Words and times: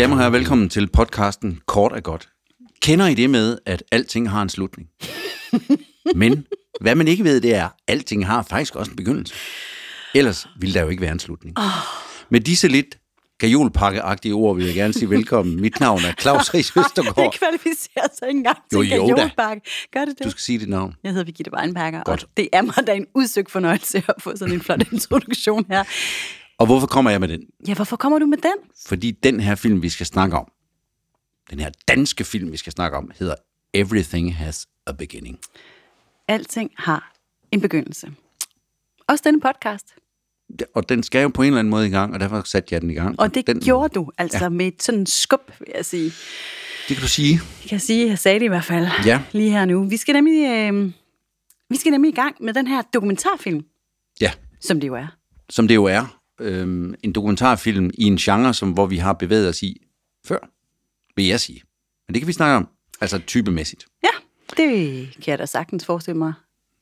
Mine 0.00 0.06
damer 0.08 0.16
og 0.16 0.20
herrer, 0.22 0.30
velkommen 0.38 0.68
til 0.68 0.88
podcasten 0.90 1.60
Kort 1.66 1.92
er 1.92 2.00
godt. 2.00 2.28
Kender 2.82 3.06
I 3.06 3.14
det 3.14 3.30
med, 3.30 3.58
at 3.66 3.82
alting 3.92 4.30
har 4.30 4.42
en 4.42 4.48
slutning? 4.48 4.88
Men 6.14 6.46
hvad 6.80 6.94
man 6.94 7.08
ikke 7.08 7.24
ved, 7.24 7.40
det 7.40 7.54
er, 7.54 7.64
at 7.64 7.70
alting 7.88 8.26
har 8.26 8.42
faktisk 8.42 8.76
også 8.76 8.90
en 8.90 8.96
begyndelse. 8.96 9.34
Ellers 10.14 10.46
ville 10.60 10.74
der 10.74 10.82
jo 10.82 10.88
ikke 10.88 11.00
være 11.02 11.12
en 11.12 11.18
slutning. 11.18 11.58
Oh. 11.58 11.64
Med 12.30 12.40
disse 12.40 12.68
lidt 12.68 12.98
gajolpakke-agtige 13.38 14.32
ord 14.32 14.56
vil 14.56 14.66
jeg 14.66 14.74
gerne 14.74 14.92
sige 14.92 15.10
velkommen. 15.10 15.60
Mit 15.60 15.80
navn 15.80 16.00
er 16.08 16.12
Claus 16.20 16.54
Ries 16.54 16.72
Østergaard. 16.76 17.32
Det 17.32 17.38
kvalificerer 17.40 18.06
sig 18.18 18.28
ikke 18.28 18.38
engang 18.38 18.58
Jo, 18.74 18.82
til 18.82 18.90
jo 18.94 19.06
da. 19.08 19.14
kajolpakke. 19.14 19.62
Gør 19.92 20.04
det 20.04 20.14
det? 20.18 20.24
Du 20.24 20.30
skal 20.30 20.40
sige 20.40 20.58
dit 20.58 20.68
navn. 20.68 20.94
Jeg 21.04 21.10
hedder 21.12 21.24
Birgitte 21.24 21.52
Weinberger, 21.58 22.02
Godt. 22.04 22.24
og 22.24 22.30
det 22.36 22.48
er 22.52 22.62
mig 22.62 22.74
da 22.86 22.94
en 22.94 23.06
udsøgt 23.14 23.50
fornøjelse 23.50 24.02
at 24.08 24.14
få 24.18 24.36
sådan 24.36 24.54
en 24.54 24.60
flot 24.60 24.82
introduktion 24.92 25.66
her. 25.70 25.84
Og 26.60 26.66
hvorfor 26.66 26.86
kommer 26.86 27.10
jeg 27.10 27.20
med 27.20 27.28
den? 27.28 27.42
Ja, 27.68 27.74
hvorfor 27.74 27.96
kommer 27.96 28.18
du 28.18 28.26
med 28.26 28.38
den? 28.38 28.54
Fordi 28.86 29.10
den 29.10 29.40
her 29.40 29.54
film, 29.54 29.82
vi 29.82 29.88
skal 29.88 30.06
snakke 30.06 30.36
om, 30.36 30.52
den 31.50 31.60
her 31.60 31.70
danske 31.88 32.24
film, 32.24 32.52
vi 32.52 32.56
skal 32.56 32.72
snakke 32.72 32.96
om, 32.96 33.10
hedder 33.18 33.34
Everything 33.74 34.36
Has 34.36 34.66
a 34.86 34.92
Beginning. 34.92 35.38
Alting 36.28 36.70
har 36.76 37.12
en 37.52 37.60
begyndelse. 37.60 38.12
Også 39.08 39.22
denne 39.26 39.40
podcast. 39.40 39.86
Og 40.74 40.88
den 40.88 41.02
skal 41.02 41.22
jo 41.22 41.28
på 41.28 41.42
en 41.42 41.46
eller 41.46 41.58
anden 41.58 41.70
måde 41.70 41.86
i 41.86 41.90
gang, 41.90 42.14
og 42.14 42.20
derfor 42.20 42.42
satte 42.44 42.74
jeg 42.74 42.80
den 42.80 42.90
i 42.90 42.94
gang. 42.94 43.20
Og 43.20 43.34
det 43.34 43.46
den, 43.46 43.60
gjorde 43.60 43.94
du 43.94 44.10
altså 44.18 44.38
ja. 44.44 44.48
med 44.48 44.66
et 44.66 44.82
sådan 44.82 45.06
skub, 45.06 45.40
vil 45.60 45.68
jeg 45.74 45.84
sige. 45.84 46.12
Det 46.88 46.96
kan 46.96 47.02
du 47.02 47.08
sige. 47.08 47.40
Jeg 47.62 47.68
kan 47.68 47.80
sige, 47.80 48.08
jeg 48.08 48.18
sagde 48.18 48.38
det 48.38 48.44
i 48.44 48.48
hvert 48.48 48.64
fald 48.64 48.86
Ja. 49.06 49.22
lige 49.32 49.50
her 49.50 49.64
nu. 49.64 49.84
Vi 49.84 49.96
skal 49.96 50.12
nemlig, 50.12 50.44
øh, 50.50 50.92
vi 51.70 51.76
skal 51.76 51.90
nemlig 51.90 52.12
i 52.12 52.14
gang 52.14 52.36
med 52.40 52.54
den 52.54 52.66
her 52.66 52.82
dokumentarfilm, 52.94 53.64
Ja, 54.20 54.32
som 54.60 54.80
det 54.80 54.88
jo 54.88 54.94
er. 54.94 55.06
som 55.50 55.68
det 55.68 55.74
jo 55.74 55.84
er. 55.84 56.19
Øhm, 56.40 56.94
en 57.02 57.12
dokumentarfilm 57.12 57.90
i 57.94 58.04
en 58.04 58.16
genre, 58.16 58.54
som, 58.54 58.72
hvor 58.72 58.86
vi 58.86 58.96
har 58.96 59.12
bevæget 59.12 59.48
os 59.48 59.62
i 59.62 59.86
før, 60.26 60.38
vil 61.16 61.26
jeg 61.26 61.40
sige. 61.40 61.62
Men 62.08 62.14
det 62.14 62.20
kan 62.22 62.28
vi 62.28 62.32
snakke 62.32 62.56
om, 62.56 62.68
altså 63.00 63.18
typemæssigt. 63.18 63.86
Ja, 64.04 64.08
det 64.56 65.08
kan 65.22 65.30
jeg 65.30 65.38
da 65.38 65.46
sagtens 65.46 65.84
forestille 65.84 66.18
mig, 66.18 66.32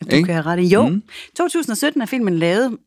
at 0.01 0.11
du 0.11 0.17
Ikke? 0.17 0.27
kan 0.27 0.35
have 0.35 0.47
ret 0.47 0.59
i. 0.61 0.67
Jo, 0.67 0.89
Mm. 0.89 0.95
mm. 0.95 1.03
2017 1.37 2.03
er 2.03 2.07
filmen 2.07 2.39
lavet 2.39 2.79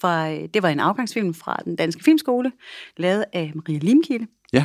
fra, 0.00 0.30
det 0.46 0.62
var 0.62 0.68
en 0.68 0.80
afgangsfilm 0.80 1.34
fra 1.34 1.56
den 1.64 1.76
danske 1.76 2.04
filmskole, 2.04 2.52
lavet 2.96 3.24
af 3.32 3.52
Maria 3.54 3.78
Limkilde. 3.78 4.26
Ja, 4.52 4.64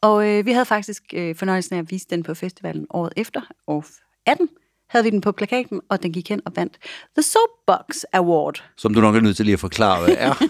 Og 0.00 0.28
øh, 0.30 0.46
vi 0.46 0.52
havde 0.52 0.64
faktisk 0.66 1.02
øh, 1.14 1.36
fornøjelsen 1.36 1.74
af 1.74 1.78
at 1.78 1.90
vise 1.90 2.06
den 2.10 2.22
på 2.22 2.34
festivalen 2.34 2.86
året 2.90 3.12
efter, 3.16 3.40
år 3.66 3.84
18, 4.26 4.48
havde 4.88 5.04
vi 5.04 5.10
den 5.10 5.20
på 5.20 5.32
plakaten, 5.32 5.80
og 5.88 6.02
den 6.02 6.12
gik 6.12 6.28
hen 6.28 6.40
og 6.46 6.52
vandt 6.56 6.78
The 7.16 7.22
Soapbox 7.22 8.02
Award. 8.12 8.64
som 8.76 8.94
du 8.94 9.00
nok 9.00 9.16
er 9.16 9.20
nødt 9.20 9.36
til 9.36 9.44
lige 9.44 9.52
at 9.52 9.60
forklare, 9.60 10.04
hvad 10.04 10.16
er. 10.18 10.34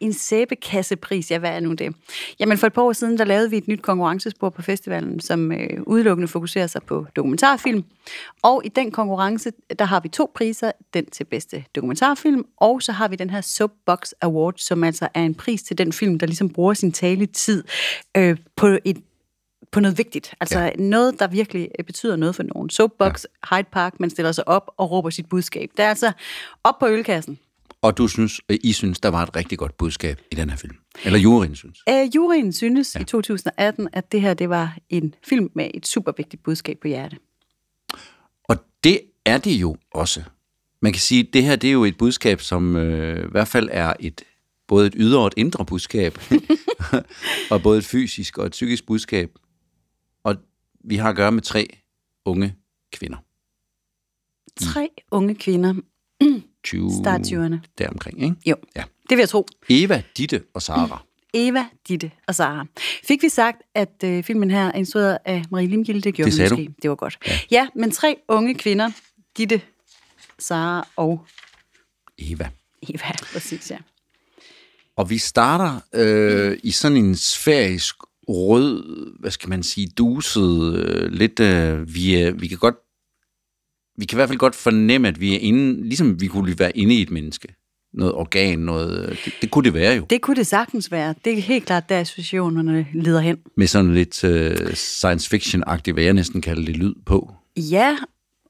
En 0.00 0.12
sæbekassepris, 0.12 1.30
ja, 1.30 1.38
hvad 1.38 1.50
er 1.50 1.60
nu 1.60 1.72
det? 1.72 1.94
Jamen 2.40 2.58
for 2.58 2.66
et 2.66 2.72
par 2.72 2.82
år 2.82 2.92
siden, 2.92 3.18
der 3.18 3.24
lavede 3.24 3.50
vi 3.50 3.56
et 3.56 3.68
nyt 3.68 3.82
konkurrencespor 3.82 4.48
på 4.48 4.62
festivalen, 4.62 5.20
som 5.20 5.52
øh, 5.52 5.82
udelukkende 5.86 6.28
fokuserer 6.28 6.66
sig 6.66 6.82
på 6.82 7.06
dokumentarfilm. 7.16 7.84
Og 8.42 8.62
i 8.64 8.68
den 8.68 8.90
konkurrence, 8.90 9.50
der 9.78 9.84
har 9.84 10.00
vi 10.00 10.08
to 10.08 10.30
priser, 10.34 10.72
den 10.94 11.06
til 11.06 11.24
bedste 11.24 11.64
dokumentarfilm, 11.74 12.44
og 12.56 12.82
så 12.82 12.92
har 12.92 13.08
vi 13.08 13.16
den 13.16 13.30
her 13.30 13.40
Soapbox 13.40 14.10
Award, 14.20 14.54
som 14.56 14.84
altså 14.84 15.08
er 15.14 15.22
en 15.22 15.34
pris 15.34 15.62
til 15.62 15.78
den 15.78 15.92
film, 15.92 16.18
der 16.18 16.26
ligesom 16.26 16.48
bruger 16.48 16.74
sin 16.74 16.92
taletid 16.92 17.64
øh, 18.16 18.36
på 18.56 18.78
et 18.84 18.96
på 19.74 19.80
noget 19.80 19.98
vigtigt. 19.98 20.34
Altså 20.40 20.60
ja. 20.60 20.70
noget, 20.78 21.18
der 21.18 21.26
virkelig 21.26 21.68
øh, 21.78 21.84
betyder 21.84 22.16
noget 22.16 22.34
for 22.34 22.42
nogen. 22.42 22.70
Soapbox, 22.70 23.24
ja. 23.50 23.56
Hyde 23.56 23.68
Park, 23.72 24.00
man 24.00 24.10
stiller 24.10 24.32
sig 24.32 24.48
op 24.48 24.70
og 24.76 24.90
råber 24.90 25.10
sit 25.10 25.28
budskab. 25.28 25.70
Det 25.76 25.84
er 25.84 25.88
altså 25.88 26.12
op 26.64 26.78
på 26.78 26.86
ølkassen. 26.86 27.38
Og 27.82 27.98
du 27.98 28.08
synes, 28.08 28.40
øh, 28.48 28.58
I 28.62 28.72
synes, 28.72 29.00
der 29.00 29.08
var 29.08 29.22
et 29.22 29.36
rigtig 29.36 29.58
godt 29.58 29.76
budskab 29.76 30.20
i 30.30 30.34
den 30.34 30.50
her 30.50 30.56
film. 30.56 30.76
Eller 31.04 31.18
juryen 31.18 31.56
synes. 31.56 31.78
Øh, 31.88 32.14
juryen 32.14 32.52
synes 32.52 32.94
ja. 32.94 33.00
i 33.00 33.04
2018, 33.04 33.88
at 33.92 34.12
det 34.12 34.20
her 34.20 34.34
det 34.34 34.48
var 34.48 34.76
en 34.90 35.14
film 35.28 35.50
med 35.54 35.70
et 35.74 35.86
super 35.86 36.12
vigtigt 36.16 36.42
budskab 36.42 36.78
på 36.82 36.88
hjerte. 36.88 37.16
Og 38.44 38.56
det 38.84 39.00
er 39.24 39.38
det 39.38 39.54
jo 39.54 39.76
også. 39.94 40.22
Man 40.82 40.92
kan 40.92 41.00
sige, 41.00 41.20
at 41.20 41.28
det 41.32 41.44
her 41.44 41.56
det 41.56 41.68
er 41.68 41.72
jo 41.72 41.84
et 41.84 41.98
budskab, 41.98 42.40
som 42.40 42.76
øh, 42.76 43.24
i 43.24 43.30
hvert 43.30 43.48
fald 43.48 43.68
er 43.72 43.92
et 44.00 44.22
både 44.68 44.86
et 44.86 44.94
ydre 44.96 45.20
og 45.20 45.26
et 45.26 45.34
indre 45.36 45.64
budskab. 45.64 46.18
og 47.50 47.62
både 47.62 47.78
et 47.78 47.84
fysisk 47.84 48.38
og 48.38 48.46
et 48.46 48.52
psykisk 48.52 48.86
budskab. 48.86 49.30
Og 50.24 50.36
vi 50.84 50.96
har 50.96 51.08
at 51.10 51.16
gøre 51.16 51.32
med 51.32 51.42
tre 51.42 51.66
unge 52.24 52.54
kvinder. 52.92 53.16
Tre 54.60 54.88
unge 55.10 55.34
kvinder, 55.34 55.74
20 56.64 56.90
start 57.02 57.20
20'erne. 57.20 57.56
deromkring, 57.78 58.22
ikke? 58.22 58.36
Jo, 58.46 58.56
Ja. 58.76 58.82
det 59.08 59.16
vil 59.16 59.18
jeg 59.18 59.28
tro. 59.28 59.46
Eva, 59.68 60.02
Ditte 60.16 60.42
og 60.54 60.62
Sara. 60.62 61.04
Eva, 61.34 61.64
Ditte 61.88 62.10
og 62.28 62.34
Sara. 62.34 62.66
Fik 63.04 63.22
vi 63.22 63.28
sagt, 63.28 63.62
at 63.74 64.04
øh, 64.04 64.24
filmen 64.24 64.50
her 64.50 64.66
er 64.66 64.72
instrueret 64.72 65.18
af 65.24 65.44
Marie 65.50 65.66
Limgilde? 65.66 66.00
Det 66.00 66.14
gjorde 66.14 66.30
Det 66.30 66.36
sagde 66.36 66.50
måske. 66.50 66.74
Det 66.82 66.90
var 66.90 66.96
godt. 66.96 67.18
Ja. 67.26 67.38
ja, 67.50 67.68
men 67.74 67.90
tre 67.90 68.16
unge 68.28 68.54
kvinder, 68.54 68.90
Ditte, 69.36 69.60
Sara 70.38 70.88
og 70.96 71.26
Eva. 72.18 72.50
Eva, 72.88 73.12
præcis, 73.32 73.70
ja. 73.70 73.78
Og 74.96 75.10
vi 75.10 75.18
starter 75.18 75.80
øh, 75.94 76.58
i 76.62 76.70
sådan 76.70 76.96
en 76.96 77.16
sfærisk 77.16 77.94
rød, 78.28 78.84
hvad 79.20 79.30
skal 79.30 79.48
man 79.48 79.62
sige, 79.62 79.88
duset, 79.98 80.74
øh, 80.74 81.12
lidt, 81.12 81.40
øh, 81.40 81.94
vi, 81.94 82.14
er, 82.14 82.30
vi 82.30 82.46
kan 82.46 82.58
godt, 82.58 82.74
vi 83.98 84.04
kan 84.04 84.16
i 84.16 84.18
hvert 84.18 84.28
fald 84.28 84.38
godt 84.38 84.54
fornemme, 84.54 85.08
at 85.08 85.20
vi 85.20 85.34
er 85.34 85.38
inde, 85.38 85.88
ligesom 85.88 86.20
vi 86.20 86.26
kunne 86.26 86.58
være 86.58 86.76
inde 86.76 86.94
i 86.94 87.02
et 87.02 87.10
menneske. 87.10 87.48
Noget 87.94 88.14
organ, 88.14 88.58
noget, 88.58 89.08
øh, 89.08 89.24
det, 89.24 89.32
det 89.42 89.50
kunne 89.50 89.64
det 89.64 89.74
være 89.74 89.96
jo. 89.96 90.06
Det 90.10 90.20
kunne 90.20 90.36
det 90.36 90.46
sagtens 90.46 90.92
være. 90.92 91.14
Det 91.24 91.38
er 91.38 91.42
helt 91.42 91.66
klart, 91.66 91.88
der 91.88 92.00
associationerne 92.00 92.86
leder 92.94 93.20
hen. 93.20 93.38
Med 93.56 93.66
sådan 93.66 93.94
lidt 93.94 94.24
øh, 94.24 94.74
science 94.74 95.36
fiction-agtigt, 95.36 95.92
hvad 95.92 96.04
jeg 96.04 96.12
næsten 96.12 96.40
kalder 96.40 96.64
det, 96.64 96.76
lyd 96.76 96.94
på. 97.06 97.32
Ja, 97.56 97.96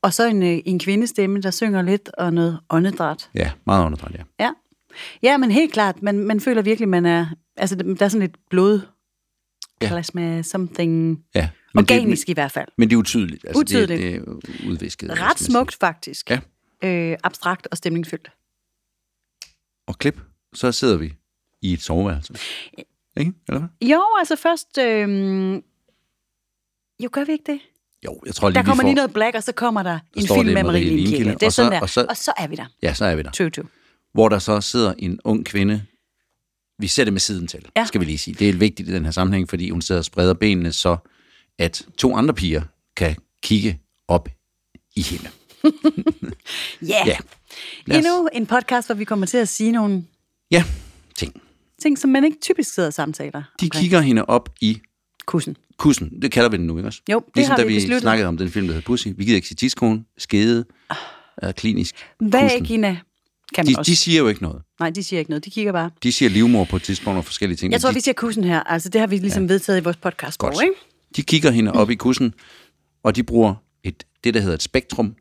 og 0.02 0.12
så 0.12 0.28
en, 0.28 0.42
øh, 0.42 0.58
en 0.64 0.78
kvindestemme, 0.78 1.40
der 1.40 1.50
synger 1.50 1.82
lidt, 1.82 2.10
og 2.18 2.32
noget 2.32 2.58
åndedræt. 2.70 3.30
Ja, 3.34 3.50
meget 3.66 3.86
underdræt, 3.86 4.12
ja. 4.14 4.44
Ja. 4.44 4.50
Ja, 5.22 5.36
men 5.36 5.50
helt 5.50 5.72
klart, 5.72 6.02
man, 6.02 6.18
man 6.18 6.40
føler 6.40 6.62
virkelig, 6.62 6.88
man 6.88 7.06
er, 7.06 7.26
altså 7.56 7.76
der 7.76 8.04
er 8.04 8.08
sådan 8.08 8.20
lidt 8.20 8.36
blod, 8.50 8.80
Ja. 9.84 9.88
plasma, 9.88 10.42
something, 10.42 11.24
ja. 11.34 11.48
organisk 11.74 12.28
i 12.28 12.32
hvert 12.32 12.52
fald. 12.52 12.66
Det, 12.66 12.74
men 12.78 12.90
det 12.90 12.96
er 12.96 12.98
utydeligt. 12.98 13.44
Altså, 13.44 13.60
Utydeligt. 13.60 14.00
Det, 14.00 14.26
det 14.26 14.28
er 14.64 14.68
udvisket. 14.70 15.08
hvad 15.08 15.20
Ret 15.20 15.38
smukt 15.38 15.76
faktisk. 15.80 16.30
Ja. 16.30 16.40
Øh, 16.84 17.16
abstrakt 17.24 17.68
og 17.70 17.76
stemningsfyldt. 17.76 18.24
sige. 18.24 19.54
Og 19.86 19.98
klip, 19.98 20.20
så 20.54 20.72
sidder 20.72 20.96
vi 20.96 21.14
i 21.62 21.72
et 21.72 21.82
soveværelse. 21.82 22.34
Ikke? 23.16 23.32
Eller 23.48 23.58
hvad? 23.60 23.88
Jo, 23.88 24.02
altså 24.18 24.36
først... 24.36 24.78
Øh, 24.78 25.54
jo, 27.04 27.08
gør 27.12 27.24
vi 27.24 27.32
ikke 27.32 27.52
det? 27.52 27.60
Jo, 28.04 28.20
jeg 28.26 28.34
tror 28.34 28.48
lige, 28.48 28.54
Der 28.58 28.62
kommer 28.62 28.82
får... 28.82 28.88
lige 28.88 28.94
noget 28.94 29.12
black, 29.12 29.36
og 29.36 29.42
så 29.42 29.52
kommer 29.52 29.82
der 29.82 29.98
en 30.16 30.22
står 30.26 30.34
film 30.34 30.46
det 30.46 30.54
med 30.54 30.62
Marie. 30.62 30.84
Limkilde, 30.96 31.32
Det 31.34 31.42
er 31.42 31.46
og 31.46 31.52
så- 31.52 31.56
sådan 31.56 31.72
der. 31.72 31.80
og 31.80 31.88
så- 31.90 32.06
og 32.08 32.16
så 32.16 32.32
er 32.38 32.46
vi 32.46 32.56
der. 32.56 32.66
Ja, 32.82 32.94
så 32.94 33.04
er 33.04 33.14
vi 33.16 33.22
der. 33.22 33.30
True, 33.30 33.50
true. 33.50 33.66
hvor 34.12 34.28
der 34.28 34.38
så 34.38 34.60
sidder 34.60 34.94
en 34.98 35.20
ung 35.24 35.46
kvinde. 35.46 35.84
Vi 36.78 36.86
ser 36.86 37.04
det 37.04 37.12
med 37.12 37.20
siden 37.20 37.46
til, 37.46 37.64
Ja. 37.76 37.84
skal 37.84 38.00
vi 38.00 38.04
lige 38.06 38.18
sige. 38.18 38.34
Det 38.34 38.48
er 38.48 38.52
vigtigt 38.52 38.88
i 38.88 38.92
den 38.92 39.04
her 39.04 39.12
sammenhæng, 39.12 39.48
fordi 39.48 39.70
hun 39.70 39.82
sidder 39.82 39.98
og 40.00 40.04
spreder 40.04 40.34
benene, 40.34 40.72
så 40.72 40.96
at 41.58 41.86
to 41.98 42.16
andre 42.16 42.34
piger 42.34 42.62
kan 42.96 43.16
kigge 43.42 43.80
op 44.08 44.28
i 44.96 45.02
hende. 45.02 45.28
Yeah. 45.64 45.72
Ja, 47.08 47.16
os- 47.18 47.96
Endnu 47.96 48.28
en 48.32 48.46
podcast, 48.46 48.88
hvor 48.88 48.94
vi 48.94 49.04
kommer 49.04 49.26
til 49.26 49.38
at 49.38 49.48
sige 49.48 49.72
nogle 49.72 50.04
Ja, 50.50 50.64
ting. 51.16 51.42
ting, 51.82 51.98
som 51.98 52.10
man 52.10 52.24
ikke 52.24 52.36
typisk 52.42 52.74
sidder 52.74 52.86
og 52.86 52.92
samtaler 52.92 53.30
De 53.32 53.44
omkring. 53.64 53.72
kigger 53.72 54.00
hende 54.00 54.24
op 54.24 54.48
i 54.60 54.80
Kussen. 55.26 55.56
kussen. 55.78 56.22
Det 56.22 56.32
kalder 56.32 56.48
vi 56.50 56.56
den 56.56 56.66
nu, 56.66 56.76
ikke 56.76 56.88
også? 56.88 57.00
Jo, 57.12 57.18
det 57.26 57.26
ligesom 57.36 57.50
har 57.50 57.56
da 57.56 57.62
vi 57.62 57.68
vi 57.68 57.74
besluttet. 57.74 58.00
snakkede 58.02 58.28
om 58.28 58.36
den 58.36 58.50
film, 58.50 58.66
der 58.66 58.72
hedder 58.74 58.86
Pussy. 58.86 59.08
Vi 59.16 59.24
gider 59.24 59.36
ikke 59.36 59.48
sige 59.48 59.56
tidskone, 59.56 60.04
skede, 60.18 60.64
er 61.36 61.52
klinisk. 61.52 61.94
kussen. 62.18 62.32
Vagina 62.32 62.96
kan 63.54 63.66
De, 63.66 63.74
også. 63.78 63.90
de 63.90 63.96
siger 63.96 64.18
jo 64.18 64.28
ikke 64.28 64.42
noget. 64.42 64.62
Nej, 64.80 64.90
de 64.90 65.02
siger 65.02 65.18
ikke 65.18 65.30
noget. 65.30 65.44
De 65.44 65.50
kigger 65.50 65.72
bare. 65.72 65.90
De 66.02 66.12
siger 66.12 66.28
livmor 66.28 66.64
på 66.64 66.76
et 66.76 66.82
tidspunkt 66.82 67.18
og 67.18 67.24
forskellige 67.24 67.56
ting. 67.56 67.72
Jeg 67.72 67.80
tror, 67.80 67.90
de, 67.90 67.94
vi 67.94 68.00
siger 68.00 68.14
kussen 68.14 68.44
her. 68.44 68.60
Altså, 68.60 68.88
det 68.88 69.00
har 69.00 69.06
vi 69.06 69.16
ligesom 69.16 69.42
ja. 69.42 69.52
vedtaget 69.52 69.80
i 69.80 69.84
vores 69.84 69.96
podcast. 69.96 70.38
Godt. 70.38 70.62
Ikke? 70.62 70.74
De 71.16 71.22
kigger 71.22 71.50
hende 71.50 71.72
op 71.72 71.90
i 71.90 71.94
kussen, 71.94 72.34
og 73.02 73.16
de 73.16 73.22
bruger 73.22 73.54
et, 73.84 74.04
det, 74.24 74.34
der 74.34 74.40
hedder 74.40 74.54
et 74.54 74.62
spektrum. 74.62 75.14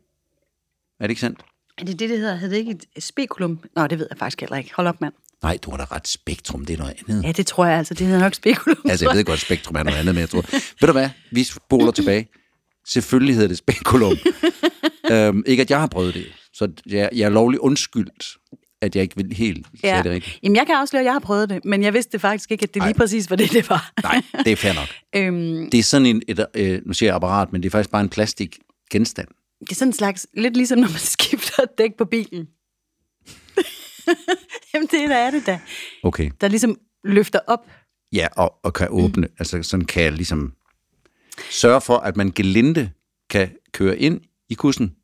Er 1.00 1.04
det 1.06 1.10
ikke 1.10 1.20
sandt? 1.20 1.40
Er 1.78 1.84
det 1.84 1.98
det, 1.98 2.08
det 2.10 2.18
hedder? 2.18 2.34
Hedder 2.34 2.54
det 2.54 2.58
ikke 2.58 2.78
et 2.96 3.04
spekulum? 3.04 3.58
Nå, 3.76 3.86
det 3.86 3.98
ved 3.98 4.06
jeg 4.10 4.18
faktisk 4.18 4.40
heller 4.40 4.56
ikke. 4.56 4.70
Hold 4.74 4.86
op, 4.86 5.00
mand. 5.00 5.12
Nej, 5.42 5.58
du 5.62 5.70
har 5.70 5.76
da 5.76 5.84
ret. 5.90 6.08
Spektrum, 6.08 6.64
det 6.66 6.74
er 6.74 6.78
noget 6.78 6.94
andet. 7.08 7.24
Ja, 7.24 7.32
det 7.32 7.46
tror 7.46 7.66
jeg 7.66 7.78
altså. 7.78 7.94
Det 7.94 8.06
hedder 8.06 8.20
nok 8.20 8.34
spekulum. 8.34 8.76
Altså, 8.88 9.06
jeg 9.08 9.16
ved 9.16 9.24
godt, 9.24 9.40
spektrum 9.40 9.76
er 9.76 9.82
noget 9.82 9.98
andet, 9.98 10.14
men 10.14 10.20
jeg 10.20 10.30
tror... 10.30 10.44
Ved 10.80 10.86
du 10.86 10.92
hvad? 10.92 11.08
Vi 11.30 11.44
spoler 11.44 11.92
tilbage. 11.92 12.28
Selvfølgelig 12.86 13.34
hedder 13.34 13.48
det 13.48 13.58
spekulum. 13.58 14.16
øhm, 15.12 15.42
ikke, 15.46 15.60
at 15.60 15.70
jeg 15.70 15.80
har 15.80 15.86
prøvet 15.86 16.14
det. 16.14 16.26
Så 16.54 16.72
jeg, 16.86 17.08
jeg 17.12 17.24
er 17.24 17.28
lovlig 17.30 17.60
undskyldt, 17.60 18.36
at 18.80 18.96
jeg 18.96 19.02
ikke 19.02 19.16
vil 19.16 19.32
helt 19.32 19.66
sige 19.80 19.96
Ja. 19.96 20.02
det 20.02 20.10
rigtigt. 20.12 20.38
Jamen, 20.42 20.56
jeg 20.56 20.66
kan 20.66 20.74
afsløre, 20.74 21.00
at 21.00 21.04
jeg 21.04 21.12
har 21.12 21.20
prøvet 21.20 21.50
det, 21.50 21.64
men 21.64 21.82
jeg 21.82 21.94
vidste 21.94 22.18
faktisk 22.18 22.50
ikke, 22.50 22.62
at 22.62 22.74
det 22.74 22.82
lige 22.82 22.94
præcis 22.94 23.30
var 23.30 23.36
det, 23.36 23.52
det 23.52 23.70
var. 23.70 23.92
Nej, 24.02 24.22
det 24.44 24.52
er 24.52 24.56
fair 24.56 24.72
nok. 24.72 24.88
øhm, 25.16 25.70
Det 25.70 25.78
er 25.78 25.82
sådan 25.82 26.06
en, 26.06 26.22
et, 26.28 26.46
øh, 26.54 26.80
nu 26.86 26.92
siger 26.92 27.08
jeg 27.08 27.16
apparat, 27.16 27.52
men 27.52 27.62
det 27.62 27.66
er 27.68 27.70
faktisk 27.70 27.90
bare 27.90 28.02
en 28.02 28.08
plastik 28.08 28.58
genstand. 28.90 29.28
det 29.60 29.70
er 29.70 29.74
sådan 29.74 29.88
en 29.88 29.92
slags, 29.92 30.26
lidt 30.36 30.56
ligesom 30.56 30.78
når 30.78 30.88
man 30.88 30.98
skifter 31.18 31.64
dæk 31.78 31.90
på 31.98 32.04
bilen. 32.04 32.46
Jamen, 34.74 34.88
det 34.90 35.08
der 35.10 35.16
er 35.16 35.30
det 35.30 35.46
da. 35.46 35.60
Okay. 36.02 36.30
Der 36.40 36.48
ligesom 36.48 36.76
løfter 37.04 37.38
op 37.46 37.70
Ja, 38.12 38.28
og, 38.36 38.54
og 38.62 38.72
kan 38.72 38.88
åbne. 38.90 39.26
Mm. 39.26 39.32
Altså 39.38 39.62
sådan 39.62 39.84
kan 39.86 40.02
jeg 40.02 40.12
ligesom 40.12 40.52
sørge 41.50 41.80
for, 41.80 41.96
at 41.96 42.16
man 42.16 42.30
gelinde 42.30 42.90
kan 43.30 43.50
køre 43.72 43.98
ind 43.98 44.20
i 44.48 44.54
kussen, 44.54 44.94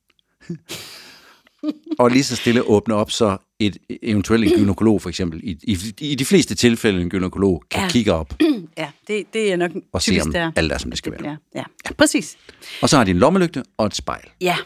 og 1.99 2.11
lige 2.11 2.25
så 2.25 2.37
stille 2.37 2.63
åbne 2.63 2.95
op, 2.95 3.11
så 3.11 3.37
et 3.59 3.77
eventuelt 4.03 4.45
en 4.45 4.51
gynekolog 4.59 5.03
for 5.03 5.09
eksempel, 5.09 5.41
i, 5.45 5.59
i, 5.63 5.79
i 6.01 6.15
de 6.15 6.25
fleste 6.25 6.55
tilfælde 6.55 7.03
en 7.03 7.11
gynekolog, 7.11 7.63
kan 7.71 7.83
Ja. 7.83 7.89
kigge 7.89 8.13
op 8.13 8.35
Ja, 8.79 8.91
det, 9.09 9.27
det 9.33 9.53
er 9.53 9.57
nok 9.57 9.71
og 9.93 10.03
se, 10.03 10.21
om 10.23 10.33
der. 10.33 10.53
alt 10.57 10.73
er, 10.73 10.79
som 10.79 10.91
det 10.91 10.99
skal 10.99 11.13
det 11.13 11.23
være. 11.23 11.37
Ja. 11.55 11.65
ja, 11.87 11.93
præcis. 11.93 12.37
Og 12.83 12.89
så 12.89 12.97
har 12.97 13.05
de 13.05 13.11
en 13.11 13.19
lommelygte 13.19 13.63
og 13.77 13.87
et 13.87 13.95
spejl. 13.95 14.25
Ja, 14.41 14.57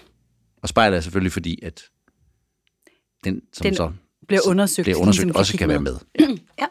Og 0.62 0.68
spejlet 0.68 0.96
er 0.96 1.00
selvfølgelig 1.00 1.32
fordi, 1.32 1.58
at 1.62 1.82
den, 3.24 3.40
som 3.52 3.64
Den 3.64 3.74
så 3.76 3.92
bliver 4.28 4.40
undersøgt. 4.46 4.84
bliver 4.84 4.98
undersøgt 4.98 5.24
ligesom 5.26 5.38
også 5.40 5.52
kigge 5.52 5.58
kan 5.62 5.68
være 5.68 5.80
med. 5.80 5.96
Ja. 6.20 6.26
Ja. 6.60 6.66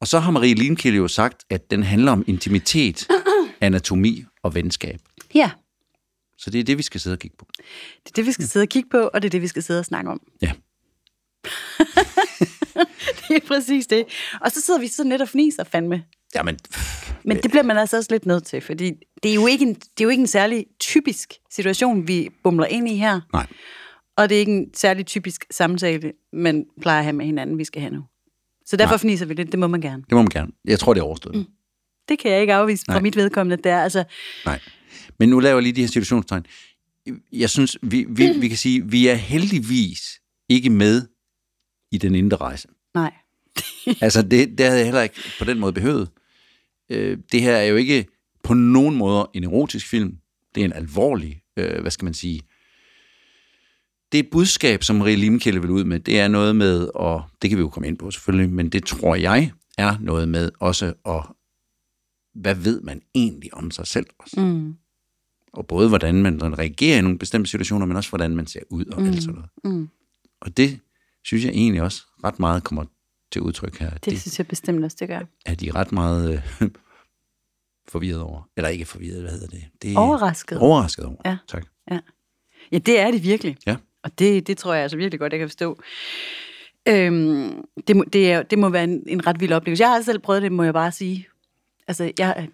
Og 0.00 0.08
så 0.08 0.18
har 0.18 0.30
Marie 0.30 0.54
Limkilde 0.54 0.96
jo 0.96 1.08
sagt, 1.08 1.44
at 1.50 1.70
den 1.70 1.82
handler 1.82 2.12
om 2.12 2.24
intimitet, 2.26 3.08
anatomi 3.60 4.24
og 4.42 4.54
venskab. 4.54 5.00
Ja, 5.34 5.50
Så 6.38 6.50
det 6.50 6.60
er 6.60 6.64
det, 6.64 6.78
vi 6.78 6.82
skal 6.82 7.00
sidde 7.00 7.14
og 7.14 7.18
kigge 7.18 7.36
på. 7.36 7.46
det 8.04 8.10
er 8.10 8.14
det, 8.16 8.26
vi 8.26 8.32
skal 8.32 8.46
sidde 8.48 8.64
og 8.64 8.68
kigge 8.68 8.88
på, 8.90 8.98
og 8.98 9.22
det 9.22 9.28
er 9.28 9.30
det, 9.30 9.42
vi 9.42 9.46
skal 9.48 9.62
sidde 9.62 9.80
og 9.80 9.84
snakke 9.84 10.10
om. 10.10 10.20
Ja. 10.42 10.52
Det 13.28 13.36
er 13.36 13.46
præcis 13.46 13.86
det. 13.86 14.04
Og 14.40 14.50
så 14.52 14.60
sidder 14.60 14.80
vi 14.80 14.88
så 14.88 15.04
net 15.04 15.20
og 15.22 15.28
fniser 15.28 15.64
fandme. 15.64 16.04
Jamen, 16.34 16.58
Men 17.24 17.36
det 17.36 17.50
bliver 17.50 17.62
man 17.62 17.78
altså 17.78 17.96
også 17.96 18.08
lidt 18.10 18.26
nødt 18.26 18.44
til, 18.44 18.60
fordi 18.60 18.92
det 19.22 19.30
er 19.30 19.34
jo 19.34 19.46
ikke 19.46 19.64
en, 19.64 19.74
det 19.74 20.00
er 20.00 20.04
jo 20.04 20.08
ikke 20.08 20.20
en 20.20 20.26
særlig 20.26 20.66
typisk 20.80 21.32
situation, 21.50 22.08
vi 22.08 22.28
bumler 22.44 22.66
ind 22.66 22.88
i 22.88 22.96
her. 22.96 23.20
nej. 23.32 23.46
Og 24.16 24.28
det 24.28 24.34
er 24.34 24.38
ikke 24.40 24.52
en 24.52 24.74
særlig 24.74 25.06
typisk 25.06 25.44
samtale, 25.50 26.12
man 26.32 26.66
plejer 26.80 26.98
at 26.98 27.04
have 27.04 27.12
med 27.12 27.26
hinanden, 27.26 27.58
vi 27.58 27.64
skal 27.64 27.82
have 27.82 27.94
nu. 27.94 28.02
Så 28.66 28.76
derfor 28.76 28.92
Nej. 28.92 28.98
fniser 28.98 29.26
vi 29.26 29.34
lidt, 29.34 29.52
det 29.52 29.58
må 29.58 29.66
man 29.66 29.80
gerne. 29.80 30.02
Det 30.02 30.12
må 30.12 30.18
man 30.22 30.28
gerne. 30.28 30.52
Jeg 30.64 30.78
tror, 30.78 30.94
det 30.94 31.00
er 31.00 31.04
overstået. 31.04 31.36
Mm. 31.36 31.44
Det 32.08 32.18
kan 32.18 32.30
jeg 32.30 32.40
ikke 32.40 32.54
afvise 32.54 32.84
fra 32.86 32.92
Nej. 32.92 33.02
mit 33.02 33.16
vedkommende. 33.16 33.62
Det 33.62 33.72
er 33.72 33.82
altså, 33.82 34.04
Nej. 34.44 34.60
Men 35.18 35.28
nu 35.28 35.40
laver 35.40 35.56
jeg 35.56 35.62
lige 35.62 35.72
de 35.72 35.80
her 35.80 35.88
situationstegn. 35.88 36.46
Jeg 37.32 37.50
synes, 37.50 37.78
vi, 37.82 38.06
vi, 38.08 38.28
vi 38.40 38.48
kan 38.48 38.56
sige, 38.56 38.86
vi 38.90 39.06
er 39.06 39.14
heldigvis 39.14 40.00
ikke 40.48 40.70
med 40.70 41.06
i 41.92 41.98
den 41.98 42.14
indre 42.14 42.36
rejse. 42.36 42.68
nej. 42.94 43.12
Altså, 44.00 44.22
det, 44.22 44.58
det 44.58 44.66
havde 44.66 44.78
jeg 44.78 44.86
heller 44.86 45.02
ikke 45.02 45.20
på 45.38 45.44
den 45.44 45.58
måde 45.58 45.72
behøvet. 45.72 46.08
Øh, 46.90 47.18
det 47.32 47.42
her 47.42 47.56
er 47.56 47.64
jo 47.64 47.76
ikke 47.76 48.06
på 48.42 48.54
nogen 48.54 48.96
måder 48.96 49.30
en 49.34 49.44
erotisk 49.44 49.86
film. 49.88 50.16
Det 50.54 50.60
er 50.60 50.64
en 50.64 50.72
alvorlig, 50.72 51.42
øh, 51.56 51.80
hvad 51.80 51.90
skal 51.90 52.04
man 52.04 52.14
sige, 52.14 52.42
det 54.12 54.30
budskab, 54.30 54.82
som 54.84 54.96
Marie 54.96 55.16
Limkilde 55.16 55.60
vil 55.60 55.70
ud 55.70 55.84
med, 55.84 56.00
det 56.00 56.20
er 56.20 56.28
noget 56.28 56.56
med, 56.56 56.88
og 56.94 57.22
det 57.42 57.50
kan 57.50 57.56
vi 57.56 57.62
jo 57.62 57.68
komme 57.68 57.88
ind 57.88 57.98
på 57.98 58.10
selvfølgelig, 58.10 58.50
men 58.50 58.68
det 58.68 58.84
tror 58.84 59.14
jeg 59.14 59.50
er 59.78 59.96
noget 60.00 60.28
med 60.28 60.50
også 60.60 60.92
at, 61.06 61.26
hvad 62.40 62.54
ved 62.54 62.80
man 62.80 63.02
egentlig 63.14 63.54
om 63.54 63.70
sig 63.70 63.86
selv 63.86 64.06
også? 64.18 64.40
Mm. 64.40 64.74
Og 65.52 65.66
både 65.66 65.88
hvordan 65.88 66.22
man 66.22 66.58
reagerer 66.58 66.98
i 66.98 67.02
nogle 67.02 67.18
bestemte 67.18 67.50
situationer, 67.50 67.86
men 67.86 67.96
også 67.96 68.10
hvordan 68.10 68.36
man 68.36 68.46
ser 68.46 68.60
ud 68.70 68.84
og 68.84 69.02
mm. 69.02 69.08
alt 69.08 69.22
sådan 69.22 69.34
noget. 69.34 69.50
Mm. 69.64 69.88
Og 70.40 70.56
det 70.56 70.80
synes 71.24 71.44
jeg 71.44 71.52
egentlig 71.52 71.82
også 71.82 72.02
ret 72.24 72.40
meget 72.40 72.64
kommer 72.64 72.84
til 73.32 73.42
udtryk 73.42 73.78
her. 73.78 73.90
Det, 73.90 74.04
Det, 74.04 74.20
synes 74.20 74.38
jeg 74.38 74.46
bestemt 74.46 74.84
også, 74.84 74.96
det 75.00 75.08
gør. 75.08 75.20
er 75.46 75.54
de 75.54 75.70
ret 75.74 75.92
meget 75.92 76.42
øh, 76.62 76.68
forvirret 77.92 78.20
over. 78.20 78.42
Eller 78.56 78.68
ikke 78.68 78.84
forvirret, 78.84 79.20
hvad 79.20 79.30
hedder 79.30 79.46
det? 79.46 79.64
det 79.82 79.92
er 79.92 79.98
Overrasket. 79.98 80.58
Overrasket 80.58 81.04
over, 81.04 81.16
Ja. 81.24 81.36
tak. 81.48 81.66
Ja, 82.72 82.78
det 82.78 82.98
er 83.00 83.10
det 83.10 83.22
virkelig. 83.22 83.56
Ja. 83.66 83.76
Og 84.02 84.18
det, 84.18 84.46
det 84.46 84.58
tror 84.58 84.74
jeg 84.74 84.82
altså 84.82 84.96
virkelig 84.96 85.20
godt, 85.20 85.32
jeg 85.32 85.38
kan 85.38 85.48
forstå. 85.48 85.78
Øhm, 86.88 87.64
det, 87.86 87.96
må, 87.96 88.04
det, 88.12 88.32
er, 88.32 88.42
det 88.42 88.58
må 88.58 88.68
være 88.68 88.84
en, 88.84 89.02
en 89.06 89.26
ret 89.26 89.40
vild 89.40 89.52
oplevelse. 89.52 89.82
Jeg 89.84 89.90
har 89.90 90.02
selv 90.02 90.18
prøvet 90.18 90.42
det, 90.42 90.52
må 90.52 90.62
jeg 90.62 90.72
bare 90.74 90.92
sige. 90.92 91.26
Altså, 91.88 92.12
jeg, 92.18 92.48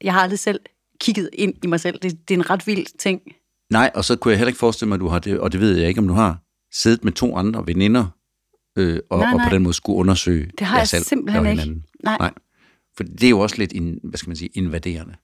jeg 0.00 0.12
har 0.12 0.20
aldrig 0.20 0.38
selv 0.38 0.60
kigget 1.00 1.30
ind 1.32 1.54
i 1.64 1.66
mig 1.66 1.80
selv. 1.80 1.98
Det, 1.98 2.28
det 2.28 2.34
er 2.34 2.38
en 2.38 2.50
ret 2.50 2.66
vild 2.66 2.98
ting. 2.98 3.20
Nej, 3.70 3.90
og 3.94 4.04
så 4.04 4.16
kunne 4.16 4.32
jeg 4.32 4.38
heller 4.38 4.48
ikke 4.48 4.58
forestille 4.58 4.88
mig, 4.88 4.94
at 4.94 5.00
du 5.00 5.08
har 5.08 5.18
det, 5.18 5.40
og 5.40 5.52
det 5.52 5.60
ved 5.60 5.76
jeg 5.76 5.88
ikke, 5.88 5.98
om 6.00 6.08
du 6.08 6.14
har, 6.14 6.38
siddet 6.72 7.04
med 7.04 7.12
to 7.12 7.36
andre 7.36 7.66
veninder, 7.66 8.06
øh, 8.76 8.98
og, 9.10 9.18
Nej, 9.18 9.30
og 9.32 9.36
nej. 9.36 9.48
på 9.48 9.54
den 9.54 9.62
måde 9.62 9.74
skulle 9.74 9.96
undersøge 9.96 10.50
Det 10.58 10.66
har 10.66 10.78
jeg 10.78 10.88
selv 10.88 11.04
simpelthen 11.04 11.46
og 11.46 11.52
ikke. 11.52 11.62
hinanden. 11.62 11.84
Nej. 12.04 12.16
Nej. 12.20 12.32
For 12.96 13.02
det 13.04 13.24
er 13.24 13.30
jo 13.30 13.38
også 13.40 13.56
lidt, 13.58 13.72
in, 13.72 14.00
hvad 14.02 14.18
skal 14.18 14.28
man 14.30 14.36
sige, 14.36 14.50
invaderende. 14.54 15.14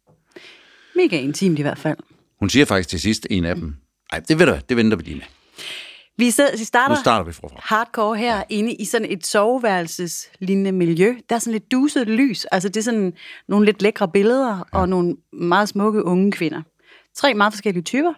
Mega 0.97 1.21
intimt 1.21 1.59
i 1.59 1.63
hvert 1.63 1.79
fald. 1.79 1.99
Hun 2.39 2.51
siger 2.51 2.65
faktisk 2.65 2.89
til 2.89 3.01
sidst, 3.01 3.27
en 3.31 3.45
af 3.45 3.55
dem, 3.55 3.75
nej, 4.13 4.21
det 4.29 4.39
ved 4.39 4.47
du 4.47 4.59
det 4.69 4.77
venter 4.77 4.97
vi 4.97 5.03
lige 5.03 5.15
med. 5.17 5.25
Vi, 6.19 6.31
sidder, 6.31 6.51
vi 6.59 6.65
starter, 6.65 6.95
Nu 6.95 7.01
starter 7.01 7.25
vi 7.25 7.33
forfra. 7.33 7.61
hardcore 7.63 8.17
her 8.17 8.43
inde 8.49 8.73
i 8.75 8.85
sådan 8.85 9.11
et 9.11 9.27
soveværelseslignende 9.27 10.73
miljø. 10.73 11.15
Der 11.29 11.35
er 11.35 11.39
sådan 11.39 11.53
lidt 11.53 11.71
duset 11.73 12.07
lys. 12.09 12.45
Altså 12.45 12.69
det 12.69 12.77
er 12.77 12.83
sådan 12.85 13.13
nogle 13.49 13.67
lidt 13.67 13.83
lækre 13.83 14.09
billeder 14.09 14.57
ja. 14.57 14.79
og 14.81 14.89
nogle 14.89 15.17
meget 15.33 15.69
smukke 15.69 16.05
unge 16.05 16.33
kvinder. 16.33 16.63
Tre 17.17 17.35
meget 17.35 17.53
forskellige 17.53 17.83
typer. 17.83 18.13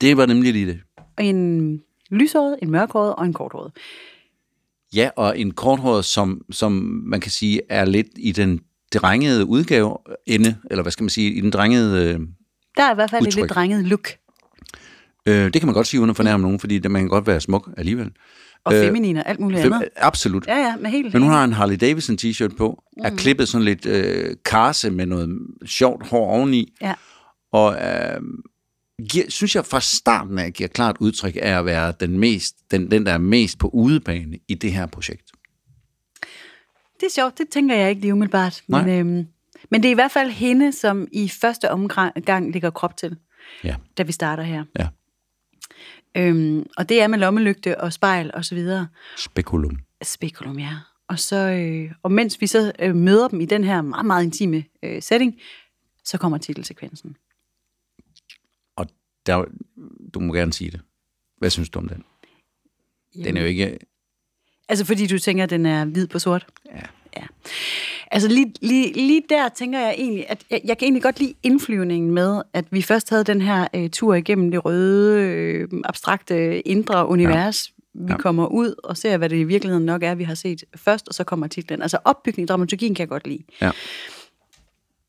Det 0.00 0.16
var 0.16 0.26
nemlig 0.26 0.52
lige 0.52 0.66
det. 0.66 0.80
En 1.20 1.80
lyshåret, 2.10 2.56
en 2.62 2.70
mørkhåret 2.70 3.14
og 3.14 3.24
en 3.26 3.32
korthåret. 3.32 3.72
Ja, 4.94 5.10
og 5.16 5.38
en 5.38 5.50
korthåret, 5.50 6.04
som, 6.04 6.42
som 6.50 6.72
man 7.06 7.20
kan 7.20 7.30
sige 7.30 7.60
er 7.68 7.84
lidt 7.84 8.06
i 8.16 8.32
den 8.32 8.60
drengede 8.94 9.44
udgave 9.46 9.96
ende, 10.26 10.56
eller 10.70 10.82
hvad 10.82 10.92
skal 10.92 11.04
man 11.04 11.10
sige, 11.10 11.32
i 11.32 11.40
den 11.40 11.50
drengede... 11.50 12.04
Øh, 12.14 12.20
Der 12.76 12.82
er 12.82 12.92
i 12.92 12.94
hvert 12.94 13.10
fald 13.10 13.22
et 13.22 13.26
Udtryk. 13.26 13.42
lidt 13.42 13.50
drenget 13.50 13.84
look. 13.84 14.08
Øh, 15.28 15.44
det 15.44 15.52
kan 15.60 15.66
man 15.66 15.74
godt 15.74 15.86
sige 15.86 16.00
uden 16.00 16.10
at 16.10 16.16
fornærme 16.16 16.42
nogen, 16.42 16.60
fordi 16.60 16.78
det, 16.78 16.90
man 16.90 17.02
kan 17.02 17.08
godt 17.08 17.26
være 17.26 17.40
smuk 17.40 17.70
alligevel. 17.76 18.10
Og 18.64 18.74
Øh, 18.74 18.80
feminin 18.80 19.16
og 19.16 19.28
alt 19.28 19.40
muligt 19.40 19.62
Fem, 19.62 19.72
andet. 19.72 19.88
absolut. 19.96 20.46
Ja, 20.46 20.56
ja, 20.56 20.76
med 20.76 20.90
helt... 20.90 21.12
Men 21.12 21.22
hun 21.22 21.30
har 21.30 21.44
en 21.44 21.52
Harley 21.52 21.76
Davidson 21.76 22.16
t-shirt 22.22 22.56
på, 22.56 22.82
er 23.04 23.10
Mm. 23.10 23.16
klippet 23.16 23.48
sådan 23.48 23.64
lidt 23.64 23.86
øh, 23.86 24.36
karse 24.44 24.90
med 24.90 25.06
noget 25.06 25.38
sjovt 25.66 26.06
hår 26.08 26.26
oveni, 26.30 26.72
Ja. 26.82 26.94
og 27.52 27.74
øh, 27.74 28.20
giver, 29.10 29.24
synes 29.28 29.54
jeg 29.56 29.66
fra 29.66 29.80
starten 29.80 30.38
af 30.38 30.52
giver 30.52 30.68
klart 30.68 30.96
udtryk 31.00 31.36
af 31.42 31.58
at 31.58 31.66
være 31.66 31.92
den, 32.00 32.18
mest, 32.18 32.54
den, 32.70 32.90
den 32.90 33.06
der 33.06 33.12
er 33.12 33.18
mest 33.18 33.58
på 33.58 33.68
udebane 33.68 34.38
i 34.48 34.54
det 34.54 34.72
her 34.72 34.86
projekt. 34.86 35.30
Det 37.00 37.06
er 37.06 37.10
sjovt, 37.14 37.38
det 37.38 37.46
tænker 37.48 37.74
jeg 37.76 37.88
ikke 37.90 38.00
lige 38.02 38.12
umiddelbart. 38.12 38.62
Men, 38.68 38.84
Nej. 38.84 38.98
øhm, 38.98 39.26
men 39.70 39.82
det 39.82 39.84
er 39.88 39.90
i 39.92 39.94
hvert 39.94 40.10
fald 40.10 40.30
hende, 40.30 40.72
som 40.72 41.08
i 41.12 41.28
første 41.28 41.70
omgang 41.70 42.52
ligger 42.52 42.70
krop 42.70 42.96
til, 42.96 43.16
Ja, 43.64 43.74
da 43.98 44.02
vi 44.02 44.12
starter 44.12 44.42
her. 44.42 44.64
ja. 44.78 44.88
Øhm, 46.16 46.66
og 46.76 46.88
det 46.88 47.02
er 47.02 47.06
med 47.06 47.18
lommelygte 47.18 47.80
og 47.80 47.92
spejl 47.92 48.30
og 48.34 48.44
så 48.44 48.54
videre. 48.54 48.88
Spekulum. 49.16 49.78
Spekulum, 50.02 50.58
ja. 50.58 50.76
Og, 51.08 51.18
så, 51.18 51.36
øh, 51.36 51.92
og 52.02 52.12
mens 52.12 52.40
vi 52.40 52.46
så 52.46 52.72
øh, 52.78 52.94
møder 52.96 53.28
dem 53.28 53.40
i 53.40 53.44
den 53.44 53.64
her 53.64 53.82
meget, 53.82 54.06
meget 54.06 54.24
intime 54.24 54.64
øh, 54.82 55.02
setting, 55.02 55.40
så 56.04 56.18
kommer 56.18 56.38
titelsekvensen. 56.38 57.16
Og 58.76 58.86
der, 59.26 59.44
du 60.14 60.20
må 60.20 60.32
gerne 60.34 60.52
sige 60.52 60.70
det. 60.70 60.80
Hvad 61.38 61.50
synes 61.50 61.68
du 61.68 61.78
om 61.78 61.88
den? 61.88 62.04
Den 63.24 63.36
er 63.36 63.40
jo 63.40 63.46
ikke... 63.46 63.78
Altså 64.68 64.84
fordi 64.84 65.06
du 65.06 65.18
tænker, 65.18 65.44
at 65.44 65.50
den 65.50 65.66
er 65.66 65.84
hvid 65.84 66.06
på 66.06 66.18
sort? 66.18 66.46
Ja. 66.66 66.82
Ja. 67.16 67.26
Altså 68.14 68.28
lige, 68.28 68.52
lige, 68.62 68.92
lige 68.92 69.22
der 69.28 69.48
tænker 69.48 69.78
jeg 69.78 69.94
egentlig, 69.98 70.24
at 70.28 70.44
jeg, 70.50 70.60
jeg 70.64 70.78
kan 70.78 70.86
egentlig 70.86 71.02
godt 71.02 71.20
lide 71.20 71.34
indflyvningen 71.42 72.10
med, 72.10 72.42
at 72.52 72.64
vi 72.70 72.82
først 72.82 73.10
havde 73.10 73.24
den 73.24 73.40
her 73.42 73.66
øh, 73.74 73.90
tur 73.90 74.14
igennem 74.14 74.50
det 74.50 74.64
røde, 74.64 75.20
øh, 75.20 75.68
abstrakte, 75.84 76.60
indre 76.68 77.08
univers. 77.08 77.68
Ja. 77.68 78.00
Vi 78.06 78.12
Ja. 78.12 78.16
kommer 78.16 78.46
ud 78.46 78.74
og 78.84 78.96
ser, 78.96 79.16
hvad 79.16 79.28
det 79.28 79.36
i 79.36 79.44
virkeligheden 79.44 79.86
nok 79.86 80.02
er, 80.02 80.14
vi 80.14 80.24
har 80.24 80.34
set 80.34 80.64
først, 80.76 81.08
og 81.08 81.14
så 81.14 81.24
kommer 81.24 81.46
titlen. 81.46 81.82
Altså 81.82 81.98
opbygning, 82.04 82.48
dramaturgien 82.48 82.94
kan 82.94 83.00
jeg 83.02 83.08
godt 83.08 83.26
lide. 83.26 83.42
ja. 83.60 83.70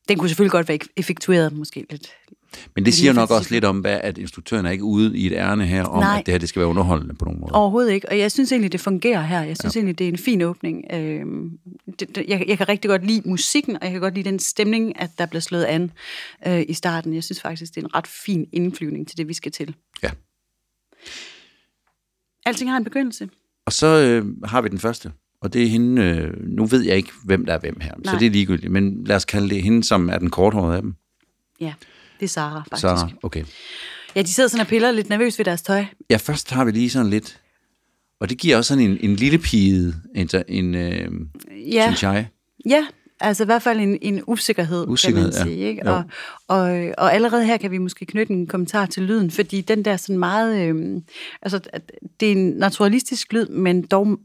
Den 0.08 0.18
kunne 0.18 0.28
selvfølgelig 0.28 0.50
godt 0.52 0.68
være 0.68 0.78
effektueret 0.96 1.52
måske 1.52 1.86
lidt. 1.90 2.08
Men 2.74 2.84
det 2.84 2.94
siger 2.94 3.12
lige 3.12 3.20
nok 3.20 3.28
for 3.28 3.34
også 3.34 3.50
lidt 3.50 3.64
om, 3.64 3.78
hvad, 3.78 4.00
at 4.02 4.18
instruktøren 4.18 4.66
er 4.66 4.70
ikke 4.70 4.84
ude 4.84 5.18
i 5.18 5.26
et 5.26 5.32
ærne 5.32 5.66
her, 5.66 5.84
om 5.84 6.02
Nej. 6.02 6.18
at 6.18 6.26
det 6.26 6.32
her 6.32 6.38
det 6.38 6.48
skal 6.48 6.60
være 6.60 6.68
underholdende 6.68 7.14
på 7.14 7.24
nogen 7.24 7.40
måde. 7.40 7.52
Overhovedet 7.52 7.92
ikke, 7.92 8.08
og 8.08 8.18
jeg 8.18 8.32
synes 8.32 8.52
egentlig, 8.52 8.72
det 8.72 8.80
fungerer 8.80 9.22
her. 9.22 9.42
Jeg 9.42 9.56
synes 9.60 9.76
ja. 9.76 9.78
egentlig, 9.78 9.98
det 9.98 10.04
er 10.04 10.08
en 10.08 10.18
fin 10.18 10.42
åbning. 10.42 10.84
Øhm, 10.92 11.58
det, 12.00 12.16
det, 12.16 12.24
jeg, 12.28 12.44
jeg 12.48 12.58
kan 12.58 12.68
rigtig 12.68 12.88
godt 12.88 13.06
lide 13.06 13.28
musikken, 13.28 13.76
og 13.76 13.82
jeg 13.82 13.92
kan 13.92 14.00
godt 14.00 14.14
lide 14.14 14.30
den 14.30 14.38
stemning, 14.38 15.00
at 15.00 15.10
der 15.18 15.26
bliver 15.26 15.40
slået 15.40 15.64
an 15.64 15.90
øh, 16.46 16.64
i 16.68 16.72
starten. 16.72 17.14
Jeg 17.14 17.24
synes 17.24 17.40
faktisk, 17.40 17.74
det 17.74 17.80
er 17.80 17.84
en 17.84 17.94
ret 17.94 18.06
fin 18.06 18.46
indflyvning 18.52 19.08
til 19.08 19.18
det, 19.18 19.28
vi 19.28 19.34
skal 19.34 19.52
til. 19.52 19.74
Ja. 20.02 20.10
Alting 22.46 22.70
har 22.70 22.76
en 22.76 22.84
begyndelse. 22.84 23.28
Og 23.66 23.72
så 23.72 23.86
øh, 23.86 24.26
har 24.44 24.60
vi 24.60 24.68
den 24.68 24.78
første, 24.78 25.12
og 25.40 25.52
det 25.52 25.62
er 25.62 25.66
hende, 25.66 26.02
øh, 26.02 26.46
nu 26.46 26.66
ved 26.66 26.82
jeg 26.82 26.96
ikke, 26.96 27.10
hvem 27.24 27.46
der 27.46 27.52
er 27.54 27.58
hvem 27.58 27.80
her, 27.80 27.94
Nej. 28.04 28.12
så 28.14 28.18
det 28.18 28.26
er 28.26 28.30
ligegyldigt, 28.30 28.72
men 28.72 29.04
lad 29.04 29.16
os 29.16 29.24
kalde 29.24 29.50
det 29.50 29.62
hende, 29.62 29.84
som 29.84 30.08
er 30.08 30.18
den 30.18 30.30
korthårede 30.30 30.76
af 30.76 30.82
dem. 30.82 30.94
Ja, 31.60 31.74
det 32.20 32.24
er 32.26 32.28
Sara 32.28 32.58
faktisk. 32.70 32.80
Så, 32.80 33.08
okay. 33.22 33.44
Ja, 34.16 34.22
de 34.22 34.32
sidder 34.32 34.48
sådan 34.48 34.60
og 34.60 34.66
piller 34.66 34.90
lidt 34.90 35.08
nervøst 35.08 35.38
ved 35.38 35.44
deres 35.44 35.62
tøj. 35.62 35.84
Ja, 36.10 36.16
først 36.16 36.50
har 36.50 36.64
vi 36.64 36.70
lige 36.70 36.90
sådan 36.90 37.10
lidt, 37.10 37.40
og 38.20 38.30
det 38.30 38.38
giver 38.38 38.56
også 38.56 38.68
sådan 38.68 38.84
en, 38.90 38.98
en 39.00 39.16
lille 39.16 39.38
pige, 39.38 39.94
en, 40.14 40.28
en 40.48 40.74
øh, 40.74 41.10
Ja, 41.72 41.86
synes 41.86 42.02
jeg. 42.02 42.28
ja 42.68 42.86
altså 43.20 43.42
i 43.42 43.46
hvert 43.46 43.62
fald 43.62 43.80
en, 43.80 43.98
en 44.02 44.22
usikkerhed, 44.26 44.84
Usikkerhed, 44.88 45.32
kan 45.32 45.40
man 45.40 45.48
sige. 45.48 45.60
ja. 45.62 45.68
Ikke? 45.68 45.82
Og, 45.86 46.04
og, 46.48 46.60
og 46.98 47.14
allerede 47.14 47.44
her 47.44 47.56
kan 47.56 47.70
vi 47.70 47.78
måske 47.78 48.06
knytte 48.06 48.32
en 48.32 48.46
kommentar 48.46 48.86
til 48.86 49.02
lyden, 49.02 49.30
fordi 49.30 49.60
den 49.60 49.84
der 49.84 49.96
sådan 49.96 50.18
meget... 50.18 50.68
Øh, 50.68 51.00
altså, 51.42 51.60
det 52.20 52.28
er 52.28 52.32
en 52.32 52.50
naturalistisk 52.50 53.32
lyd, 53.32 53.46
men 53.46 53.82
dog 53.82 54.18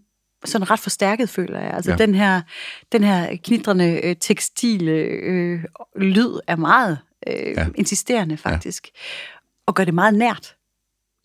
sådan 0.46 0.69
ret 0.72 0.79
forstærket, 0.79 1.29
føler 1.29 1.60
jeg. 1.60 1.74
Altså 1.74 1.91
Ja. 1.91 1.98
den 1.98 2.15
her, 2.15 2.41
den 2.91 3.03
her 3.03 3.36
knitrende 3.43 4.00
øh, 4.03 4.15
tekstile 4.19 4.91
øh, 4.91 5.63
lyd 5.96 6.39
er 6.48 6.55
meget 6.55 6.98
øh, 7.28 7.34
Ja. 7.36 7.68
insisterende, 7.76 8.38
faktisk. 8.38 8.88
Ja. 8.88 9.00
Og 9.68 9.76
gør 9.76 9.84
det 9.86 9.94
meget 9.94 10.14
nært. 10.14 10.56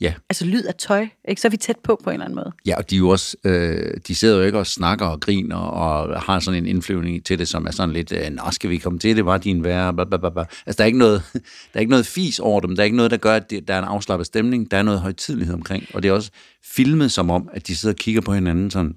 Ja. 0.00 0.14
Altså 0.30 0.44
lyd 0.44 0.62
af 0.64 0.74
tøj, 0.74 1.06
ikke? 1.28 1.40
Så 1.40 1.48
er 1.48 1.50
vi 1.50 1.56
tæt 1.56 1.76
på 1.84 2.00
på 2.04 2.10
en 2.10 2.14
eller 2.14 2.24
anden 2.24 2.36
måde. 2.36 2.52
Ja, 2.66 2.76
og 2.76 2.90
de, 2.90 2.94
er 2.94 2.98
jo 2.98 3.08
også, 3.08 3.36
øh, 3.44 3.94
de 4.08 4.14
sidder 4.14 4.36
jo 4.36 4.42
ikke 4.42 4.58
og 4.58 4.66
snakker 4.66 5.06
og 5.06 5.20
griner 5.20 5.56
og 5.56 6.20
har 6.22 6.40
sådan 6.40 6.58
en 6.58 6.66
indflyvning 6.66 7.24
til 7.24 7.38
det, 7.38 7.48
som 7.48 7.66
er 7.66 7.70
sådan 7.70 7.92
lidt, 7.92 8.12
øh, 8.12 8.30
nå, 8.30 8.42
skal 8.50 8.70
vi 8.70 8.78
komme 8.78 8.98
til 8.98 9.16
det, 9.16 9.26
var 9.26 9.38
din 9.38 9.64
værre, 9.64 9.94
bla, 9.94 10.04
bla, 10.04 10.16
bla, 10.16 10.30
bla. 10.30 10.44
Altså, 10.66 10.78
der 10.78 10.84
er, 10.84 10.86
ikke 10.86 10.98
noget, 10.98 11.22
der 11.72 11.74
er 11.74 11.80
ikke 11.80 11.90
noget 11.90 12.06
fis 12.06 12.38
over 12.38 12.60
dem, 12.60 12.76
der 12.76 12.82
er 12.82 12.84
ikke 12.84 12.96
noget, 12.96 13.10
der 13.10 13.16
gør, 13.16 13.34
at 13.34 13.50
det, 13.50 13.68
der 13.68 13.74
er 13.74 13.78
en 13.78 13.84
afslappet 13.88 14.26
stemning, 14.26 14.70
der 14.70 14.76
er 14.76 14.82
noget 14.82 15.00
højtidlighed 15.00 15.54
omkring, 15.54 15.84
og 15.94 16.02
det 16.02 16.08
er 16.08 16.12
også 16.12 16.30
filmet 16.64 17.12
som 17.12 17.30
om, 17.30 17.48
at 17.52 17.66
de 17.66 17.76
sidder 17.76 17.92
og 17.92 17.98
kigger 17.98 18.20
på 18.20 18.32
hinanden 18.34 18.70
sådan, 18.70 18.94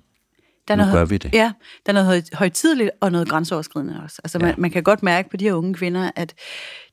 Der 0.67 0.73
er 0.73 0.77
Nu 0.77 0.83
noget, 0.83 0.93
gør 0.93 1.05
vi 1.05 1.17
det. 1.17 1.33
Ja, 1.33 1.51
der 1.85 1.91
er 1.91 1.93
noget 1.93 2.05
høj, 2.07 2.21
højtidligt 2.33 2.89
og 3.01 3.11
noget 3.11 3.29
grænseoverskridende 3.29 4.01
også. 4.03 4.21
Altså 4.23 4.39
man, 4.39 4.49
Ja. 4.49 4.55
man 4.57 4.71
kan 4.71 4.83
godt 4.83 5.03
mærke 5.03 5.29
på 5.29 5.37
de 5.37 5.45
her 5.45 5.53
unge 5.53 5.73
kvinder, 5.73 6.11
at 6.15 6.33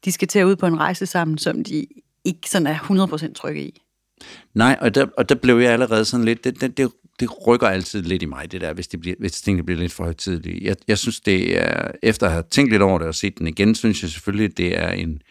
de 0.04 0.12
skal 0.12 0.28
til 0.28 0.38
at 0.38 0.45
ud 0.45 0.57
på 0.57 0.66
en 0.66 0.81
rejse 0.81 1.07
sammen, 1.07 1.38
som 1.38 1.64
de 1.64 1.87
ikke 2.25 2.50
sådan 2.50 2.66
er 2.66 2.75
100% 2.78 3.33
trygge 3.35 3.62
i. 3.62 3.81
Nej, 4.54 4.76
og 4.81 4.95
der, 4.95 5.07
og 5.19 5.28
der 5.28 5.35
blev 5.35 5.59
jeg 5.59 5.73
allerede 5.73 6.04
sådan 6.04 6.25
lidt, 6.25 6.45
det, 6.45 6.61
det, 6.61 6.76
det, 6.78 6.90
det 7.21 7.47
rykker 7.47 7.66
altid 7.66 8.02
lidt 8.02 8.23
i 8.23 8.26
mig, 8.26 8.52
det 8.52 8.61
der, 8.61 8.73
hvis, 8.73 8.88
det 8.88 9.00
bliver, 9.00 9.16
hvis 9.19 9.40
tingene 9.40 9.64
bliver 9.66 9.81
lidt 9.81 9.93
for 9.93 10.04
højtidlige. 10.04 10.64
Jeg, 10.64 10.76
jeg 10.88 10.99
synes, 10.99 11.21
det 11.21 11.62
er, 11.62 11.90
efter 12.02 12.26
at 12.26 12.33
have 12.33 12.45
tænkt 12.50 12.73
lidt 12.73 12.83
over 12.83 12.99
det 12.99 13.09
og 13.09 13.14
set 13.14 13.38
den 13.38 13.47
igen, 13.47 13.75
synes 13.75 14.02
jeg 14.02 14.11
selvfølgelig, 14.11 14.57
det 14.57 14.78
er 14.78 14.88
en, 14.90 15.23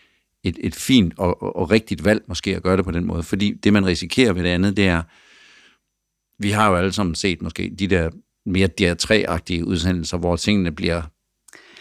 et, 0.44 0.58
et 0.60 0.76
fint 0.76 1.14
og, 1.18 1.44
og, 1.44 1.56
og 1.56 1.72
rigtigt 1.72 2.06
valg 2.06 2.24
måske 2.28 2.56
at 2.56 2.64
gøre 2.64 2.78
det 2.78 2.86
på 2.86 2.92
den 2.92 3.06
måde. 3.06 3.24
Fordi 3.24 3.52
det, 3.64 3.74
man 3.74 3.86
risikerer 3.86 4.34
ved 4.34 4.44
det 4.44 4.50
andet, 4.50 4.78
det 4.78 4.88
er, 4.88 5.02
vi 6.40 6.52
har 6.52 6.70
jo 6.70 6.76
alle 6.76 6.92
sammen 6.94 7.16
set 7.16 7.42
måske 7.42 7.76
de 7.80 7.88
der 7.88 8.10
mere 8.46 8.70
DR3-agtige 8.82 9.64
udsendelser, 9.66 10.18
hvor 10.18 10.36
tingene 10.36 10.72
bliver 10.72 11.02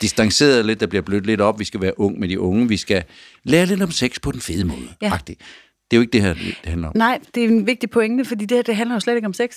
distanceret 0.01 0.67
lidt, 0.67 0.81
der 0.81 0.87
bliver 0.87 1.03
blødt 1.03 1.27
lidt 1.27 1.41
op, 1.41 1.59
vi 1.59 1.65
skal 1.65 1.81
være 1.81 2.01
ung 2.01 2.21
med 2.21 2.29
de 2.29 2.41
unge, 2.41 2.69
vi 2.69 2.77
skal 2.77 3.05
lære 3.45 3.67
lidt 3.67 3.83
om 3.83 3.91
sex 3.91 4.21
på 4.23 4.33
den 4.33 4.41
fede 4.41 4.65
måde. 4.65 4.89
Ja. 5.03 5.13
Det 5.27 5.37
er 5.91 5.97
jo 5.97 6.01
ikke 6.01 6.13
det 6.13 6.23
her, 6.23 6.35
det 6.35 6.57
handler 6.65 6.89
om. 6.89 6.97
Nej, 6.97 7.21
det 7.35 7.45
er 7.45 7.49
en 7.49 7.67
vigtig 7.67 7.91
pointe, 7.91 8.25
fordi 8.25 8.45
det 8.45 8.57
her 8.59 8.63
det 8.63 8.77
handler 8.77 8.97
jo 8.97 9.01
slet 9.01 9.15
ikke 9.17 9.27
om 9.27 9.33
sex. 9.33 9.57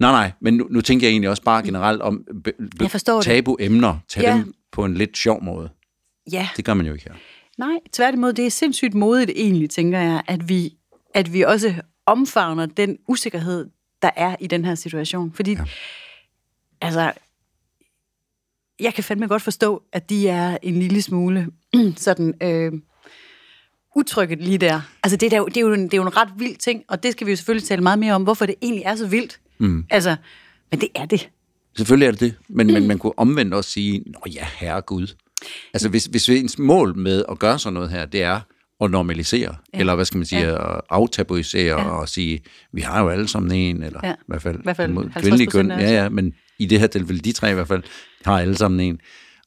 Nej, 0.00 0.10
nej, 0.10 0.32
men 0.40 0.54
nu, 0.56 0.66
nu 0.70 0.80
tænker 0.80 1.06
jeg 1.06 1.12
egentlig 1.12 1.30
også 1.30 1.42
bare 1.42 1.62
generelt 1.62 2.02
om 2.02 2.24
tabu-emner. 3.22 3.98
Tag 4.08 4.22
ja. 4.22 4.32
dem 4.34 4.54
på 4.72 4.84
en 4.84 4.94
lidt 4.94 5.16
sjov 5.16 5.44
måde. 5.44 5.68
Ja, 6.32 6.48
Det 6.56 6.64
gør 6.64 6.74
man 6.74 6.86
jo 6.86 6.92
ikke 6.92 7.04
her. 7.04 7.14
nej, 7.58 7.76
tværtimod, 7.92 8.32
det 8.32 8.46
er 8.46 8.50
sindssygt 8.50 8.94
modigt 8.94 9.30
egentlig, 9.34 9.70
tænker 9.70 10.00
jeg, 10.00 10.22
at 10.26 10.48
vi, 10.48 10.74
at 11.14 11.32
vi 11.32 11.42
også 11.42 11.74
omfavner 12.06 12.66
den 12.66 12.98
usikkerhed, 13.08 13.66
der 14.02 14.10
er 14.16 14.36
i 14.40 14.46
den 14.46 14.64
her 14.64 14.74
situation. 14.74 15.32
Fordi, 15.32 15.52
ja. 15.52 15.64
Altså, 16.80 17.12
jeg 18.80 18.94
kan 18.94 19.04
fandme 19.04 19.26
godt 19.26 19.42
forstå, 19.42 19.82
at 19.92 20.10
de 20.10 20.28
er 20.28 20.58
en 20.62 20.78
lille 20.78 21.02
smule 21.02 21.46
sådan 21.96 22.34
øh, 22.42 22.72
utrygget 23.96 24.38
lige 24.42 24.58
der. 24.58 24.80
Altså, 25.02 25.16
det 25.16 25.32
er, 25.32 25.36
jo, 25.36 25.46
det, 25.46 25.56
er 25.56 25.60
jo 25.60 25.72
en, 25.72 25.84
det 25.84 25.94
er 25.94 25.98
jo 25.98 26.02
en 26.02 26.16
ret 26.16 26.28
vild 26.36 26.56
ting, 26.56 26.82
og 26.88 27.02
det 27.02 27.12
skal 27.12 27.26
vi 27.26 27.32
jo 27.32 27.36
selvfølgelig 27.36 27.68
tale 27.68 27.82
meget 27.82 27.98
mere 27.98 28.14
om, 28.14 28.22
hvorfor 28.22 28.46
det 28.46 28.54
egentlig 28.62 28.82
er 28.84 28.96
så 28.96 29.06
vildt. 29.06 29.40
Mm. 29.58 29.84
Altså, 29.90 30.16
men 30.70 30.80
det 30.80 30.88
er 30.94 31.06
det. 31.06 31.30
Selvfølgelig 31.76 32.06
er 32.06 32.10
det 32.10 32.20
det, 32.20 32.34
men, 32.48 32.66
men 32.66 32.86
man 32.88 32.98
kunne 32.98 33.18
omvendt 33.18 33.54
også 33.54 33.70
sige, 33.70 34.02
nå 34.06 34.20
ja, 34.34 34.46
herregud. 34.54 35.14
Altså 35.74 35.88
hvis, 35.88 36.04
hvis 36.04 36.28
ens 36.28 36.58
mål 36.58 36.96
med 36.96 37.24
at 37.30 37.38
gøre 37.38 37.58
sådan 37.58 37.74
noget 37.74 37.90
her, 37.90 38.06
det 38.06 38.22
er 38.22 38.40
at 38.80 38.90
normalisere, 38.90 39.56
ja. 39.74 39.78
eller 39.78 39.94
hvad 39.94 40.04
skal 40.04 40.18
man 40.18 40.26
sige, 40.26 40.42
ja. 40.42 40.76
at 40.76 40.80
aftabuisere 40.90 41.80
ja. 41.80 41.88
og 41.88 42.08
sige, 42.08 42.40
vi 42.72 42.80
har 42.80 43.02
jo 43.02 43.08
alle 43.08 43.28
sammen 43.28 43.52
en, 43.52 43.82
eller 43.82 44.00
Ja. 44.02 44.12
i 44.12 44.16
hvert 44.26 44.42
fald, 44.42 44.58
I 44.58 44.62
hvert 44.62 44.76
fald 44.76 44.92
mod 44.92 45.04
50% 45.04 45.20
kvindelige 45.20 45.46
køn. 45.50 45.70
ja. 45.70 46.02
ja, 46.02 46.08
men 46.08 46.34
i 46.58 46.66
det 46.66 46.80
her 46.80 46.86
tilfælde, 46.86 47.20
de 47.20 47.32
tre 47.32 47.50
i 47.50 47.54
hvert 47.54 47.68
fald, 47.68 47.82
har 48.24 48.40
alle 48.40 48.56
sammen 48.56 48.80
en. 48.80 49.00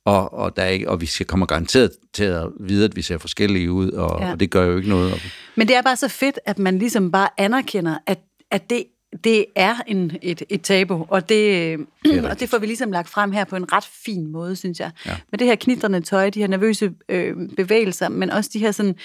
Og, 0.05 0.33
og, 0.33 0.55
der 0.57 0.63
er 0.63 0.67
ikke, 0.69 0.89
og 0.89 1.01
vi 1.01 1.05
skal 1.05 1.25
kommer 1.25 1.45
garanteret 1.45 1.91
til 2.13 2.23
at 2.23 2.47
vide, 2.59 2.85
at 2.85 2.95
vi 2.95 3.01
ser 3.01 3.17
forskellige 3.17 3.71
ud, 3.71 3.91
og, 3.91 4.21
Ja. 4.21 4.31
og 4.31 4.39
det 4.39 4.49
gør 4.51 4.65
jo 4.65 4.77
ikke 4.77 4.89
noget. 4.89 5.13
Og, 5.13 5.19
Men 5.55 5.67
det 5.67 5.75
er 5.75 5.81
bare 5.81 5.95
så 5.95 6.07
fedt, 6.07 6.39
at 6.45 6.59
man 6.59 6.79
ligesom 6.79 7.11
bare 7.11 7.29
anerkender, 7.37 7.97
at, 8.05 8.19
at 8.51 8.69
det, 8.69 8.83
det 9.23 9.45
er 9.55 9.75
en, 9.87 10.11
et, 10.21 10.43
et 10.49 10.61
tabu, 10.61 11.05
og 11.09 11.29
det, 11.29 11.79
det 12.05 12.23
og 12.31 12.39
det 12.39 12.49
får 12.49 12.57
vi 12.57 12.65
ligesom 12.65 12.91
lagt 12.91 13.09
frem 13.09 13.31
her 13.31 13.43
på 13.45 13.55
en 13.55 13.73
ret 13.73 13.87
fin 14.05 14.27
måde, 14.31 14.55
synes 14.55 14.79
jeg. 14.79 14.91
Ja. 15.05 15.15
Med 15.31 15.39
det 15.39 15.47
her 15.47 15.55
knitrende 15.55 16.01
tøj, 16.01 16.29
de 16.29 16.39
her 16.39 16.47
nervøse 16.47 16.93
øh, 17.09 17.35
bevægelser, 17.57 18.09
men 18.09 18.29
også 18.29 18.49
de 18.53 18.59
her 18.59 18.71
sådan, 18.71 18.95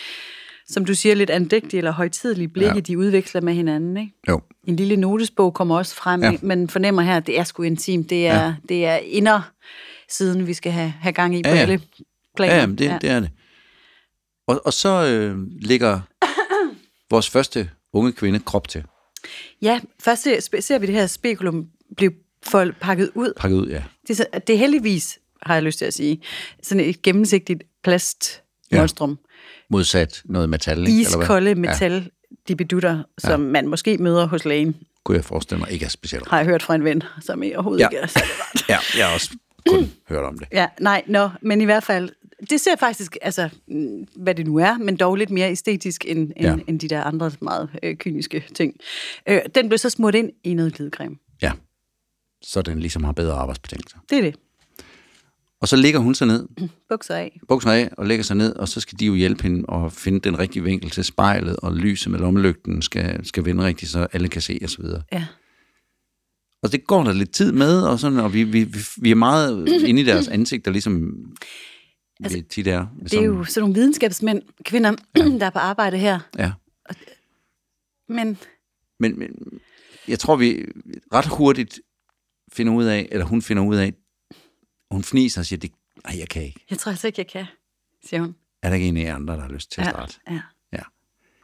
som 0.68 0.84
du 0.84 0.94
siger, 0.94 1.14
lidt 1.14 1.30
andægtige 1.30 1.78
eller 1.78 1.90
højtidelige 1.92 2.48
blikke, 2.48 2.68
ja. 2.68 2.74
Ja. 2.74 2.80
de 2.80 2.98
udveksler 2.98 3.40
med 3.40 3.54
hinanden. 3.54 3.96
Ikke? 3.96 4.12
jo. 4.28 4.40
En 4.66 4.76
lille 4.76 4.96
notesbog 4.96 5.54
kommer 5.54 5.76
også 5.78 5.94
frem, 5.94 6.22
Ja. 6.22 6.30
ja. 6.30 6.36
man 6.42 6.68
fornemmer 6.68 7.02
her, 7.02 7.16
at 7.16 7.26
det 7.26 7.38
er 7.38 7.44
sgu 7.44 7.62
intimt, 7.62 8.10
det 8.10 8.26
er, 8.26 8.42
ja. 8.44 8.54
det 8.68 8.86
er 8.86 8.96
inder 8.96 9.50
siden 10.08 10.46
vi 10.46 10.54
skal 10.54 10.72
have, 10.72 10.94
have 11.00 11.12
gang 11.12 11.38
i 11.38 11.42
på 11.42 11.48
Ja, 11.48 11.54
ja. 11.54 11.60
alle 11.62 11.80
planer. 12.36 12.54
Ja, 12.54 12.60
jamen, 12.60 12.78
det, 12.78 12.84
ja. 12.84 12.98
det 13.00 13.10
er 13.10 13.20
det. 13.20 13.30
Og, 14.46 14.62
og 14.64 14.72
så 14.72 15.06
øh, 15.06 15.38
ligger 15.60 16.00
vores 17.10 17.30
første 17.30 17.70
unge 17.92 18.12
kvinde 18.12 18.38
krop 18.38 18.68
til. 18.68 18.84
Ja, 19.62 19.80
først 20.00 20.22
ser- 20.22 20.60
ser 20.60 20.78
vi 20.78 20.86
det 20.86 20.94
her 20.94 21.06
spekulum 21.06 21.66
blive 21.96 22.12
for- 22.46 22.70
pakket 22.80 23.10
ud. 23.14 23.32
Pakket 23.36 23.56
ud, 23.56 23.66
ja. 23.68 23.82
Det 24.02 24.10
er, 24.10 24.14
så, 24.14 24.26
det 24.46 24.54
er 24.54 24.58
heldigvis, 24.58 25.18
har 25.42 25.54
jeg 25.54 25.62
lyst 25.62 25.78
til 25.78 25.84
at 25.84 25.94
sige, 25.94 26.22
sådan 26.62 26.84
et 26.84 27.02
gennemsigtigt 27.02 27.62
plastmonstrum. 27.84 29.18
Modsat 29.70 30.22
noget 30.24 30.48
metal, 30.48 30.78
ikke? 30.78 30.90
Eller 30.90 31.16
hvad? 31.16 31.22
Iskolde 31.24 31.54
metal 31.54 32.10
dibidutter, 32.48 33.02
som 33.18 33.40
man 33.40 33.68
måske 33.68 33.98
møder 33.98 34.26
hos 34.26 34.44
lægen, 34.44 34.76
Kunne 35.04 35.16
jeg 35.16 35.24
forestille 35.24 35.58
mig 35.60 35.70
ikke 35.72 35.84
er 35.84 35.88
specielt. 35.88 36.28
har 36.28 36.36
jeg 36.38 36.46
hørt 36.46 36.62
fra 36.62 36.74
en 36.74 36.84
ven, 36.84 37.02
som 37.20 37.42
i 37.42 37.54
overhovedet 37.54 37.80
Ja. 37.80 37.88
ikke 37.88 37.96
er 38.02 38.06
særlig. 38.06 38.30
Ja, 38.68 38.78
jeg 38.98 39.06
har 39.06 39.14
også 39.14 39.30
kun 39.68 39.92
hørt 40.08 40.24
om 40.24 40.38
det. 40.38 40.48
Ja, 40.52 40.66
nej, 40.80 41.02
nå, 41.06 41.30
men 41.42 41.60
i 41.60 41.64
hvert 41.64 41.84
fald, 41.84 42.10
det 42.50 42.60
ser 42.60 42.76
faktisk, 42.76 43.16
altså, 43.22 43.48
mm, 43.68 44.06
hvad 44.16 44.34
det 44.34 44.46
nu 44.46 44.56
er, 44.56 44.78
men 44.78 44.96
dog 44.96 45.16
lidt 45.16 45.30
mere 45.30 45.50
æstetisk 45.50 46.04
end, 46.08 46.18
end, 46.18 46.46
Ja. 46.46 46.56
end 46.68 46.80
de 46.80 46.88
der 46.88 47.02
andre 47.04 47.30
meget 47.40 47.68
øh, 47.82 47.96
kyniske 47.96 48.44
ting. 48.54 48.74
Øh, 49.28 49.40
den 49.54 49.68
blev 49.68 49.78
så 49.78 49.90
smurt 49.90 50.14
ind 50.14 50.30
i 50.44 50.54
noget 50.54 50.74
glidecreme. 50.74 51.16
Ja. 51.42 51.52
Så 52.42 52.62
den 52.62 52.80
ligesom 52.80 53.04
har 53.04 53.12
bedre 53.12 53.34
arbejdsbetingelser. 53.34 53.98
Det 54.10 54.18
er 54.18 54.22
det. 54.22 54.34
Og 55.62 55.68
så 55.68 55.76
ligger 55.76 56.00
hun 56.00 56.14
sig 56.14 56.26
ned, 56.26 56.48
Bukser 56.88 57.14
af. 57.14 57.40
bukser 57.48 57.70
af 57.70 57.90
og 57.98 58.06
lægger 58.06 58.22
sig 58.22 58.36
ned, 58.36 58.56
og 58.56 58.68
så 58.68 58.80
skal 58.80 58.98
de 59.00 59.06
jo 59.06 59.14
hjælpe 59.14 59.42
hende 59.42 59.64
at 59.72 59.92
finde 59.92 60.20
den 60.20 60.38
rigtige 60.38 60.62
vinkel 60.62 60.90
til 60.90 61.04
spejlet, 61.04 61.56
og 61.56 61.76
lyset 61.76 62.10
med 62.10 62.18
lommelygten 62.20 62.82
skal, 62.82 63.26
skal 63.26 63.44
vende 63.44 63.64
rigtigt, 63.64 63.90
så 63.90 64.06
alle 64.12 64.28
kan 64.28 64.42
se 64.42 64.58
osv. 64.64 64.84
Ja. 65.12 65.26
Og 66.62 66.72
det 66.72 66.86
går 66.86 67.04
der 67.04 67.12
lidt 67.12 67.30
tid 67.30 67.52
med, 67.52 67.82
og, 67.82 67.98
sådan, 67.98 68.18
og 68.18 68.34
vi, 68.34 68.42
vi, 68.44 68.64
vi, 68.64 68.78
vi 68.96 69.10
er 69.10 69.14
meget 69.14 69.68
inde 69.88 70.00
i 70.00 70.04
deres 70.04 70.28
ansigter, 70.28 70.70
ligesom 70.70 71.26
altså, 72.24 72.38
det 72.38 72.48
tit 72.48 72.66
er. 72.66 72.86
Det 73.02 73.14
er 73.14 73.22
jo 73.22 73.44
sådan 73.44 73.60
nogle 73.60 73.74
videnskabsmænd, 73.74 74.42
kvinder, 74.64 74.94
ja. 75.16 75.24
der 75.40 75.46
er 75.46 75.50
på 75.50 75.58
arbejde 75.58 75.98
her. 75.98 76.20
Ja. 76.38 76.52
Men 78.08 78.38
Men, 79.00 79.18
men 79.18 79.30
jeg 80.08 80.18
tror, 80.18 80.36
vi 80.36 80.64
ret 81.14 81.26
hurtigt 81.26 81.80
finder 82.52 82.72
ud 82.72 82.84
af, 82.84 83.08
eller 83.12 83.26
hun 83.26 83.42
finder 83.42 83.62
ud 83.62 83.76
af, 83.76 83.92
hun 84.92 85.04
fniser 85.04 85.40
og 85.40 85.46
siger, 85.46 85.60
det, 85.60 85.72
nej, 86.04 86.18
jeg 86.18 86.28
kan 86.28 86.42
ikke. 86.42 86.64
jeg 86.70 86.78
tror 86.78 86.90
altså 86.90 87.06
ikke, 87.06 87.20
jeg 87.20 87.28
kan, 87.28 87.46
siger 88.04 88.20
hun. 88.20 88.34
Er 88.62 88.68
der 88.68 88.74
ikke 88.76 88.86
en 88.86 88.96
af 88.96 89.02
jer 89.02 89.14
andre, 89.14 89.34
der 89.34 89.40
har 89.40 89.48
lyst 89.48 89.72
til 89.72 89.80
at 89.80 89.86
Ja, 89.86 89.90
starte? 89.90 90.14
ja. 90.30 90.40
Ja. 90.72 90.82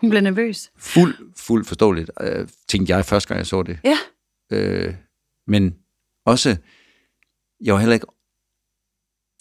Hun 0.00 0.10
bliver 0.10 0.22
nervøs. 0.22 0.70
Fuld, 0.76 1.32
fuld 1.36 1.64
forståeligt, 1.64 2.10
øh, 2.20 2.48
tænkte 2.68 2.96
jeg 2.96 3.04
første 3.04 3.28
gang, 3.28 3.38
jeg 3.38 3.46
så 3.46 3.62
det. 3.62 3.78
Ja, 3.84 3.98
Øh, 4.52 4.94
men 5.46 5.78
også, 6.24 6.56
jeg 7.60 7.74
var 7.74 7.80
heller 7.80 7.94
ikke, 7.94 8.06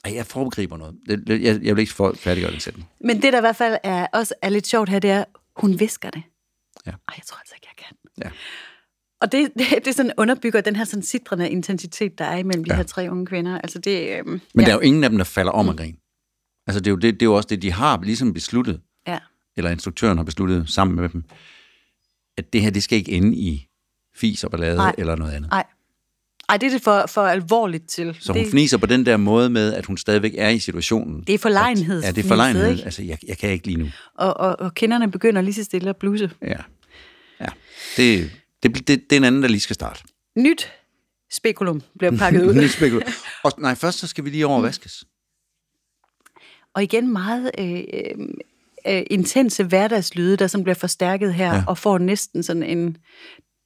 ej, 0.05 0.13
jeg 0.15 0.25
foregriber 0.25 0.77
noget. 0.77 0.99
Det- 1.07 1.43
Jeg, 1.43 1.63
jeg 1.63 1.75
vil 1.75 1.81
ikke 1.81 1.93
færdiggøre 2.17 2.51
den 2.51 2.59
sætning. 2.59 2.89
men 2.99 3.21
det 3.21 3.33
der 3.33 3.37
i 3.39 3.41
hvert 3.41 3.55
fald 3.55 3.77
er, 3.83 4.07
også 4.13 4.33
er 4.41 4.49
lidt 4.49 4.67
sjovt 4.67 4.89
her, 4.89 4.99
det 4.99 5.09
er, 5.09 5.23
hun 5.57 5.79
visker 5.79 6.09
det. 6.09 6.23
Ja. 6.85 6.91
Ej, 6.91 6.97
jeg 7.17 7.23
tror 7.25 7.37
altså 7.39 7.53
ikke, 7.57 7.67
jeg 7.77 7.85
kan. 7.85 7.97
Ja. 8.23 8.31
Og 9.21 9.31
det, 9.31 9.49
det, 9.59 9.85
det 9.85 9.95
sådan 9.95 10.11
underbygger 10.17 10.61
den 10.61 10.75
her 10.75 10.83
sådan 10.83 11.03
sidrende 11.03 11.49
intensitet, 11.49 12.17
der 12.19 12.25
er 12.25 12.37
imellem 12.37 12.63
de 12.63 12.71
Ja. 12.71 12.75
her 12.75 12.83
tre 12.83 13.07
unge 13.11 13.25
kvinder. 13.25 13.57
Altså 13.61 13.79
det, 13.79 14.17
øhm, 14.19 14.29
Men 14.29 14.41
ja, 14.55 14.61
der 14.61 14.67
er 14.67 14.73
jo 14.73 14.79
ingen 14.79 15.03
af 15.03 15.09
dem, 15.09 15.17
der 15.17 15.25
falder 15.25 15.51
om 15.51 15.69
at 15.69 15.77
grine. 15.77 15.97
Altså, 16.67 16.79
det 16.79 16.87
er, 16.87 16.91
jo 16.91 16.97
det, 16.97 17.13
det 17.13 17.21
er 17.21 17.25
jo 17.25 17.33
også 17.33 17.47
det, 17.47 17.61
de 17.61 17.71
har 17.71 18.01
ligesom 18.03 18.33
besluttet, 18.33 18.81
ja. 19.07 19.19
eller 19.57 19.71
instruktøren 19.71 20.17
har 20.17 20.25
besluttet 20.25 20.69
sammen 20.69 20.95
med 20.95 21.09
dem, 21.09 21.23
at 22.37 22.53
det 22.53 22.61
her, 22.61 22.69
det 22.69 22.83
skal 22.83 22.97
ikke 22.97 23.11
ende 23.11 23.37
i 23.37 23.67
fis 24.15 24.43
og 24.43 24.51
ballade 24.51 24.75
Nej. 24.75 24.95
eller 24.97 25.15
noget 25.15 25.33
andet. 25.33 25.49
Ej. 25.51 25.63
Ej, 26.49 26.57
det 26.57 26.67
er 26.67 26.71
det 26.71 26.81
for, 26.81 27.05
for 27.07 27.21
alvorligt 27.21 27.87
til. 27.89 28.17
Så 28.19 28.33
det, 28.33 28.41
hun 28.41 28.51
fniser 28.51 28.77
på 28.77 28.85
den 28.85 29.05
der 29.05 29.17
måde 29.17 29.49
med, 29.49 29.73
at 29.73 29.85
hun 29.85 29.97
stadigvæk 29.97 30.33
er 30.37 30.49
i 30.49 30.59
situationen. 30.59 31.23
det 31.23 31.33
er 31.35 31.37
forlegenhed. 31.39 32.01
Ja, 32.03 32.11
det 32.11 32.23
er 32.23 32.27
forlegenhed. 32.27 32.69
Ikke? 32.71 32.83
Altså, 32.83 33.03
jeg, 33.03 33.17
jeg 33.27 33.37
kan 33.37 33.49
ikke 33.49 33.65
lige 33.67 33.77
nu. 33.77 33.87
Og, 34.15 34.37
og, 34.37 34.59
og 34.59 34.73
kinderne 34.73 35.11
begynder 35.11 35.41
lige 35.41 35.53
så 35.53 35.63
stille 35.63 35.89
at 35.89 35.97
bluse. 35.97 36.31
Ja. 36.41 36.55
ja. 37.41 37.45
Det, 37.97 38.31
det, 38.63 38.87
det, 38.87 38.87
det 38.87 39.11
er 39.11 39.17
en 39.17 39.23
anden, 39.23 39.41
der 39.41 39.47
lige 39.47 39.59
skal 39.59 39.73
starte. 39.73 40.03
Nyt 40.37 40.73
spekulum 41.31 41.81
bliver 41.99 42.17
pakket 42.17 42.45
ud. 42.45 42.53
Nyt 42.61 42.71
spekul. 42.71 43.03
Og 43.43 43.51
nej, 43.57 43.75
først 43.75 43.99
så 43.99 44.07
skal 44.07 44.25
vi 44.25 44.29
lige 44.29 44.45
overvaskes. 44.45 45.03
Og 46.73 46.83
igen 46.83 47.13
meget 47.13 47.51
øh, 47.59 47.83
øh, 48.87 49.03
intense 49.11 49.63
hverdagslyde, 49.63 50.37
der 50.37 50.47
som 50.47 50.63
bliver 50.63 50.75
forstærket 50.75 51.33
her. 51.33 51.53
Ja. 51.53 51.63
og 51.67 51.77
får 51.77 51.97
næsten 51.97 52.43
sådan 52.43 52.63
en 52.63 52.97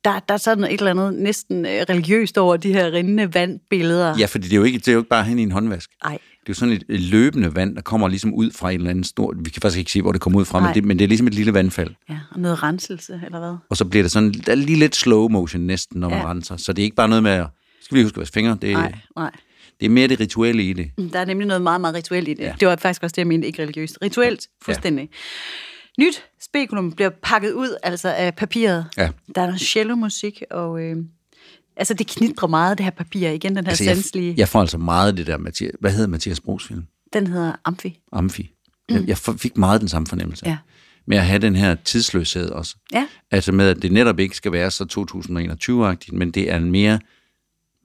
der, 0.05 0.19
der 0.19 0.33
er 0.33 0.37
sådan 0.37 0.63
et 0.63 0.71
eller 0.71 0.91
andet 0.91 1.13
næsten 1.13 1.65
øh, 1.65 1.71
religiøst 1.89 2.37
over 2.37 2.57
de 2.57 2.73
her 2.73 2.91
rindende 2.91 3.33
vandbilleder. 3.33 4.17
Ja, 4.17 4.25
fordi 4.25 4.43
det 4.47 4.53
er 4.53 4.57
jo 4.57 4.63
ikke, 4.63 4.77
det 4.79 4.87
er 4.87 4.91
jo 4.93 4.99
ikke 4.99 5.09
bare 5.09 5.23
hen 5.23 5.39
i 5.39 5.41
en 5.43 5.51
håndvask. 5.51 5.89
Ej. 6.05 6.11
Det 6.11 6.49
er 6.49 6.49
jo 6.49 6.53
sådan 6.53 6.73
et 6.89 7.01
løbende 7.01 7.55
vand, 7.55 7.75
der 7.75 7.81
kommer 7.81 8.07
ligesom 8.07 8.33
ud 8.33 8.51
fra 8.51 8.71
en 8.71 8.77
eller 8.77 8.89
anden 8.89 9.03
stor... 9.03 9.33
Vi 9.43 9.49
kan 9.49 9.61
faktisk 9.61 9.79
ikke 9.79 9.91
se, 9.91 10.01
hvor 10.01 10.11
det 10.11 10.21
kommer 10.21 10.39
ud 10.39 10.45
fra, 10.45 10.59
Nej. 10.59 10.67
men 10.67 10.75
det, 10.75 10.83
men 10.83 10.99
det 10.99 11.03
er 11.03 11.07
ligesom 11.07 11.27
et 11.27 11.33
lille 11.33 11.53
vandfald. 11.53 11.89
Ja, 12.09 12.17
og 12.31 12.39
noget 12.39 12.63
renselse, 12.63 13.21
eller 13.25 13.39
hvad? 13.39 13.55
Og 13.69 13.77
så 13.77 13.85
bliver 13.85 14.03
det 14.03 14.11
sådan 14.11 14.31
der 14.31 14.51
er 14.51 14.55
lige 14.55 14.79
lidt 14.79 14.95
slow 14.95 15.27
motion 15.27 15.61
næsten, 15.61 15.99
når 15.99 16.09
man 16.09 16.17
Ja. 16.17 16.29
renser. 16.29 16.57
Så 16.57 16.73
det 16.73 16.81
er 16.81 16.83
ikke 16.83 16.95
bare 16.95 17.09
noget 17.09 17.23
med 17.23 17.31
at... 17.31 17.47
Skal 17.81 17.95
vi 17.95 17.99
lige 17.99 18.05
huske 18.05 18.15
at 18.15 18.19
vaske 18.19 18.33
fingre? 18.33 18.57
Det, 18.61 18.73
Nej, 18.73 18.93
nej. 19.15 19.31
det 19.79 19.85
er 19.85 19.89
mere 19.89 20.07
det 20.07 20.19
rituelle 20.19 20.63
i 20.63 20.73
det. 20.73 20.91
Der 21.13 21.19
er 21.19 21.25
nemlig 21.25 21.47
noget 21.47 21.61
meget, 21.61 21.81
meget 21.81 21.95
rituelt 21.95 22.27
i 22.27 22.33
det. 22.33 22.43
Ja. 22.43 22.53
Det 22.59 22.67
var 22.67 22.75
faktisk 22.75 23.03
også 23.03 23.13
det, 23.13 23.17
jeg 23.17 23.27
mente, 23.27 23.47
ikke 23.47 23.61
religiøst. 23.61 23.97
Rituelt, 24.01 24.47
fuldstændig. 24.63 25.09
Ja. 25.11 25.17
Nyt 25.99 26.23
spekulum 26.41 26.91
bliver 26.91 27.09
pakket 27.23 27.53
ud 27.53 27.77
altså 27.83 28.09
af 28.13 28.35
papiret. 28.35 28.85
Ja. 28.97 29.09
Der 29.35 29.41
er 29.41 29.45
noget 29.45 29.61
cello-musik, 29.61 30.43
og 30.51 30.81
øh, 30.83 30.95
altså 31.77 31.93
det 31.93 32.07
knitrer 32.07 32.47
meget, 32.47 32.77
det 32.77 32.83
her 32.83 32.91
papir. 32.91 33.29
Igen, 33.29 33.55
den 33.55 33.65
her 33.65 33.69
Altså, 33.69 33.83
sanselige. 33.83 34.29
jeg, 34.29 34.37
jeg 34.37 34.47
får 34.49 34.61
altså 34.61 34.77
meget 34.77 35.17
det 35.17 35.27
der, 35.27 35.37
Mathias, 35.37 35.71
hvad 35.79 35.91
hedder 35.91 36.07
Mathias 36.07 36.39
Brugs 36.39 36.67
film? 36.67 36.83
Den 37.13 37.27
hedder 37.27 37.53
Amfi. 37.65 37.99
Amfi. 38.11 38.51
Jeg, 38.89 39.03
jeg 39.07 39.17
f- 39.17 39.37
fik 39.37 39.57
meget 39.57 39.81
den 39.81 39.87
samme 39.89 40.07
fornemmelse. 40.07 40.45
Ja. 40.47 40.57
Med 41.07 41.17
at 41.17 41.25
have 41.25 41.39
den 41.39 41.55
her 41.55 41.75
tidsløshed 41.75 42.49
også. 42.49 42.75
Ja. 42.93 43.07
Altså 43.31 43.51
med, 43.51 43.67
at 43.69 43.81
det 43.81 43.91
netop 43.91 44.19
ikke 44.19 44.35
skal 44.35 44.51
være 44.51 44.71
så 44.71 44.83
2021-agtigt, 44.83 46.13
men 46.13 46.31
det 46.31 46.51
er 46.51 46.59
mere 46.59 46.99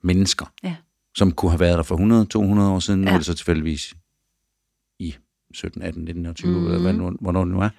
mennesker, 0.03 0.45
Ja. 0.63 0.75
som 1.15 1.31
kunne 1.31 1.51
have 1.51 1.59
været 1.59 1.77
der 1.77 1.83
for 1.83 1.95
100-200 1.97 2.61
år 2.61 2.79
siden. 2.79 3.01
Nu 3.01 3.07
Ja. 3.07 3.13
er 3.13 3.17
det 3.17 3.25
så 3.25 3.33
tilfældigvis 3.33 3.93
17, 5.57 5.81
18, 5.81 6.03
19 6.03 6.25
og 6.25 6.35
20, 6.35 6.51
mm. 6.59 6.65
eller 6.65 6.79
hvad, 6.79 6.93
nu- 6.93 7.17
hvornår 7.21 7.43
det 7.45 7.53
nu 7.53 7.59
er. 7.61 7.69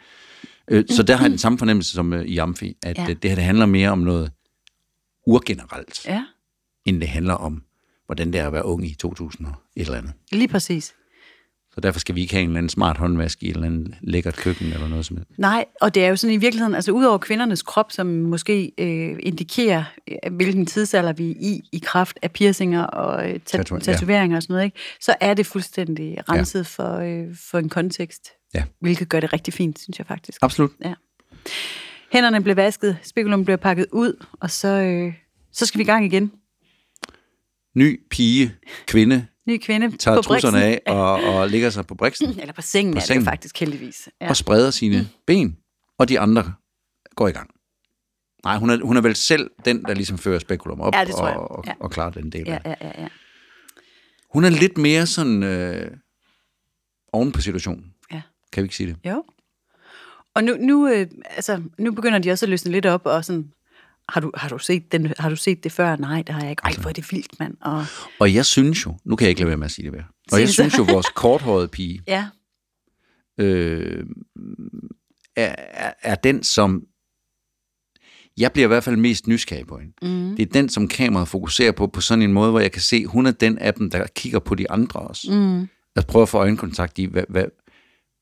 Øh, 0.68 0.84
Så 0.90 1.02
der 1.02 1.16
har 1.16 1.24
jeg 1.24 1.30
den 1.30 1.38
samme 1.38 1.58
fornemmelse 1.58 1.92
som 1.92 2.12
øh, 2.12 2.24
i 2.24 2.38
Amfi, 2.38 2.76
at 2.82 2.98
Ja. 2.98 3.02
ja. 3.02 3.14
det 3.14 3.30
her 3.30 3.34
det 3.34 3.44
handler 3.44 3.66
mere 3.66 3.90
om 3.90 3.98
noget 3.98 4.32
urgenerelt, 5.26 6.06
Ja, 6.06 6.24
end 6.84 7.00
det 7.00 7.08
handler 7.08 7.34
om, 7.34 7.62
hvordan 8.06 8.32
det 8.32 8.40
er 8.40 8.46
at 8.46 8.52
være 8.52 8.64
ung 8.64 8.86
i 8.86 8.94
2000 8.94 9.46
og 9.46 9.54
et 9.76 9.80
eller 9.86 9.98
andet. 9.98 10.12
lige 10.32 10.48
præcis. 10.48 10.94
Så 11.78 11.82
derfor 11.82 12.00
skal 12.00 12.14
vi 12.14 12.20
ikke 12.20 12.34
have 12.34 12.42
en 12.42 12.48
eller 12.48 12.58
anden 12.58 12.68
smart 12.68 12.96
håndvask 12.96 13.42
i 13.42 13.48
et 13.48 13.54
eller 13.54 13.66
andet 13.66 13.94
lækkert 14.00 14.36
køkken 14.36 14.66
eller 14.72 14.88
noget 14.88 15.06
som 15.06 15.16
helst. 15.16 15.30
Nej, 15.38 15.64
og 15.80 15.94
det 15.94 16.04
er 16.04 16.08
jo 16.08 16.16
sådan 16.16 16.34
i 16.34 16.36
virkeligheden, 16.36 16.74
altså 16.74 16.92
udover 16.92 17.18
kvindernes 17.18 17.62
krop, 17.62 17.92
som 17.92 18.06
måske 18.06 18.72
øh, 18.78 19.16
indikerer, 19.22 19.84
øh, 20.10 20.32
hvilken 20.36 20.66
tidsalder 20.66 21.12
vi 21.12 21.30
er 21.30 21.34
i, 21.40 21.60
i 21.72 21.78
kraft 21.84 22.18
af 22.22 22.30
piercinger 22.32 22.82
og 22.82 23.30
øh, 23.30 23.40
tat- 23.46 23.60
Tatua- 23.72 23.74
ja. 23.74 23.80
tatoveringer 23.80 24.36
og 24.36 24.42
sådan 24.42 24.54
noget, 24.54 24.64
ikke? 24.64 24.78
så 25.00 25.14
er 25.20 25.34
det 25.34 25.46
fuldstændig 25.46 26.18
renset 26.28 26.58
ja. 26.58 26.62
for, 26.84 26.96
øh, 26.98 27.36
for 27.50 27.58
en 27.58 27.68
kontekst, 27.68 28.28
Ja. 28.54 28.64
hvilket 28.80 29.08
gør 29.08 29.20
det 29.20 29.32
rigtig 29.32 29.54
fint, 29.54 29.78
synes 29.78 29.98
jeg 29.98 30.06
faktisk. 30.06 30.38
Absolut. 30.42 30.70
Ja. 30.84 30.94
Hænderne 32.12 32.42
bliver 32.42 32.54
vasket, 32.54 32.96
spekulum 33.02 33.44
bliver 33.44 33.56
pakket 33.56 33.86
ud, 33.92 34.24
og 34.40 34.50
så, 34.50 34.68
øh, 34.68 35.12
så 35.52 35.66
skal 35.66 35.78
vi 35.78 35.82
i 35.82 35.86
gang 35.86 36.04
igen. 36.04 36.32
Ny 37.76 38.00
pige, 38.10 38.54
kvinde, 38.86 39.26
Ny 39.48 39.58
kvinde 39.58 39.96
tager 39.96 40.16
på 40.16 40.22
trusserne 40.22 40.62
af 40.62 40.80
og, 40.86 41.12
og 41.24 41.48
ligger 41.48 41.70
sig 41.70 41.86
på 41.86 41.94
briksen 41.94 42.28
Eller 42.40 42.52
på 42.52 42.62
sengen 42.62 42.92
På 42.92 42.96
er 42.96 43.00
det 43.00 43.06
sengen. 43.08 43.24
faktisk 43.24 43.60
heldigvis. 43.60 44.08
Ja. 44.20 44.28
og 44.28 44.36
spreder 44.36 44.70
sine 44.70 45.08
ben, 45.26 45.56
og 45.98 46.08
de 46.08 46.20
andre 46.20 46.54
går 47.16 47.28
i 47.28 47.30
gang. 47.32 47.50
Nej, 48.44 48.56
hun 48.56 48.70
er, 48.70 48.84
hun 48.84 48.96
er 48.96 49.00
vel 49.00 49.16
selv 49.16 49.50
den, 49.64 49.82
der 49.84 49.94
ligesom 49.94 50.18
fører 50.18 50.38
spekulum 50.38 50.80
op 50.80 50.94
Ja, 50.94 51.04
det 51.04 51.14
tror 51.14 51.28
jeg. 51.28 51.36
og, 51.36 51.50
og, 51.50 51.64
Ja. 51.66 51.72
og 51.80 51.90
klarer 51.90 52.10
den 52.10 52.32
del 52.32 52.44
Ja, 52.46 52.58
ja, 52.64 52.74
ja, 52.80 52.90
ja. 53.02 53.08
Hun 54.32 54.44
er 54.44 54.48
lidt 54.50 54.78
mere 54.78 55.06
sådan 55.06 55.42
øh, 55.42 55.90
oven 57.12 57.32
på 57.32 57.40
situationen. 57.40 57.84
ja. 58.12 58.22
Kan 58.52 58.62
vi 58.62 58.64
ikke 58.64 58.76
sige 58.76 58.86
det? 58.86 59.10
Jo. 59.10 59.24
Og 60.34 60.44
nu, 60.44 60.56
nu, 60.60 60.88
øh, 60.88 61.06
altså, 61.24 61.62
nu 61.78 61.92
begynder 61.92 62.18
de 62.18 62.30
også 62.30 62.46
at 62.46 62.50
løsne 62.50 62.72
lidt 62.72 62.86
op, 62.86 63.06
og 63.06 63.24
sådan, 63.24 63.52
har 64.08 64.20
du, 64.20 64.32
har 64.34 64.48
du, 64.48 64.58
set, 64.58 64.92
den, 64.92 65.12
har 65.18 65.28
du 65.28 65.36
set 65.36 65.64
det 65.64 65.72
før? 65.72 65.96
Nej, 65.96 66.22
det 66.22 66.34
har 66.34 66.42
jeg 66.42 66.50
ikke. 66.50 66.62
Ej, 66.64 66.72
hvor 66.80 66.88
er 66.88 66.92
det 66.92 67.12
vildt, 67.12 67.40
mand. 67.40 67.56
Og, 67.60 67.84
Og 68.20 68.34
jeg 68.34 68.46
synes 68.46 68.86
jo, 68.86 68.98
nu 69.04 69.16
kan 69.16 69.24
jeg 69.24 69.30
ikke 69.30 69.40
lade 69.40 69.48
være 69.48 69.56
med 69.56 69.64
at 69.64 69.70
sige 69.70 69.84
det 69.84 69.92
mere, 69.92 70.04
og 70.32 70.40
jeg 70.40 70.48
synes 70.48 70.78
jo, 70.78 70.82
vores 70.82 71.06
korthårede 71.22 71.68
pige 71.68 72.02
ja, 72.06 72.28
øh, 73.38 74.04
er, 75.36 75.54
er, 75.58 75.92
er 76.02 76.14
den, 76.14 76.42
som 76.42 76.82
jeg 78.38 78.52
bliver 78.52 78.66
i 78.66 78.68
hvert 78.68 78.84
fald 78.84 78.96
mest 78.96 79.26
nysgerrig 79.26 79.66
på 79.66 79.78
hende. 79.78 79.92
Mm. 80.02 80.36
Det 80.36 80.48
er 80.48 80.52
den, 80.52 80.68
som 80.68 80.88
kameraet 80.88 81.28
fokuserer 81.28 81.72
på, 81.72 81.86
på 81.86 82.00
sådan 82.00 82.22
en 82.22 82.32
måde, 82.32 82.50
hvor 82.50 82.60
jeg 82.60 82.72
kan 82.72 82.82
se, 82.82 83.06
hun 83.06 83.26
er 83.26 83.30
den 83.30 83.58
af 83.58 83.74
dem, 83.74 83.90
der 83.90 84.06
kigger 84.16 84.38
på 84.38 84.54
de 84.54 84.70
andre 84.70 85.00
også. 85.00 85.32
Mm. 85.32 85.68
Jeg 85.96 86.04
prøver 86.08 86.22
at 86.22 86.28
få 86.28 86.38
øjenkontakt 86.38 86.98
i, 86.98 87.04
hvad, 87.04 87.24
hvad, 87.28 87.44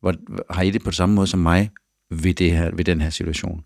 hvad, 0.02 0.14
har 0.50 0.62
I 0.62 0.70
det 0.70 0.84
på 0.84 0.92
samme 0.92 1.14
måde 1.14 1.26
som 1.26 1.40
mig 1.40 1.70
ved, 2.10 2.34
det 2.34 2.52
her, 2.52 2.70
ved 2.74 2.84
den 2.84 3.00
her 3.00 3.10
situation? 3.10 3.60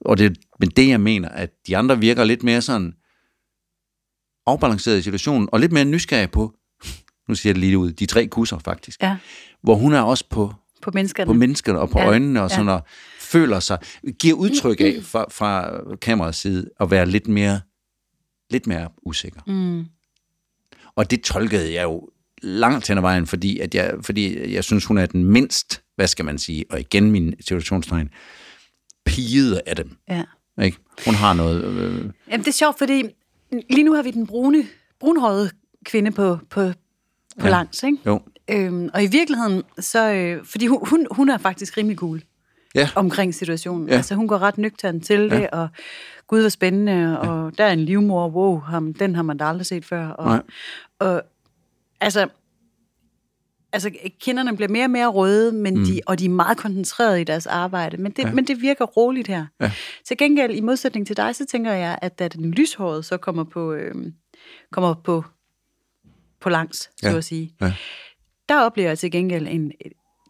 Og 0.00 0.18
det, 0.18 0.38
men 0.60 0.68
det, 0.68 0.88
jeg 0.88 1.00
mener, 1.00 1.28
at 1.28 1.50
de 1.66 1.76
andre 1.76 1.98
virker 1.98 2.24
lidt 2.24 2.42
mere 2.42 2.62
sådan 2.62 2.94
afbalanceret 4.46 4.98
i 4.98 5.02
situationen, 5.02 5.48
og 5.52 5.60
lidt 5.60 5.72
mere 5.72 5.84
nysgerrig 5.84 6.30
på, 6.30 6.54
nu 7.28 7.34
siger 7.34 7.50
jeg 7.50 7.54
det 7.54 7.60
lige 7.60 7.78
ud, 7.78 7.92
de 7.92 8.06
tre 8.06 8.26
kusser 8.26 8.58
faktisk, 8.58 9.02
ja, 9.02 9.16
hvor 9.62 9.74
hun 9.74 9.92
er 9.92 10.00
også 10.00 10.24
på 10.30 10.54
på 10.82 10.90
menneskerne. 10.94 11.26
på 11.26 11.32
menneskerne 11.32 11.78
og 11.78 11.90
på 11.90 11.98
Ja, 11.98 12.06
øjnene, 12.06 12.42
og 12.42 12.50
sådan, 12.50 12.66
ja. 12.66 12.72
og 12.72 12.82
føler 13.20 13.60
sig, 13.60 13.78
giver 14.18 14.34
udtryk 14.34 14.80
af 14.80 14.98
fra, 15.02 15.26
fra 15.30 15.80
kameraets 15.96 16.38
side, 16.38 16.70
at 16.80 16.90
være 16.90 17.06
lidt 17.06 17.28
mere, 17.28 17.60
lidt 18.50 18.66
mere 18.66 18.88
usikker. 19.02 19.40
Mm. 19.46 19.84
Og 20.96 21.10
det 21.10 21.22
tolkede 21.22 21.72
jeg 21.74 21.82
jo 21.82 22.08
langt 22.42 22.88
hen 22.88 22.98
ad 22.98 23.02
vejen, 23.02 23.26
fordi, 23.26 23.58
at 23.58 23.74
jeg, 23.74 23.94
fordi 24.02 24.52
jeg 24.54 24.64
synes, 24.64 24.84
hun 24.84 24.98
er 24.98 25.06
den 25.06 25.24
mindst, 25.24 25.82
hvad 25.96 26.06
skal 26.06 26.24
man 26.24 26.38
sige, 26.38 26.64
og 26.70 26.80
igen 26.80 27.10
min 27.10 27.34
situationstegn, 27.40 28.10
pigede 29.06 29.60
af 29.66 29.76
dem. 29.76 29.96
Ja. 30.08 30.22
Ikke? 30.62 30.78
Hun 31.04 31.14
har 31.14 31.32
noget... 31.34 31.64
Øh, 31.64 32.04
Jamen, 32.30 32.44
det 32.44 32.48
er 32.48 32.52
sjovt, 32.52 32.78
fordi 32.78 33.02
lige 33.70 33.84
nu 33.84 33.94
har 33.94 34.02
vi 34.02 34.10
den 34.10 34.26
brune, 34.26 34.64
brunhårede 35.00 35.50
kvinde 35.84 36.10
på, 36.10 36.36
på, 36.36 36.38
på 36.50 36.62
ja. 37.38 37.44
Ja. 37.44 37.50
langs, 37.50 37.82
ikke? 37.82 37.98
jo, 38.06 38.20
Øhm, 38.50 38.90
og 38.94 39.02
i 39.04 39.06
virkeligheden, 39.06 39.62
så, 39.78 40.12
øh, 40.12 40.44
fordi 40.44 40.66
hun, 40.66 40.88
hun, 40.88 41.06
hun 41.10 41.28
er 41.28 41.38
faktisk 41.38 41.76
rimelig 41.76 41.98
cool 41.98 42.22
ja, 42.74 42.88
omkring 42.94 43.34
situationen. 43.34 43.86
Ja. 43.86 43.92
Ja. 43.92 43.96
Altså, 43.96 44.14
hun 44.14 44.28
går 44.28 44.38
ret 44.38 44.58
nøgtern 44.58 45.00
til 45.00 45.20
det, 45.30 45.40
Ja. 45.40 45.46
og 45.52 45.68
gud, 46.26 46.40
hvor 46.40 46.48
spændende, 46.48 47.20
og 47.20 47.58
der 47.58 47.64
er 47.64 47.72
en 47.72 47.84
livmor, 47.84 48.28
wow, 48.28 48.58
ham, 48.60 48.94
den 48.94 49.14
har 49.14 49.22
man 49.22 49.36
da 49.36 49.44
aldrig 49.44 49.66
set 49.66 49.84
før. 49.84 50.08
Og, 50.08 50.26
Nej. 50.26 50.42
og 50.98 51.22
altså, 52.00 52.26
altså, 53.76 53.90
kinderne 54.20 54.56
bliver 54.56 54.68
mere 54.68 54.84
og 54.84 54.90
mere 54.90 55.06
røde, 55.06 55.52
men 55.52 55.78
mm. 55.78 55.84
de, 55.84 56.00
og 56.06 56.18
de 56.18 56.24
er 56.24 56.28
meget 56.28 56.58
koncentrerede 56.58 57.20
i 57.20 57.24
deres 57.24 57.46
arbejde, 57.46 57.96
men 57.96 58.12
det, 58.12 58.24
ja. 58.24 58.32
men 58.32 58.46
det 58.46 58.60
virker 58.62 58.84
roligt 58.84 59.28
her. 59.28 59.46
Ja. 59.60 59.72
Til 60.04 60.16
gengæld, 60.16 60.54
i 60.54 60.60
modsætning 60.60 61.06
til 61.06 61.16
dig, 61.16 61.36
så 61.36 61.44
tænker 61.46 61.72
jeg, 61.72 61.98
at 62.02 62.18
da 62.18 62.28
den 62.28 62.50
lyshårede 62.50 63.02
så 63.02 63.16
kommer 63.16 63.44
på, 63.44 63.72
øh, 63.72 63.94
kommer 64.72 64.94
på, 64.94 65.24
på 66.40 66.48
langs, 66.48 66.78
så 66.78 67.08
Ja. 67.08 67.16
at 67.16 67.24
sige, 67.24 67.54
ja. 67.60 67.72
der 68.48 68.60
oplever 68.60 68.88
jeg 68.88 68.98
til 68.98 69.10
gengæld 69.10 69.48
en, 69.50 69.72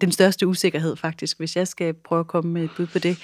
den 0.00 0.12
største 0.12 0.46
usikkerhed 0.46 0.96
faktisk, 0.96 1.38
hvis 1.38 1.56
jeg 1.56 1.68
skal 1.68 1.94
prøve 1.94 2.20
at 2.20 2.26
komme 2.26 2.52
med 2.52 2.64
et 2.64 2.70
bud 2.76 2.86
på 2.86 2.98
det. 2.98 3.18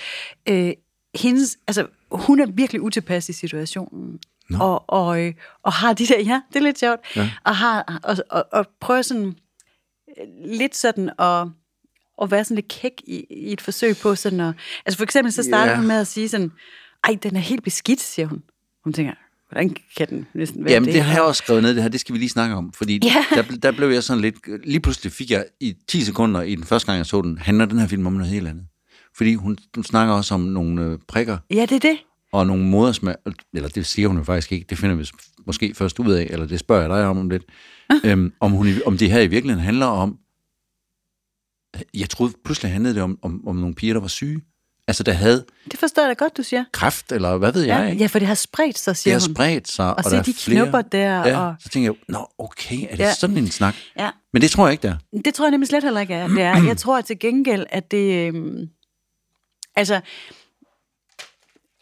Øh, 0.49 0.73
hendes, 1.15 1.59
altså, 1.67 1.87
hun 2.11 2.41
er 2.41 2.47
virkelig 2.47 2.83
utilpas 2.83 3.29
i 3.29 3.33
situationen. 3.33 4.21
Nå. 4.51 4.59
Og, 4.59 4.85
og, 4.87 5.23
øh, 5.25 5.35
og 5.63 5.73
har 5.73 5.93
de 5.93 6.07
der, 6.07 6.21
ja, 6.21 6.41
det 6.53 6.57
er 6.57 6.63
lidt 6.63 6.79
sjovt, 6.79 7.01
Ja. 7.17 7.31
og, 7.45 7.57
har, 7.57 8.01
og, 8.03 8.17
og, 8.31 8.47
og 8.53 8.67
prøver 8.81 9.03
sådan 9.03 9.35
lidt 10.45 10.77
sådan 10.77 11.11
at, 11.19 11.47
at 12.23 12.31
være 12.31 12.45
sådan 12.45 12.55
lidt 12.55 12.69
kæk 12.69 12.93
i, 13.07 13.25
i 13.31 13.53
et 13.53 13.61
forsøg 13.61 13.97
på 14.03 14.15
sådan 14.15 14.41
at, 14.41 14.55
altså 14.87 14.97
for 14.99 15.05
eksempel 15.05 15.33
så 15.33 15.43
starter 15.43 15.71
Ja. 15.73 15.77
hun 15.79 15.87
med 15.87 16.01
at 16.01 16.07
sige 16.07 16.29
sådan, 16.29 16.53
ej, 17.05 17.17
den 17.23 17.37
er 17.37 17.41
helt 17.41 17.65
beskidt, 17.65 18.01
siger 18.01 18.27
hun. 18.27 18.43
Hun 18.85 18.93
tænker, 18.93 19.13
hvordan 19.51 19.77
kan 19.97 20.09
den 20.09 20.27
næsten 20.35 20.65
være 20.65 20.73
Jamen, 20.73 20.87
det? 20.87 20.95
det 20.95 21.03
har 21.03 21.13
jeg 21.15 21.23
også 21.23 21.39
skrevet 21.45 21.63
ned, 21.63 21.75
det 21.75 21.83
her, 21.83 21.91
det 21.91 22.01
skal 22.01 22.13
vi 22.13 22.19
lige 22.19 22.29
snakke 22.29 22.55
om, 22.55 22.73
fordi 22.73 23.01
Ja. 23.05 23.25
der, 23.35 23.43
der 23.43 23.71
blev 23.73 23.89
jeg 23.89 24.03
sådan 24.03 24.21
lidt, 24.21 24.37
lige 24.67 24.81
pludselig 24.81 25.13
fik 25.13 25.31
jeg 25.31 25.47
i 25.61 25.75
10 25.89 26.01
sekunder, 26.05 26.43
i 26.43 26.55
den 26.55 26.65
første 26.65 26.87
gang, 26.87 26.97
jeg 26.99 27.07
så 27.07 27.23
den, 27.23 27.39
handler 27.39 27.65
den 27.65 27.79
her 27.79 27.87
film 27.87 28.07
om 28.07 28.13
noget 28.13 28.31
helt 28.33 28.49
andet. 28.49 28.65
Fordi 29.17 29.35
hun, 29.35 29.59
hun 29.75 29.85
snakker 29.85 30.15
også 30.15 30.35
om 30.35 30.41
nogle 30.41 30.83
øh, 30.83 30.99
prikker, 31.09 31.39
Ja, 31.51 31.63
det 31.63 31.73
er 31.73 31.79
det. 31.91 31.99
og 32.33 32.47
nogle 32.47 32.65
modersmær, 32.65 33.15
eller 33.55 33.69
det 33.69 33.87
siger 33.87 34.09
hun 34.09 34.17
jo 34.19 34.25
faktisk 34.25 34.53
ikke, 34.53 34.67
det 34.71 34.79
finder 34.79 34.97
vi 34.97 35.05
måske 35.47 35.75
først 35.75 35.99
ud 35.99 36.13
af, 36.13 36.27
eller 36.31 36.47
det 36.47 36.61
spørger 36.61 36.83
jeg 36.83 36.91
dig 36.91 37.07
om 37.07 37.19
om 37.19 37.31
lidt, 37.31 37.43
øhm, 38.05 38.33
om, 38.41 38.53
hun, 38.53 38.69
om 38.87 38.99
det 38.99 39.11
her 39.11 39.21
i 39.21 39.27
virkeligheden 39.27 39.65
handler 39.65 39.87
om, 39.87 40.19
jeg 41.95 42.11
troede 42.11 42.33
pludselig 42.45 42.73
handlede 42.73 42.95
det 42.95 43.03
om, 43.03 43.19
om, 43.23 43.49
om 43.49 43.57
nogle 43.57 43.75
piger, 43.75 43.95
der 43.95 44.01
var 44.01 44.09
syge, 44.09 44.41
altså 44.89 45.03
der 45.03 45.13
havde 45.13 45.45
Det 45.71 45.79
forstår 45.79 46.03
jeg 46.03 46.09
da 46.09 46.25
godt, 46.25 46.37
du 46.37 46.43
siger. 46.43 46.65
kræft, 46.73 47.13
eller 47.13 47.37
hvad 47.37 47.53
ved 47.53 47.63
jeg, 47.63 47.81
Ja, 47.83 47.87
ikke? 47.91 48.01
ja, 48.01 48.07
for 48.07 48.19
det 48.19 48.29
har 48.29 48.35
spredt 48.35 48.79
sig, 48.79 48.91
det 48.91 48.99
siger 48.99 49.15
har 49.15 49.21
hun. 49.29 49.35
spredt 49.35 49.69
sig, 49.69 49.87
og, 49.87 49.95
Og 49.99 50.05
se 50.05 50.11
der 50.11 50.19
er 50.19 50.23
de 50.23 50.33
flere. 50.35 50.63
knopper 50.63 50.81
der, 50.83 51.29
Ja, 51.29 51.39
og- 51.41 51.55
så 51.61 51.69
tænker 51.69 51.91
jeg, 51.93 51.97
nå 52.09 52.27
okay, 52.39 52.77
er 52.91 52.97
det 52.97 52.99
Ja. 52.99 53.15
sådan 53.15 53.37
en 53.39 53.51
snak? 53.51 53.75
Ja. 53.99 54.11
Men 54.33 54.43
det 54.43 54.51
tror 54.51 54.67
jeg 54.67 54.73
ikke, 54.73 54.83
der. 54.89 54.97
Det 55.25 55.35
tror 55.35 55.45
jeg 55.45 55.51
nemlig 55.51 55.69
slet 55.69 55.83
heller 55.85 56.01
ikke 56.01 56.15
er. 56.15 56.29
Det 56.29 56.43
er. 56.43 56.63
Jeg 56.63 56.77
tror 56.77 57.01
til 57.01 57.19
gengæld, 57.19 57.67
at 57.71 57.91
det... 57.91 58.29
Øhm, 58.29 58.69
altså, 59.77 60.01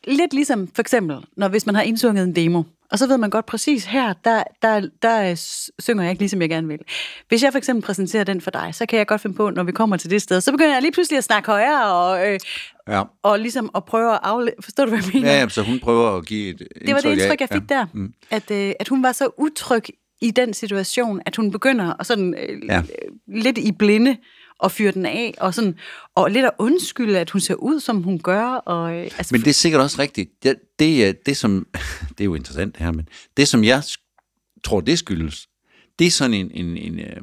lidt 0.07 0.33
ligesom 0.33 0.68
for 0.75 0.81
eksempel, 0.83 1.16
når 1.37 1.49
hvis 1.49 1.66
man 1.66 1.75
har 1.75 1.83
indsunget 1.83 2.25
en 2.25 2.37
demo, 2.37 2.62
Og 2.92 2.98
så 2.98 3.07
ved 3.07 3.18
man 3.18 3.31
godt 3.31 3.46
præcis 3.46 3.85
her, 3.85 4.12
der, 4.24 4.42
der, 4.62 4.88
der 5.03 5.35
s- 5.35 5.70
synger 5.79 6.03
jeg 6.03 6.11
ikke 6.11 6.20
ligesom 6.22 6.40
jeg 6.40 6.48
gerne 6.50 6.68
vil. 6.68 6.79
Hvis 7.29 7.42
jeg 7.42 7.53
for 7.53 7.59
eksempel 7.59 7.83
præsenterer 7.87 8.24
den 8.24 8.40
for 8.40 8.50
dig, 8.50 8.70
så 8.74 8.87
kan 8.87 8.98
jeg 8.98 9.07
godt 9.07 9.20
finde 9.20 9.37
på, 9.37 9.50
når 9.50 9.62
vi 9.62 9.72
kommer 9.72 9.96
til 9.96 10.11
det 10.11 10.22
sted, 10.22 10.40
så 10.40 10.53
begynder 10.53 10.72
jeg 10.72 10.83
lige 10.83 10.92
pludselig 10.92 11.18
at 11.18 11.24
snakke 11.24 11.50
højere 11.50 11.92
og, 11.94 12.29
øh, 12.29 12.38
Ja. 12.88 13.03
og 13.22 13.38
ligesom 13.38 13.70
at 13.74 13.85
prøve 13.85 14.12
at 14.14 14.20
afle... 14.22 14.53
Forstår 14.61 14.85
du, 14.85 14.90
hvad 14.90 14.98
jeg 15.05 15.11
mener? 15.14 15.33
Ja, 15.33 15.40
ja, 15.40 15.48
så 15.48 15.62
hun 15.62 15.79
prøver 15.81 16.16
at 16.16 16.26
give 16.26 16.50
et 16.50 16.59
det 16.87 16.94
var 16.94 17.00
det 17.00 17.12
indtryk, 17.12 17.40
jeg 17.40 17.48
fik 17.53 17.68
der. 17.68 17.87
Mm. 17.92 18.12
At, 18.31 18.50
øh, 18.50 18.72
at 18.81 18.88
hun 18.88 19.03
var 19.03 19.12
så 19.12 19.29
utryg 19.38 19.85
i 20.22 20.31
den 20.31 20.55
situation, 20.55 21.20
at 21.26 21.37
hun 21.37 21.50
begynder 21.50 21.94
at 22.00 22.07
sådan, 22.07 22.35
øh, 22.48 22.62
Ja. 22.68 22.74
ja. 22.74 22.83
lidt 23.26 23.59
i 23.59 23.72
blinde 23.72 24.16
og 24.61 24.73
fyre 24.73 24.92
den 24.92 25.07
af, 25.07 25.35
og, 25.40 25.55
sådan, 25.55 25.75
og 26.14 26.31
lidt 26.31 26.44
at 26.44 26.51
undskylde, 26.59 27.18
at 27.18 27.31
hun 27.31 27.40
ser 27.40 27.55
ud, 27.55 27.81
som 27.81 28.03
hun 28.03 28.18
gør. 28.18 28.44
Og, 28.44 28.94
øh, 28.94 29.03
altså, 29.03 29.29
Men 29.35 29.40
det 29.40 29.51
er 29.51 29.55
sikkert 29.55 29.83
også 29.83 29.99
rigtigt. 29.99 30.31
Det, 30.42 30.55
det, 30.79 31.07
er 31.07 31.12
det, 31.27 31.37
som, 31.37 31.66
det 32.18 32.20
er 32.20 32.25
jo 32.25 32.35
interessant 32.35 32.75
det 32.75 32.85
her, 32.85 32.92
men 32.92 33.09
det, 33.37 33.49
som 33.49 33.64
jeg 33.64 33.83
tror, 34.64 34.81
det 34.81 34.99
skyldes, 34.99 35.49
det 35.99 36.07
er 36.07 36.11
sådan 36.11 36.35
en, 36.35 36.51
en, 36.55 36.77
en 36.77 37.01
øh, 37.01 37.16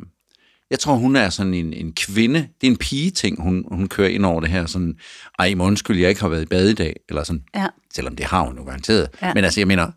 jeg 0.69 0.79
tror, 0.79 0.93
hun 0.95 1.15
er 1.15 1.29
sådan 1.29 1.53
en, 1.53 1.73
en 1.73 1.93
kvinde, 1.93 2.39
det 2.39 2.67
er 2.67 2.71
en 2.71 2.77
pige-ting, 2.77 3.41
hun, 3.41 3.65
hun 3.71 3.87
kører 3.87 4.09
ind 4.09 4.25
over 4.25 4.41
det 4.41 4.49
her, 4.49 4.65
sådan, 4.65 4.95
ej, 5.39 5.53
må 5.53 5.63
undskyld, 5.65 5.99
jeg 5.99 6.09
ikke 6.09 6.21
har 6.21 6.27
været 6.27 6.41
i 6.41 6.45
bad 6.45 6.69
i 6.69 6.73
dag, 6.73 6.95
eller 7.09 7.23
sådan, 7.23 7.43
Ja. 7.55 7.67
selvom 7.93 8.15
det 8.15 8.25
har 8.25 8.41
hun 8.41 8.57
jo 8.57 8.63
garanteret. 8.63 9.09
Ja. 9.21 9.33
Men 9.33 9.43
altså, 9.43 9.59
jeg 9.59 9.67
mener, 9.67 9.91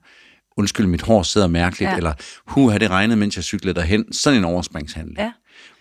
undskyld, 0.57 0.87
mit 0.87 1.03
hår 1.03 1.22
sidder 1.22 1.46
mærkeligt. 1.46 1.90
Ja. 1.90 1.96
eller 1.96 2.12
hu, 2.46 2.68
har 2.68 2.79
det 2.79 2.90
regnet, 2.90 3.18
mens 3.18 3.37
jeg 3.37 3.44
cyklede 3.44 3.74
derhen, 3.74 4.12
sådan 4.12 4.38
en 4.38 4.44
overspringshandling. 4.44 5.18
Ja. 5.18 5.33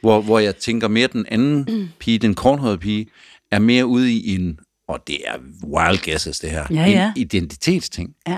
Hvor, 0.02 0.22
hvor 0.22 0.39
jeg 0.39 0.56
tænker 0.56 0.88
mere, 0.88 1.08
den 1.08 1.26
anden 1.30 1.65
mm. 1.70 1.88
pige, 2.00 2.20
den 2.20 2.36
korthårede 2.36 2.78
pige, 2.78 3.08
er 3.52 3.60
mere 3.60 3.86
ude 3.86 4.13
i 4.13 4.36
en, 4.36 4.60
og 4.88 5.08
det 5.08 5.18
er 5.28 5.38
wild 5.65 6.06
guesses 6.06 6.39
det 6.39 6.50
her, 6.50 6.65
Ja, 6.70 6.86
ja. 6.86 7.06
en 7.15 7.22
identitetsting. 7.22 8.15
ja. 8.28 8.38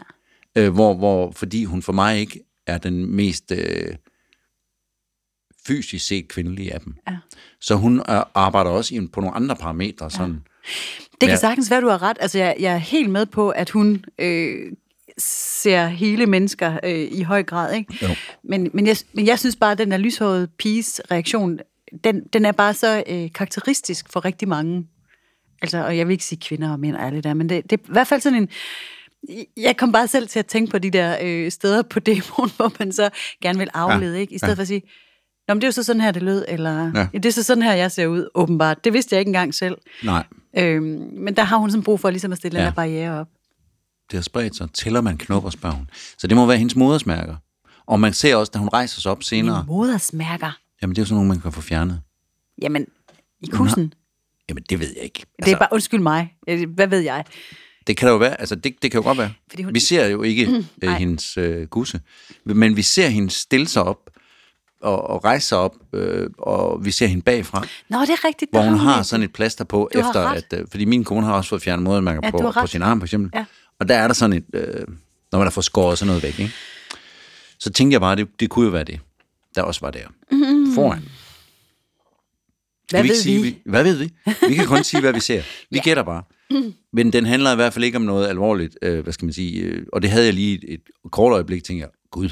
Øh, 0.56 0.74
hvor, 0.74 0.94
hvor, 0.94 1.32
fordi 1.32 1.64
hun 1.64 1.82
for 1.82 1.94
mig 1.94 2.20
ikke 2.20 2.40
er 2.68 2.78
den 2.78 3.16
mest 3.16 3.52
øh, 3.52 3.96
fysisk 5.68 6.08
set 6.08 6.28
kvindelige 6.28 6.74
af 6.74 6.82
dem. 6.82 6.96
Ja. 7.10 7.18
Så 7.62 7.76
hun 7.76 8.00
øh, 8.00 8.22
arbejder 8.36 8.70
også 8.72 8.96
i, 8.96 9.08
på 9.14 9.22
nogle 9.22 9.36
andre 9.36 9.56
parametre, 9.56 10.12
sådan, 10.12 10.34
Det 11.12 11.20
kan 11.22 11.30
Ja. 11.30 11.36
sagtens 11.36 11.72
være, 11.72 11.82
du 11.82 11.88
har 11.88 12.02
ret. 12.02 12.18
Altså, 12.20 12.38
jeg, 12.38 12.56
jeg 12.60 12.74
er 12.74 12.78
helt 12.78 13.10
med 13.10 13.26
på, 13.26 13.50
at 13.50 13.70
hun 13.70 14.06
øh, 14.20 14.72
ser 15.22 15.86
hele 15.88 16.26
mennesker 16.26 16.80
øh, 16.84 17.08
i 17.12 17.22
høj 17.22 17.44
grad. 17.44 17.74
Ikke? 17.76 17.98
Jo. 18.02 18.08
Men, 18.44 18.70
men, 18.74 18.88
jeg, 18.88 18.96
men 19.14 19.28
jeg 19.28 19.40
synes 19.40 19.56
bare, 19.56 19.72
at 19.72 19.78
den 19.78 19.92
der 19.92 19.98
lyshårede 19.98 20.48
piges 20.48 21.02
reaktion, 21.12 21.60
den, 22.04 22.22
den 22.34 22.46
er 22.46 22.52
bare 22.52 22.74
så 22.74 23.04
øh, 23.08 23.30
karakteristisk 23.36 24.06
for 24.12 24.26
rigtig 24.26 24.48
mange. 24.48 24.88
Altså, 25.62 25.86
og 25.86 25.98
jeg 25.98 26.08
vil 26.08 26.12
ikke 26.14 26.26
sige 26.26 26.40
kvinder 26.46 26.72
og 26.72 26.80
mænd 26.80 26.96
og 26.96 27.04
alt 27.06 27.16
det 27.16 27.24
der, 27.24 27.34
men 27.34 27.50
det, 27.50 27.64
det 27.70 27.80
er 27.80 27.84
i 27.90 27.92
hvert 27.92 28.08
fald 28.08 28.22
sådan 28.22 28.40
en... 28.42 28.50
Jeg 29.58 29.78
kom 29.78 29.92
bare 29.92 30.08
selv 30.08 30.28
til 30.28 30.40
at 30.40 30.46
tænke 30.46 30.72
på 30.72 30.78
de 30.78 30.90
der 30.92 31.18
øh, 31.24 31.52
steder 31.52 31.82
på 31.82 32.00
demoen, 32.10 32.50
hvor 32.58 32.74
man 32.80 32.92
så 32.92 33.10
gerne 33.42 33.60
vil 33.60 33.70
aflede, 33.74 34.14
Ja. 34.16 34.20
ikke? 34.22 34.34
I 34.34 34.38
stedet 34.38 34.52
Ja. 34.52 34.56
for 34.58 34.62
at 34.62 34.68
sige, 34.68 34.82
Nå, 35.48 35.54
men 35.54 35.62
det 35.62 35.64
er 35.64 35.68
jo 35.68 35.72
så 35.72 35.84
sådan 35.84 36.02
her, 36.02 36.12
det 36.12 36.24
lød, 36.24 36.46
eller 36.48 36.92
Ja. 36.96 37.00
ja. 37.14 37.18
det 37.18 37.26
er 37.26 37.32
så 37.32 37.44
sådan 37.44 37.64
her, 37.64 37.74
jeg 37.74 37.92
ser 37.92 38.08
ud, 38.08 38.30
åbenbart. 38.36 38.84
Det 38.84 38.94
vidste 38.94 39.14
jeg 39.16 39.20
ikke 39.22 39.30
engang 39.30 39.54
selv. 39.54 39.78
nej, 40.04 40.24
Øhm, 40.58 41.10
men 41.14 41.36
der 41.36 41.44
har 41.44 41.58
hun 41.58 41.72
sådan 41.72 41.84
brug 41.84 42.00
for 42.00 42.10
ligesom 42.10 42.32
at 42.32 42.38
stille. 42.38 42.60
Ja. 42.60 42.66
den 42.66 42.70
der 42.72 42.76
barriere 42.76 43.20
op. 43.20 43.28
det 44.12 44.18
har 44.18 44.22
spredt 44.22 44.56
sig. 44.56 44.68
Tæller 44.74 45.02
man 45.02 45.18
knopper, 45.18 45.50
spørger 45.50 45.76
hun. 45.76 45.90
Så 46.18 46.28
det 46.28 46.38
må 46.38 46.46
være 46.46 46.58
hendes 46.58 46.76
modersmærker. 46.76 47.36
Og 47.86 48.00
man 48.00 48.14
ser 48.14 48.36
også, 48.36 48.52
da 48.54 48.60
hun 48.60 48.70
rejser 48.74 49.02
sig 49.02 49.12
op 49.12 49.24
senere, 49.24 49.66
Modersmærker. 49.68 50.58
jamen 50.82 50.96
det 50.96 51.00
er 51.00 51.04
jo 51.04 51.06
sådan 51.06 51.16
nogle, 51.16 51.28
man 51.30 51.40
kan 51.40 51.52
få 51.52 51.62
fjernet. 51.62 52.02
Jamen, 52.62 52.86
i 53.42 53.48
kussen. 53.48 53.94
Jamen 54.50 54.64
det 54.70 54.80
ved 54.80 54.88
jeg 54.96 55.04
ikke. 55.04 55.20
Altså, 55.40 55.46
det 55.46 55.52
er 55.52 55.58
bare, 55.58 55.70
undskyld 55.72 56.00
mig. 56.02 56.34
Øh, 56.48 56.70
Hvad 56.70 56.88
ved 56.88 57.00
jeg? 57.00 57.26
Det 57.88 57.98
kan 57.98 58.06
der 58.06 58.12
jo 58.12 58.18
være, 58.18 58.40
altså 58.40 58.56
det, 58.56 58.76
det 58.82 58.92
kan 58.92 58.98
jo 59.00 59.04
godt 59.04 59.18
være. 59.18 59.34
Fordi 59.50 59.64
hun- 59.64 59.74
Vi 59.74 59.80
ser 59.80 60.08
jo 60.08 60.22
ikke 60.24 60.46
øh, 60.52 60.64
nej. 60.84 60.98
hendes 61.00 61.38
øh, 61.38 61.68
gusse, 61.68 62.02
men 62.46 62.76
vi 62.76 62.82
ser 62.82 63.08
hende 63.08 63.30
stille 63.30 63.68
sig 63.68 63.84
op 63.84 64.10
og, 64.82 65.10
og 65.10 65.24
rejse 65.26 65.48
sig 65.48 65.58
op, 65.58 65.76
øh, 65.94 66.30
og 66.38 66.86
vi 66.86 66.92
ser 66.92 67.08
hende 67.08 67.22
bagfra, 67.24 67.66
Nå, 67.90 68.02
det 68.02 68.10
er 68.10 68.26
rigtigt. 68.28 68.52
hvor 68.52 68.62
hun 68.62 68.74
har 68.78 68.94
har 68.94 69.04
sådan 69.04 69.24
et 69.24 69.34
plaster 69.34 69.64
på, 69.64 69.90
Du 69.94 70.02
har 70.02 70.10
efter 70.10 70.28
at, 70.30 70.54
øh, 70.54 70.66
fordi 70.72 70.86
min 70.86 71.04
kone 71.04 71.26
har 71.26 71.34
også 71.34 71.50
fået 71.50 71.62
fjernet 71.62 71.84
modermærker 71.84 72.20
Ja, 72.24 72.32
på, 72.32 72.52
har 72.52 72.62
på 72.62 72.68
sin 72.68 72.82
arm, 72.82 73.00
for 73.00 73.06
eksempel. 73.06 73.32
Ja. 73.36 73.46
Og 73.82 73.88
der 73.88 73.96
er 73.96 74.08
der 74.08 74.14
sådan 74.14 74.34
et, 74.38 74.46
øh, 74.54 74.88
når 75.32 75.40
man 75.40 75.46
har 75.46 75.50
fået 75.52 75.66
skåret 75.66 75.98
sådan 75.98 76.08
noget 76.08 76.24
væk, 76.24 76.40
ikke? 76.40 76.52
så 77.60 77.70
tænkte 77.72 77.94
jeg 77.94 78.02
bare, 78.02 78.16
det, 78.16 78.28
det 78.40 78.50
kunne 78.50 78.66
jo 78.66 78.72
være 78.72 78.84
det, 78.84 79.00
der 79.56 79.62
også 79.62 79.82
var 79.82 79.92
der. 79.92 80.08
Mm. 80.32 80.74
Foran. 80.76 81.02
Hvad 82.90 83.04
vi 83.04 83.10
ved 83.10 83.16
sige, 83.16 83.38
vi? 83.38 83.44
vi? 83.50 83.58
Hvad 83.66 83.84
ved 83.84 83.96
vi? 83.98 84.14
Vi 84.48 84.56
kan 84.56 84.66
kun 84.68 84.84
sige, 84.84 85.02
hvad 85.02 85.14
vi 85.14 85.20
ser. 85.20 85.42
Vi 85.70 85.78
ja. 85.78 85.82
gætter 85.84 86.04
bare. 86.04 86.24
Men 86.94 87.14
den 87.14 87.26
handler 87.26 87.52
i 87.52 87.56
hvert 87.56 87.74
fald 87.74 87.86
ikke 87.86 87.96
om 87.96 88.02
noget 88.02 88.28
alvorligt, 88.28 88.78
øh, 88.82 89.00
hvad 89.04 89.14
skal 89.14 89.26
man 89.26 89.34
sige, 89.34 89.62
øh, 89.62 89.86
og 89.94 90.02
det 90.02 90.10
havde 90.10 90.26
jeg 90.26 90.34
lige 90.34 90.54
et, 90.70 90.74
et 90.74 90.82
kort 91.12 91.34
øjeblik, 91.34 91.64
tænkte 91.64 91.82
jeg, 91.82 91.90
gud, 92.12 92.30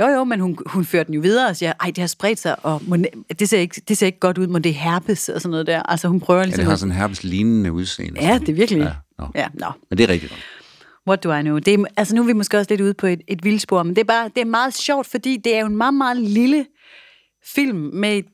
Jo, 0.00 0.06
jo, 0.06 0.24
men 0.24 0.40
hun, 0.40 0.58
hun 0.66 0.84
førte 0.84 1.06
den 1.06 1.14
jo 1.14 1.20
videre 1.20 1.48
og 1.48 1.56
siger, 1.56 1.72
ej, 1.80 1.86
det 1.86 1.98
har 1.98 2.06
spredt 2.06 2.38
sig, 2.38 2.64
og 2.64 2.82
må, 2.86 2.96
det, 3.38 3.48
ser 3.48 3.58
ikke, 3.58 3.82
det 3.88 3.98
ser 3.98 4.06
ikke 4.06 4.18
godt 4.18 4.38
ud, 4.38 4.46
må 4.46 4.58
det 4.58 4.70
er 4.70 4.74
herpes 4.74 5.28
og 5.28 5.40
sådan 5.40 5.50
noget 5.50 5.66
der. 5.66 5.82
Altså, 5.82 6.08
hun 6.08 6.20
prøver 6.20 6.40
ja, 6.40 6.44
ligesom... 6.46 6.58
det 6.58 6.64
har 6.66 6.72
at- 6.72 6.78
sådan 6.78 6.92
en 6.92 6.98
herpes 6.98 7.24
lignende 7.24 7.72
udseende. 7.72 8.20
ja, 8.24 8.38
det 8.38 8.48
er 8.48 8.52
virkelig... 8.52 8.80
Ja, 8.82 8.92
nå. 9.18 9.28
ja 9.34 9.48
nå. 9.54 9.66
Men 9.90 9.98
det 9.98 10.04
er 10.04 10.08
rigtigt. 10.08 10.32
nok. 10.32 10.40
What 11.08 11.24
do 11.24 11.32
I 11.34 11.42
know? 11.42 11.58
Det 11.58 11.74
er, 11.74 11.84
altså 11.96 12.14
nu 12.14 12.22
er 12.22 12.26
vi 12.26 12.32
måske 12.32 12.58
også 12.58 12.70
lidt 12.70 12.80
ude 12.80 12.94
på 12.94 13.06
et, 13.06 13.20
et 13.28 13.44
vildspor, 13.44 13.82
men 13.82 13.94
det 13.96 14.00
er, 14.00 14.04
bare, 14.04 14.30
det 14.34 14.40
er 14.40 14.44
meget 14.44 14.74
sjovt, 14.74 15.06
fordi 15.06 15.36
det 15.36 15.54
er 15.54 15.60
jo 15.60 15.66
en 15.66 15.76
meget, 15.76 15.94
meget 15.94 16.16
lille 16.16 16.66
film 17.44 17.76
med, 17.78 18.16
et- 18.18 18.26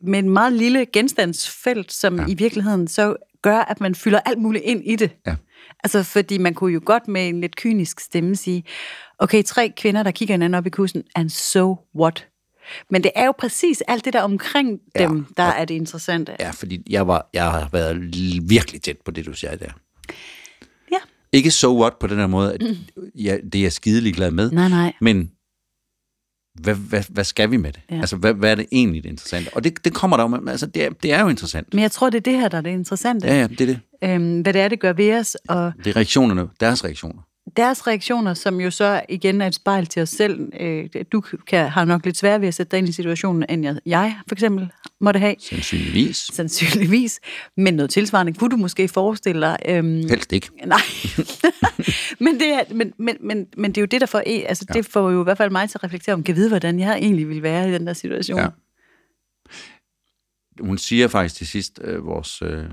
med 0.00 0.18
en 0.18 0.30
meget 0.30 0.52
lille 0.52 0.86
genstandsfelt, 0.92 1.92
som 1.92 2.16
Ja. 2.16 2.22
ja. 2.22 2.28
i 2.28 2.34
virkeligheden 2.34 2.88
så 2.88 3.16
gør, 3.42 3.56
at 3.58 3.80
man 3.80 3.94
fylder 3.94 4.20
alt 4.20 4.38
muligt 4.38 4.64
ind 4.64 4.82
i 4.84 4.96
det. 4.96 5.10
Ja. 5.26 5.34
Altså, 5.84 6.02
fordi 6.02 6.38
man 6.38 6.54
kunne 6.54 6.72
jo 6.72 6.80
godt 6.84 7.08
med 7.08 7.28
en 7.28 7.40
lidt 7.40 7.56
kynisk 7.56 8.00
stemme 8.00 8.36
sige, 8.36 8.64
okay, 9.18 9.42
tre 9.42 9.72
kvinder, 9.76 10.02
der 10.02 10.10
kigger 10.10 10.34
hinanden 10.34 10.54
op 10.58 10.66
i 10.66 10.70
kussen, 10.70 11.02
and 11.14 11.30
so 11.30 11.76
what? 11.96 12.26
Men 12.90 13.02
det 13.02 13.10
er 13.14 13.24
jo 13.26 13.32
præcis 13.38 13.80
alt 13.88 14.04
det 14.04 14.12
der 14.12 14.22
omkring 14.22 14.80
Ja. 14.96 15.02
dem, 15.02 15.26
der 15.36 15.42
er 15.42 15.64
det 15.64 15.74
interessante. 15.74 16.36
Ja, 16.40 16.50
fordi 16.50 16.82
jeg, 16.90 17.06
var, 17.06 17.28
jeg 17.34 17.50
har 17.50 17.68
været 17.72 17.96
virkelig 18.48 18.82
tæt 18.82 18.96
på 19.04 19.10
det, 19.10 19.26
du 19.26 19.32
siger 19.32 19.56
der. 19.56 19.70
Ikke 21.32 21.50
so 21.50 21.80
what 21.80 21.92
på 22.00 22.06
den 22.06 22.18
her 22.18 22.26
måde, 22.26 22.54
at 22.54 22.62
ja, 23.14 23.36
det 23.52 23.58
er 23.58 23.62
jeg 23.62 23.72
skidelig 23.72 24.14
glad 24.14 24.30
med, 24.30 24.50
Nej, 24.50 24.68
nej. 24.68 24.92
men 25.00 25.30
hvad, 26.60 26.74
hvad, 26.74 27.04
hvad 27.08 27.24
skal 27.24 27.50
vi 27.50 27.56
med 27.56 27.72
det? 27.72 27.80
Ja. 27.90 28.00
Altså, 28.00 28.16
hvad, 28.16 28.34
hvad 28.34 28.50
er 28.50 28.54
det 28.54 28.66
egentlig 28.72 29.02
det 29.02 29.08
interessante? 29.10 29.54
Og 29.54 29.64
det, 29.64 29.84
det 29.84 29.94
kommer 29.94 30.16
der 30.16 30.24
jo 30.24 30.28
med, 30.28 30.52
altså, 30.52 30.66
det 30.66 30.84
er, 30.84 30.90
det 30.90 31.12
er 31.12 31.20
jo 31.20 31.28
interessant. 31.28 31.74
Men 31.74 31.82
jeg 31.82 31.90
tror, 31.90 32.10
det 32.10 32.16
er 32.18 32.22
det 32.22 32.32
her, 32.32 32.48
der 32.48 32.58
er 32.58 32.62
det 32.62 32.70
interessante. 32.70 33.26
Ja, 33.26 33.34
ja, 33.40 33.46
det 33.46 33.60
er 33.60 33.66
det. 33.66 33.80
Øhm, 34.04 34.40
hvad 34.40 34.52
det 34.52 34.60
er, 34.62 34.68
det 34.68 34.80
gør 34.80 34.92
ved 34.92 35.18
os, 35.18 35.34
og 35.48 35.72
Det 35.78 35.86
er 35.86 35.96
reaktionerne, 35.96 36.48
deres 36.60 36.84
reaktioner. 36.84 37.22
Deres 37.58 37.86
reaktioner, 37.86 38.34
som 38.34 38.60
jo 38.60 38.70
så 38.70 39.02
igen 39.08 39.40
er 39.40 39.46
et 39.46 39.54
spejl 39.54 39.86
til 39.86 40.02
os 40.02 40.08
selv. 40.08 40.52
Øh, 40.60 40.88
du 41.12 41.22
kan, 41.46 41.68
har 41.68 41.84
nok 41.84 42.04
lidt 42.04 42.16
svært 42.16 42.40
ved 42.40 42.48
at 42.48 42.54
sætte 42.54 42.70
dig 42.70 42.78
ind 42.78 42.88
i 42.88 42.92
situationen, 42.92 43.44
end 43.48 43.64
jeg, 43.64 43.78
jeg 43.86 44.18
for 44.28 44.34
eksempel 44.34 44.68
måtte 45.00 45.20
have, 45.20 45.34
Sandsynligvis. 45.38 46.16
sandsynligvis. 46.16 47.20
Men 47.56 47.74
noget 47.74 47.90
tilsvarende 47.90 48.32
kunne 48.32 48.50
du 48.50 48.56
måske 48.56 48.88
forestille 48.88 49.40
dig. 49.40 49.58
Øhm, 49.68 50.08
Helst 50.08 50.32
ikke. 50.32 50.50
nej. 50.66 50.80
men, 52.24 52.40
det 52.40 52.48
er, 52.48 52.74
men, 52.74 52.92
men, 52.98 53.16
men, 53.20 53.46
men 53.56 53.70
det 53.70 53.78
er 53.78 53.82
jo 53.82 53.86
det, 53.86 54.00
der 54.00 54.06
får, 54.06 54.20
e- 54.20 54.48
altså, 54.48 54.66
ja. 54.68 54.72
det 54.72 54.86
får 54.86 55.10
jo 55.10 55.20
i 55.20 55.24
hvert 55.24 55.38
fald 55.38 55.50
mig 55.50 55.70
til 55.70 55.78
at 55.78 55.84
reflektere 55.84 56.14
om, 56.14 56.22
kan 56.22 56.36
vide, 56.36 56.48
hvordan 56.48 56.80
jeg 56.80 56.98
egentlig 56.98 57.28
ville 57.28 57.42
være 57.42 57.68
i 57.68 57.72
den 57.72 57.86
der 57.86 57.92
situation. 57.92 58.38
Ja. 58.38 58.48
Hun 60.60 60.78
siger 60.78 61.08
faktisk 61.08 61.34
til 61.34 61.46
sidst, 61.46 61.80
øh, 61.84 62.06
vores... 62.06 62.42
Øh, 62.42 62.64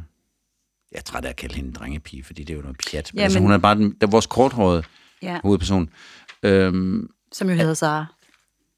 jeg 0.96 1.00
er 1.00 1.04
træt 1.04 1.26
af 1.26 1.30
at 1.30 1.36
kalde 1.36 1.56
hende 1.56 1.74
drengepige, 1.74 2.24
fordi 2.24 2.44
det 2.44 2.54
er 2.54 2.58
jo 2.58 2.62
noget 2.62 2.78
pjat. 2.92 3.12
Men 3.14 3.20
Ja, 3.20 3.24
altså, 3.24 3.40
men- 3.40 3.44
hun 3.44 3.52
er 3.52 3.58
bare 3.58 3.76
den, 3.76 3.92
der 4.02 4.08
er 4.08 4.12
vores 4.12 4.26
korthårede 4.26 4.84
ja. 5.22 5.40
hovedperson. 5.44 5.90
Øhm, 6.44 7.08
Som 7.32 7.50
jo 7.50 7.56
hedder 7.56 7.74
Sara. 7.74 8.06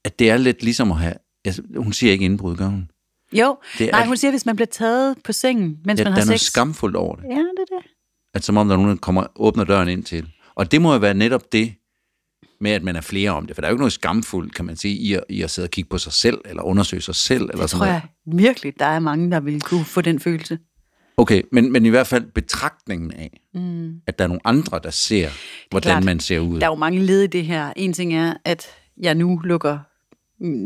at 0.05 0.19
det 0.19 0.29
er 0.29 0.37
lidt 0.37 0.63
ligesom 0.63 0.91
at 0.91 0.97
have... 0.97 1.13
Altså, 1.45 1.61
hun 1.77 1.93
siger 1.93 2.11
ikke 2.13 2.25
indbrud, 2.25 2.55
gør 2.55 2.65
hun? 2.65 2.91
Jo, 3.33 3.57
Det 3.77 3.87
er- 3.87 3.91
nej, 3.91 4.05
hun 4.05 4.17
siger, 4.17 4.31
hvis 4.31 4.45
man 4.45 4.55
bliver 4.55 4.67
taget 4.71 5.15
på 5.23 5.31
sengen, 5.31 5.77
mens 5.85 5.99
Ja, 5.99 6.03
man 6.03 6.11
der 6.11 6.11
har 6.19 6.21
er 6.21 6.25
noget 6.25 6.39
sex. 6.39 6.47
skamfuldt 6.51 6.95
over 6.95 7.15
det. 7.15 7.23
Ja, 7.23 7.29
det 7.29 7.65
er 7.71 7.75
det. 7.81 7.85
At 8.33 8.43
som 8.43 8.57
om 8.57 8.67
der 8.67 8.75
er 8.75 8.77
nogen, 8.77 8.91
der 8.91 8.97
kommer, 9.01 9.23
åbner 9.35 9.63
døren 9.63 9.87
ind 9.89 10.03
til. 10.03 10.27
Og 10.55 10.71
det 10.71 10.81
må 10.81 10.93
jo 10.93 10.99
være 10.99 11.13
netop 11.13 11.51
det, 11.51 11.73
med 12.61 12.71
at 12.71 12.83
man 12.83 12.95
er 12.95 13.01
flere 13.01 13.31
om 13.31 13.45
det. 13.45 13.55
For 13.55 13.61
der 13.61 13.67
er 13.67 13.71
jo 13.71 13.75
ikke 13.75 13.81
noget 13.81 13.93
skamfuldt, 13.93 14.55
kan 14.55 14.65
man 14.65 14.75
sige, 14.75 14.95
i 14.95 15.13
at, 15.13 15.23
i 15.29 15.41
at 15.41 15.51
sidde 15.51 15.65
og 15.65 15.71
kigge 15.71 15.89
på 15.89 15.97
sig 15.97 16.13
selv, 16.13 16.37
eller 16.45 16.63
undersøge 16.63 17.01
sig 17.01 17.15
selv. 17.15 17.41
Eller 17.41 17.55
Det 17.55 17.69
sådan 17.69 17.79
tror 17.79 17.85
noget. 17.85 18.01
jeg 18.35 18.39
virkelig, 18.39 18.73
der 18.79 18.85
er 18.85 18.99
mange, 18.99 19.31
der 19.31 19.39
vil 19.39 19.61
kunne 19.61 19.85
få 19.85 20.01
den 20.01 20.19
følelse. 20.19 20.59
Okay, 21.19 21.41
men, 21.51 21.71
men 21.71 21.85
i 21.85 21.89
hvert 21.89 22.07
fald 22.07 22.25
betragtningen 22.35 23.11
af, 23.11 23.39
mm. 23.53 23.93
at 24.07 24.19
der 24.19 24.23
er 24.23 24.27
nogle 24.27 24.41
andre, 24.47 24.79
der 24.83 24.89
ser, 24.89 25.29
hvordan 25.69 25.91
klart. 25.91 26.03
man 26.03 26.19
ser 26.19 26.39
ud. 26.39 26.59
Der 26.59 26.65
er 26.65 26.69
jo 26.71 26.75
mange 26.75 26.99
led 26.99 27.21
i 27.21 27.27
det 27.27 27.45
her. 27.45 27.73
En 27.75 27.93
ting 27.93 28.13
er, 28.13 28.33
at 28.45 28.65
jeg 29.01 29.15
nu 29.15 29.37
lukker 29.43 29.77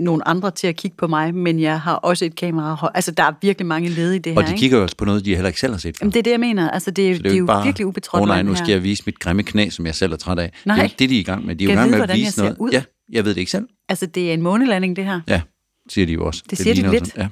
nogle 0.04 0.28
andre 0.28 0.52
til 0.52 0.68
at 0.68 0.76
kigge 0.76 0.98
på 0.98 1.08
mig, 1.08 1.36
men 1.36 1.60
jeg 1.60 1.82
har 1.82 1.94
også 1.96 2.26
et 2.26 2.36
kamera. 2.36 2.92
Altså, 2.96 3.12
der 3.12 3.24
er 3.24 3.32
virkelig 3.42 3.66
mange 3.66 3.90
led 3.90 4.12
i 4.12 4.18
det 4.18 4.38
Og 4.38 4.44
her. 4.44 4.48
de 4.48 4.54
ikke? 4.54 4.60
kigger 4.60 4.78
jo 4.78 4.84
også 4.84 4.96
på 4.98 5.06
noget, 5.06 5.26
de 5.26 5.36
heller 5.36 5.48
ikke 5.48 5.60
selv 5.60 5.74
har 5.74 5.80
set 5.80 5.98
før. 5.98 6.04
Jamen, 6.04 6.12
det 6.14 6.20
er 6.20 6.24
det, 6.24 6.32
jeg 6.32 6.40
mener. 6.40 6.70
Altså, 6.70 6.92
det, 6.92 7.12
er, 7.12 7.16
Så 7.16 7.22
det 7.22 7.32
er 7.32 7.38
jo 7.38 7.44
ikke 7.44 7.64
virkelig 7.66 7.86
ubetrådt 7.88 8.22
Åh 8.22 8.28
nej, 8.28 8.36
land 8.38 8.48
nu 8.48 8.54
her. 8.54 8.64
skal 8.64 8.72
jeg 8.72 8.84
vise 8.84 9.04
mit 9.06 9.20
grimme 9.20 9.44
knæ, 9.44 9.70
som 9.70 9.86
jeg 9.86 9.96
selv 9.96 10.14
er 10.14 10.18
træt 10.18 10.40
af. 10.40 10.52
Nej. 10.66 10.76
Det 10.76 10.84
er 10.84 10.96
det, 11.00 11.10
de 11.10 11.16
er 11.16 11.20
i 11.20 11.24
gang 11.24 11.46
med. 11.46 11.56
De 11.56 11.64
er 11.64 11.66
jo 11.68 11.72
i 11.72 11.76
gang 11.76 11.90
vide, 11.90 12.00
med 12.02 12.10
at 12.10 12.16
vise 12.16 12.40
noget. 12.40 12.56
ud? 12.60 12.70
Ja, 12.72 12.84
jeg 13.12 13.26
ved 13.26 13.34
det 13.34 13.40
ikke 13.40 13.52
selv. 13.52 13.68
Altså, 13.90 14.06
det 14.06 14.30
er 14.30 14.34
en 14.34 14.42
månelanding, 14.42 14.96
det 14.96 15.06
her. 15.06 15.22
Ja, 15.28 15.42
siger 15.90 16.06
de 16.06 16.14
jo 16.14 16.26
også. 16.26 16.44
Det 16.50 16.58
siger 16.58 16.74
de 16.76 16.92
lidt. 16.92 17.08
sådan- 17.08 17.22
Ja. 17.24 17.28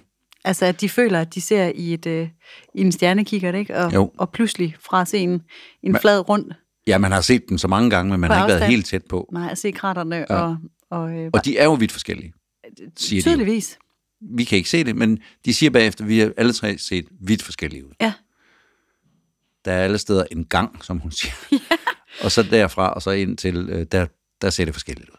Altså, 0.45 0.65
at 0.65 0.82
de 0.82 0.89
føler, 0.89 1.21
at 1.21 1.36
de 1.36 1.41
ser 1.41 1.71
i, 1.75 1.93
et, 1.93 2.06
øh, 2.06 2.28
i 2.75 2.82
en 2.82 2.91
stjernekikkert, 2.91 3.56
ikke? 3.56 3.75
Og, 3.78 3.93
Jo. 3.93 4.12
og 4.17 4.30
pludselig 4.32 4.75
fra 4.80 5.02
at 5.02 5.08
se 5.08 5.17
en, 5.17 5.41
en 5.84 5.97
flad 6.02 6.30
rund 6.30 6.52
Ja, 6.88 6.97
man 6.97 7.12
har 7.12 7.21
set 7.21 7.43
dem 7.49 7.58
så 7.58 7.67
mange 7.67 7.89
gange, 7.89 8.12
men 8.12 8.19
man 8.19 8.32
har 8.32 8.47
ikke 8.47 8.60
været 8.60 8.71
helt 8.71 8.86
tæt 8.86 9.04
på. 9.10 9.30
Nej, 9.34 9.47
at 9.52 9.58
se 9.58 9.71
kraterne 9.71 10.15
ja. 10.15 10.25
og... 10.36 10.58
Og, 10.91 11.12
øh, 11.12 11.30
Og 11.34 11.45
de 11.45 11.58
er 11.58 11.63
jo 11.63 11.73
vidt 11.73 11.91
forskellige, 11.91 12.34
siger 12.97 13.21
de. 13.21 13.30
tydeligvis. 13.30 13.80
Vi 14.38 14.43
kan 14.43 14.58
ikke 14.58 14.69
se 14.69 14.84
det, 14.84 14.95
men 14.95 15.19
de 15.45 15.54
siger 15.54 15.69
bagefter, 15.69 16.04
at 16.04 16.10
vi 16.10 16.19
har 16.19 16.32
alle 16.38 16.54
tre 16.54 16.78
set 16.78 17.08
vidt 17.21 17.43
forskellige 17.43 17.86
ud. 17.86 17.91
Ja. 18.02 18.13
Der 19.65 19.71
er 19.71 19.84
alle 19.84 19.97
steder 19.97 20.23
en 20.32 20.45
gang, 20.45 20.86
som 20.86 20.99
hun 20.99 21.12
siger. 21.12 21.34
Ja. 21.52 21.75
Og 22.25 22.32
så 22.32 22.43
derfra, 22.43 22.93
og 22.93 23.02
så 23.02 23.12
ind 23.12 23.38
til, 23.38 23.69
øh, 23.69 23.86
der, 23.91 24.08
der 24.41 24.49
ser 24.49 24.65
det 24.65 24.73
forskelligt 24.73 25.10
ud. 25.10 25.18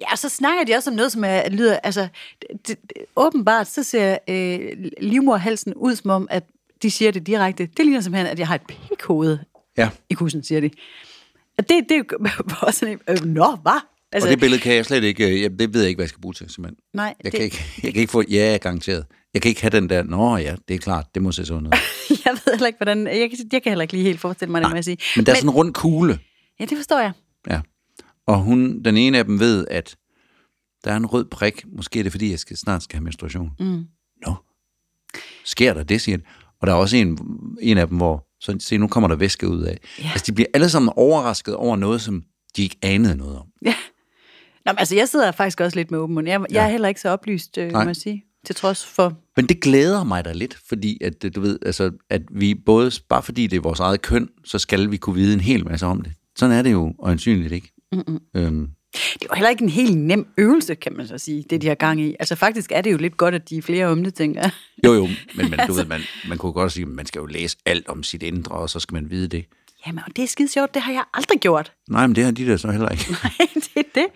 Ja, 0.00 0.12
og 0.12 0.18
så 0.18 0.28
snakker 0.28 0.64
de 0.64 0.74
også 0.74 0.90
om 0.90 0.96
noget, 0.96 1.12
som 1.12 1.24
er, 1.24 1.48
lyder... 1.50 1.76
Altså, 1.82 2.08
det, 2.40 2.58
det, 2.68 2.76
åbenbart, 3.16 3.68
så 3.68 3.82
ser 3.82 4.18
øh, 4.28 4.60
livmorhalsen 5.00 5.74
ud 5.74 5.96
som 5.96 6.10
om, 6.10 6.26
at 6.30 6.44
de 6.82 6.90
siger 6.90 7.10
det 7.10 7.26
direkte. 7.26 7.68
Det 7.76 7.84
ligner 7.84 8.00
simpelthen, 8.00 8.26
at 8.26 8.38
jeg 8.38 8.46
har 8.46 8.54
et 8.54 8.62
pikhoved 8.68 9.38
Ja, 9.78 9.90
i 10.10 10.14
kussen, 10.14 10.42
siger 10.44 10.60
de. 10.60 10.70
Og 11.58 11.68
det, 11.68 11.84
det 11.88 11.90
er 11.90 11.96
jo 11.98 12.04
bare 12.60 12.72
sådan 12.72 12.94
en... 12.94 13.00
Øh, 13.08 13.24
nå, 13.24 13.56
hvad? 13.62 13.80
altså, 14.12 14.28
og 14.28 14.30
det 14.30 14.40
billede 14.40 14.60
kan 14.62 14.74
jeg 14.74 14.84
slet 14.86 15.04
ikke, 15.04 15.28
øh, 15.28 15.42
jeg, 15.42 15.58
det 15.58 15.74
ved 15.74 15.80
jeg 15.80 15.88
ikke, 15.88 15.98
hvad 15.98 16.04
jeg 16.04 16.08
skal 16.08 16.20
bruge 16.20 16.34
til, 16.34 16.50
simpelthen. 16.50 16.76
nej, 16.94 17.14
Jeg, 17.24 17.32
det, 17.32 17.32
kan 17.32 17.44
ikke, 17.44 17.64
jeg 17.82 17.92
kan 17.92 18.00
ikke 18.00 18.10
få, 18.10 18.22
ja, 18.30 18.58
garanteret. 18.62 19.04
Jeg 19.34 19.42
kan 19.42 19.48
ikke 19.48 19.60
have 19.60 19.70
den 19.70 19.88
der, 19.90 20.02
nå 20.02 20.36
ja, 20.36 20.54
det 20.68 20.74
er 20.74 20.78
klart, 20.78 21.06
det 21.14 21.22
må 21.22 21.32
se 21.32 21.46
sådan 21.46 21.66
ud. 21.66 21.72
jeg 22.24 22.32
ved 22.32 22.52
heller 22.52 22.66
ikke, 22.66 22.76
hvordan... 22.76 23.06
Jeg, 23.06 23.30
kan- 23.30 23.48
jeg 23.52 23.62
kan 23.62 23.70
heller 23.70 23.82
ikke 23.82 23.94
lige 23.94 24.04
helt 24.04 24.20
forestille 24.20 24.52
mig 24.52 24.62
det, 24.62 24.70
må 24.70 24.74
jeg 24.76 24.84
sige. 24.84 24.98
Men 25.16 25.26
der 25.26 25.32
er 25.32 25.36
sådan 25.36 25.48
en 25.50 25.54
rund 25.54 25.74
kugle, 25.74 26.18
Ja, 26.60 26.64
det 26.64 26.76
forstår 26.78 26.98
jeg. 27.00 27.12
Ja. 27.50 27.60
Og 28.28 28.38
hun, 28.38 28.82
den 28.82 28.96
ene 28.96 29.18
af 29.18 29.24
dem 29.24 29.40
ved, 29.40 29.66
at 29.70 29.96
der 30.84 30.92
er 30.92 30.96
en 30.96 31.06
rød 31.06 31.24
prik. 31.24 31.64
Måske 31.76 31.98
er 31.98 32.02
det, 32.02 32.12
fordi 32.12 32.30
jeg 32.30 32.38
skal, 32.38 32.56
snart 32.56 32.82
skal 32.82 32.96
have 32.96 33.04
menstruation. 33.04 33.50
Mm. 33.60 33.84
Nå. 34.26 34.34
Sker 35.44 35.74
der 35.74 35.82
det, 35.82 36.00
siger 36.00 36.16
de. 36.16 36.22
Og 36.60 36.66
der 36.66 36.72
er 36.72 36.76
også 36.76 36.96
en, 36.96 37.18
en 37.60 37.78
af 37.78 37.88
dem, 37.88 37.96
hvor 37.96 38.26
så 38.40 38.56
se, 38.60 38.78
nu 38.78 38.88
kommer 38.88 39.08
der 39.08 39.16
væske 39.16 39.48
ud 39.48 39.62
af. 39.62 39.78
Ja. 39.98 40.02
Ja. 40.02 40.10
Altså, 40.10 40.24
de 40.26 40.32
bliver 40.32 40.46
alle 40.54 40.68
sammen 40.68 40.92
overrasket 40.96 41.54
over 41.54 41.76
noget, 41.76 42.00
som 42.00 42.22
de 42.56 42.62
ikke 42.62 42.76
anede 42.82 43.16
noget 43.16 43.38
om. 43.38 43.46
Ja. 43.64 43.74
Nå, 44.64 44.72
men 44.72 44.78
altså, 44.78 44.94
jeg 44.94 45.08
sidder 45.08 45.32
faktisk 45.32 45.60
også 45.60 45.76
lidt 45.76 45.90
med 45.90 45.98
åben 45.98 46.14
mund. 46.14 46.28
Jeg, 46.28 46.44
jeg 46.50 46.64
er 46.64 46.68
heller 46.68 46.88
ikke 46.88 47.00
så 47.00 47.08
oplyst, 47.08 47.58
øh, 47.58 47.66
må 47.66 47.72
Nej. 47.72 47.82
jeg 47.82 47.96
sige. 47.96 48.24
Til 48.46 48.54
trods 48.54 48.86
for... 48.86 49.18
Men 49.36 49.46
det 49.46 49.60
glæder 49.60 50.04
mig 50.04 50.24
da 50.24 50.32
lidt, 50.32 50.58
fordi 50.68 50.98
at, 51.04 51.24
øh, 51.24 51.34
du 51.34 51.40
ved, 51.40 51.58
altså, 51.66 51.90
at 52.10 52.22
vi 52.30 52.54
både, 52.54 52.90
bare 53.08 53.22
fordi 53.22 53.46
det 53.46 53.56
er 53.56 53.60
vores 53.60 53.80
eget 53.80 54.02
køn, 54.02 54.28
så 54.44 54.58
skal 54.58 54.90
vi 54.90 54.96
kunne 54.96 55.16
vide 55.16 55.34
en 55.34 55.40
hel 55.40 55.64
masse 55.64 55.86
om 55.86 56.00
det. 56.00 56.12
Sådan 56.36 56.56
er 56.56 56.62
det 56.62 56.72
jo 56.72 56.94
øjensynligt 56.98 57.52
ikke. 57.52 57.72
Mm-mm. 57.92 58.18
Øhm, 58.36 58.68
Det 58.92 59.26
var 59.30 59.36
heller 59.36 59.50
ikke 59.50 59.62
en 59.62 59.68
helt 59.68 59.98
nem 59.98 60.26
øvelse, 60.38 60.74
kan 60.74 60.92
man 60.96 61.06
så 61.06 61.18
sige, 61.18 61.44
det 61.50 61.62
de 61.62 61.68
har 61.68 61.74
gang 61.74 62.00
i. 62.00 62.16
Altså 62.20 62.34
faktisk 62.34 62.72
er 62.72 62.80
det 62.80 62.92
jo 62.92 62.96
lidt 62.96 63.16
godt, 63.16 63.34
at 63.34 63.50
de 63.50 63.56
er 63.56 63.62
flere 63.62 63.86
om 63.86 64.04
det, 64.04 64.14
tænker 64.14 64.40
jeg. 64.40 64.50
jo, 64.84 64.92
jo, 64.94 65.08
men, 65.36 65.50
men 65.50 65.60
du 65.68 65.72
ved, 65.72 65.84
man, 65.86 66.00
man 66.28 66.38
kunne 66.38 66.52
godt 66.52 66.72
sige, 66.72 66.82
at 66.82 66.88
man 66.88 67.06
skal 67.06 67.20
jo 67.20 67.26
læse 67.26 67.56
alt 67.66 67.88
om 67.88 68.02
sit 68.02 68.22
indre, 68.22 68.54
og 68.54 68.70
så 68.70 68.80
skal 68.80 68.94
man 68.94 69.10
vide 69.10 69.28
det. 69.28 69.44
Jamen, 69.86 70.02
og 70.06 70.16
det 70.16 70.24
er 70.24 70.28
skide 70.28 70.48
sjovt, 70.48 70.74
det 70.74 70.82
har 70.82 70.92
jeg 70.92 71.04
aldrig 71.14 71.40
gjort. 71.40 71.72
Nej, 71.88 72.06
men 72.06 72.16
det 72.16 72.24
har 72.24 72.30
de 72.30 72.46
der 72.46 72.56
så 72.56 72.70
heller 72.70 72.88
ikke. 72.88 73.04
Nej, 73.22 73.48
det 73.54 73.76
er 73.76 73.82
det. 73.94 74.06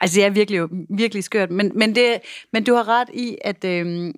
Altså, 0.00 0.16
det 0.16 0.24
er 0.24 0.30
virkelig, 0.30 0.62
virkelig 0.96 1.24
skørt. 1.24 1.50
Men, 1.50 1.72
men, 1.74 1.94
det, 1.94 2.18
men 2.52 2.64
du 2.64 2.74
har 2.74 2.88
ret 2.88 3.08
i, 3.14 3.36
at... 3.44 3.64
Øhm, 3.64 4.12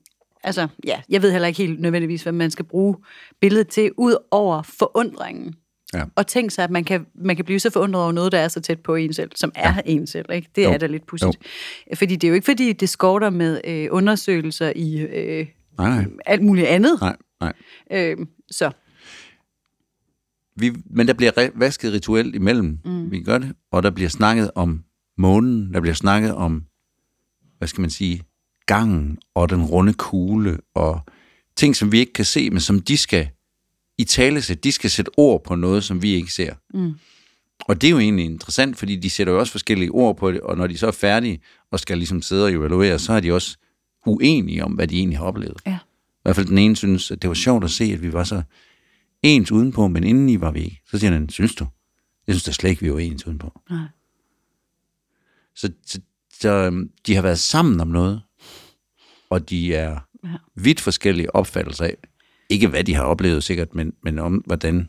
altså, 0.44 0.68
ja, 0.86 1.00
jeg 1.08 1.22
ved 1.22 1.32
heller 1.32 1.48
ikke 1.48 1.62
helt 1.62 1.80
nødvendigvis, 1.80 2.22
hvad 2.22 2.32
man 2.32 2.50
skal 2.50 2.64
bruge 2.64 2.96
billedet 3.40 3.68
til, 3.68 3.90
ud 3.98 4.16
over 4.30 4.62
forundringen. 4.62 5.54
Ja. 5.94 6.04
Og 6.16 6.26
tænk 6.26 6.50
sig, 6.50 6.64
at 6.64 6.70
man 6.70 6.84
kan, 6.84 7.06
man 7.14 7.36
kan 7.36 7.44
blive 7.44 7.60
så 7.60 7.70
forundret 7.70 8.02
over 8.02 8.12
noget, 8.12 8.32
der 8.32 8.38
er 8.38 8.48
så 8.48 8.60
tæt 8.60 8.80
på 8.80 8.94
en 8.94 9.12
selv, 9.12 9.30
som 9.34 9.52
er 9.54 9.74
ja. 9.74 9.80
en 9.86 10.06
selv. 10.06 10.26
Ikke? 10.32 10.48
Det 10.56 10.64
Jo. 10.64 10.70
er 10.70 10.78
da 10.78 10.86
lidt 10.86 11.06
pudsigt. 11.06 11.38
Fordi 11.94 12.16
det 12.16 12.24
er 12.24 12.28
jo 12.28 12.34
ikke, 12.34 12.44
fordi 12.44 12.72
det 12.72 12.88
skorter 12.88 13.30
med 13.30 13.60
øh, 13.64 13.88
undersøgelser 13.90 14.72
i 14.76 14.98
øh, 15.00 15.46
Nej, 15.78 15.88
nej, 15.88 16.04
alt 16.26 16.42
muligt 16.42 16.66
andet. 16.66 17.00
nej, 17.00 17.16
nej. 17.40 17.52
Øh, 17.92 18.16
så 18.50 18.70
Vi, 20.56 20.72
men 20.90 21.08
der 21.08 21.14
bliver 21.14 21.32
re- 21.38 21.58
vasket 21.58 21.92
rituelt 21.92 22.34
imellem, 22.34 22.78
mm. 22.84 23.10
vi 23.10 23.22
gør 23.22 23.38
det, 23.38 23.52
og 23.72 23.82
der 23.82 23.90
bliver 23.90 24.08
snakket 24.10 24.50
om 24.54 24.84
månen, 25.18 25.74
der 25.74 25.80
bliver 25.80 25.94
snakket 25.94 26.34
om, 26.34 26.64
hvad 27.58 27.68
skal 27.68 27.80
man 27.80 27.90
sige, 27.90 28.22
gangen 28.66 29.18
og 29.34 29.50
den 29.50 29.64
runde 29.64 29.92
kugle, 29.92 30.58
og 30.74 31.00
ting, 31.56 31.76
som 31.76 31.92
vi 31.92 31.98
ikke 31.98 32.12
kan 32.12 32.24
se, 32.24 32.50
men 32.50 32.60
som 32.60 32.80
de 32.80 32.96
skal 32.96 33.28
i 33.98 34.04
tale 34.04 34.40
de 34.40 34.72
skal 34.72 34.90
sætte 34.90 35.10
ord 35.16 35.44
på 35.44 35.54
noget, 35.54 35.84
som 35.84 36.02
vi 36.02 36.10
ikke 36.14 36.32
ser. 36.32 36.54
Mm. 36.74 36.94
Og 37.68 37.80
det 37.80 37.86
er 37.86 37.90
jo 37.90 37.98
egentlig 37.98 38.24
interessant, 38.24 38.78
fordi 38.78 38.96
de 38.96 39.10
sætter 39.10 39.32
jo 39.32 39.38
også 39.38 39.50
forskellige 39.52 39.90
ord 39.90 40.16
på 40.16 40.32
det, 40.32 40.40
og 40.40 40.56
når 40.56 40.66
de 40.66 40.78
så 40.78 40.86
er 40.86 40.90
færdige 40.90 41.40
og 41.70 41.80
skal 41.80 41.98
ligesom 41.98 42.22
sidde 42.22 42.44
og 42.44 42.52
evaluere, 42.52 42.98
så 42.98 43.12
er 43.12 43.20
de 43.20 43.32
også 43.32 43.56
uenige 44.06 44.64
om, 44.64 44.72
hvad 44.72 44.88
de 44.88 44.98
egentlig 44.98 45.18
har 45.18 45.24
oplevet. 45.24 45.56
ja. 45.66 45.78
I 46.16 46.26
hvert 46.26 46.36
fald 46.36 46.46
den 46.46 46.58
ene 46.58 46.76
synes, 46.76 47.10
at 47.10 47.22
det 47.22 47.28
var 47.28 47.34
sjovt 47.34 47.64
at 47.64 47.70
se, 47.70 47.84
at 47.84 48.02
vi 48.02 48.12
var 48.12 48.24
så 48.24 48.42
ens 49.22 49.52
udenpå, 49.52 49.88
men 49.88 50.04
indeni 50.04 50.40
var 50.40 50.50
vi 50.50 50.60
ikke. 50.60 50.80
Så 50.90 50.98
siger 50.98 51.12
han, 51.12 51.28
synes 51.28 51.54
du? 51.54 51.66
Jeg 52.26 52.34
synes 52.34 52.44
da 52.44 52.52
slet 52.52 52.70
ikke, 52.70 52.82
vi 52.82 52.92
var 52.92 52.98
ens 52.98 53.26
udenpå. 53.26 53.60
Nej. 53.70 53.78
Så, 55.54 55.72
så, 55.86 56.00
så 56.40 56.48
øhm, 56.50 56.90
de 57.06 57.14
har 57.14 57.22
været 57.22 57.38
sammen 57.38 57.80
om 57.80 57.88
noget, 57.88 58.22
og 59.30 59.50
de 59.50 59.74
er 59.74 60.00
Ja. 60.24 60.28
vidt 60.54 60.80
forskellige 60.80 61.34
opfattelser 61.34 61.84
af, 61.84 61.96
ikke 62.48 62.68
hvad 62.68 62.84
de 62.84 62.94
har 62.94 63.02
oplevet 63.02 63.44
sikkert, 63.44 63.74
men, 63.74 63.92
men 64.02 64.18
om 64.18 64.34
hvordan, 64.34 64.88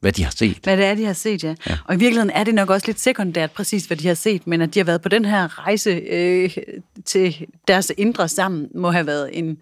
hvad 0.00 0.12
de 0.12 0.24
har 0.24 0.30
set. 0.30 0.58
Hvad 0.62 0.76
det 0.76 0.84
er, 0.84 0.94
de 0.94 1.04
har 1.04 1.12
set, 1.12 1.44
ja. 1.44 1.54
ja. 1.66 1.78
Og 1.84 1.94
i 1.94 1.98
virkeligheden 1.98 2.30
er 2.30 2.44
det 2.44 2.54
nok 2.54 2.70
også 2.70 2.86
lidt 2.86 3.00
sekundært 3.00 3.50
præcis, 3.50 3.86
hvad 3.86 3.96
de 3.96 4.06
har 4.06 4.14
set, 4.14 4.46
men 4.46 4.60
at 4.60 4.74
de 4.74 4.78
har 4.78 4.84
været 4.84 5.02
på 5.02 5.08
den 5.08 5.24
her 5.24 5.66
rejse 5.66 5.90
øh, 5.90 6.56
til 7.04 7.46
deres 7.68 7.92
indre 7.96 8.28
sammen, 8.28 8.68
må 8.74 8.90
have 8.90 9.06
været 9.06 9.38
en, 9.38 9.58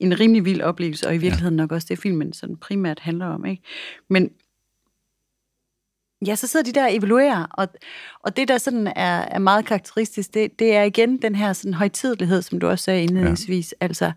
en 0.00 0.20
rimelig 0.20 0.44
vild 0.44 0.60
oplevelse, 0.60 1.06
og 1.06 1.14
i 1.14 1.18
virkeligheden 1.18 1.54
ja. 1.54 1.62
nok 1.62 1.72
også 1.72 1.86
det, 1.90 1.98
filmen 1.98 2.32
sådan 2.32 2.56
primært 2.56 3.00
handler 3.00 3.26
om. 3.26 3.46
Ikke? 3.46 3.62
Men 4.10 4.30
ja, 6.26 6.34
så 6.34 6.46
sidder 6.46 6.64
de 6.64 6.72
der 6.72 6.84
og 6.84 6.96
evaluerer, 6.96 7.44
og, 7.50 7.68
og 8.24 8.36
det, 8.36 8.48
der 8.48 8.58
sådan 8.58 8.86
er, 8.86 9.20
er 9.20 9.38
meget 9.38 9.64
karakteristisk, 9.64 10.34
det, 10.34 10.58
det 10.58 10.74
er 10.74 10.82
igen 10.82 11.22
den 11.22 11.34
her 11.34 11.52
sådan 11.52 11.74
højtidelighed, 11.74 12.42
som 12.42 12.60
du 12.60 12.66
også 12.68 12.84
sagde 12.84 13.02
indledningsvis. 13.02 13.74
Ja. 13.80 13.86
Altså, 13.86 14.12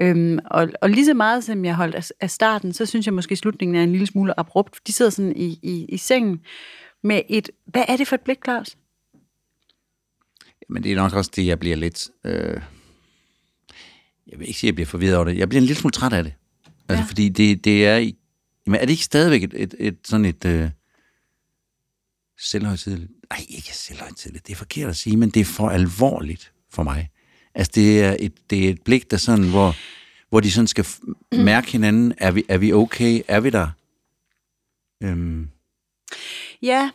øhm, 0.00 0.38
og, 0.44 0.68
og 0.82 0.90
lige 0.90 1.04
så 1.06 1.14
meget, 1.14 1.44
som 1.44 1.64
jeg 1.64 1.74
holdt 1.74 1.94
af, 1.94 2.04
af 2.20 2.30
starten, 2.30 2.72
så 2.72 2.86
synes 2.86 3.06
jeg 3.06 3.14
måske, 3.14 3.32
at 3.32 3.38
slutningen 3.38 3.76
er 3.76 3.82
en 3.82 3.92
lille 3.92 4.06
smule 4.06 4.40
abrupt. 4.40 4.80
De 4.86 4.92
sidder 4.92 5.10
sådan 5.10 5.36
i, 5.36 5.58
i, 5.62 5.86
i 5.88 5.96
sengen 5.96 6.40
med 7.02 7.22
et... 7.28 7.50
Hvad 7.66 7.84
er 7.88 7.96
det 7.96 8.08
for 8.08 8.14
et 8.14 8.20
blik, 8.20 8.38
Claus? 8.44 8.76
Men 10.68 10.82
det 10.82 10.92
er 10.92 10.96
nok 10.96 11.12
også 11.12 11.30
det, 11.36 11.46
jeg 11.46 11.58
bliver 11.58 11.76
lidt... 11.76 12.08
Øh, 12.24 12.60
jeg 14.26 14.38
vil 14.38 14.48
ikke 14.48 14.60
sige, 14.60 14.68
at 14.68 14.72
jeg 14.72 14.74
bliver 14.74 14.86
forvirret 14.86 15.16
over 15.16 15.24
det. 15.24 15.38
Jeg 15.38 15.48
bliver 15.48 15.60
en 15.60 15.66
lille 15.66 15.80
smule 15.80 15.92
træt 15.92 16.12
af 16.12 16.24
det. 16.24 16.32
Altså, 16.88 17.02
Ja. 17.02 17.08
fordi 17.08 17.28
det, 17.28 17.64
det 17.64 17.86
er... 17.86 17.96
Jamen, 18.66 18.80
er 18.80 18.84
det 18.84 18.90
ikke 18.90 19.04
stadigvæk 19.04 19.42
et, 19.42 19.54
et, 19.56 19.74
et 19.78 19.98
sådan 20.04 20.24
et... 20.24 20.44
Øh, 20.44 20.70
selvhøjtidligt? 22.40 23.10
Nej, 23.30 23.46
ikke 23.48 23.76
selvhøjtidligt. 23.76 24.46
Det 24.46 24.52
er 24.52 24.56
forkert 24.56 24.90
at 24.90 24.96
sige, 24.96 25.16
men 25.16 25.30
det 25.30 25.40
er 25.40 25.44
for 25.44 25.68
alvorligt 25.68 26.52
for 26.70 26.82
mig. 26.82 27.10
Altså, 27.54 27.72
det 27.74 28.00
er 28.04 28.16
et, 28.20 28.50
det 28.50 28.64
er 28.66 28.70
et 28.70 28.82
blik, 28.82 29.10
der 29.10 29.16
sådan, 29.16 29.48
hvor, 29.50 29.74
hvor 30.28 30.40
de 30.40 30.50
sådan 30.50 30.66
skal 30.66 30.84
f- 30.84 31.36
mærke 31.36 31.72
hinanden. 31.72 32.14
Er 32.18 32.30
vi, 32.30 32.44
er 32.48 32.58
vi 32.58 32.72
okay? 32.72 33.22
Er 33.28 33.40
vi 33.40 33.50
der? 33.50 33.68
Øhm, 35.02 35.48
Ja, 36.62 36.90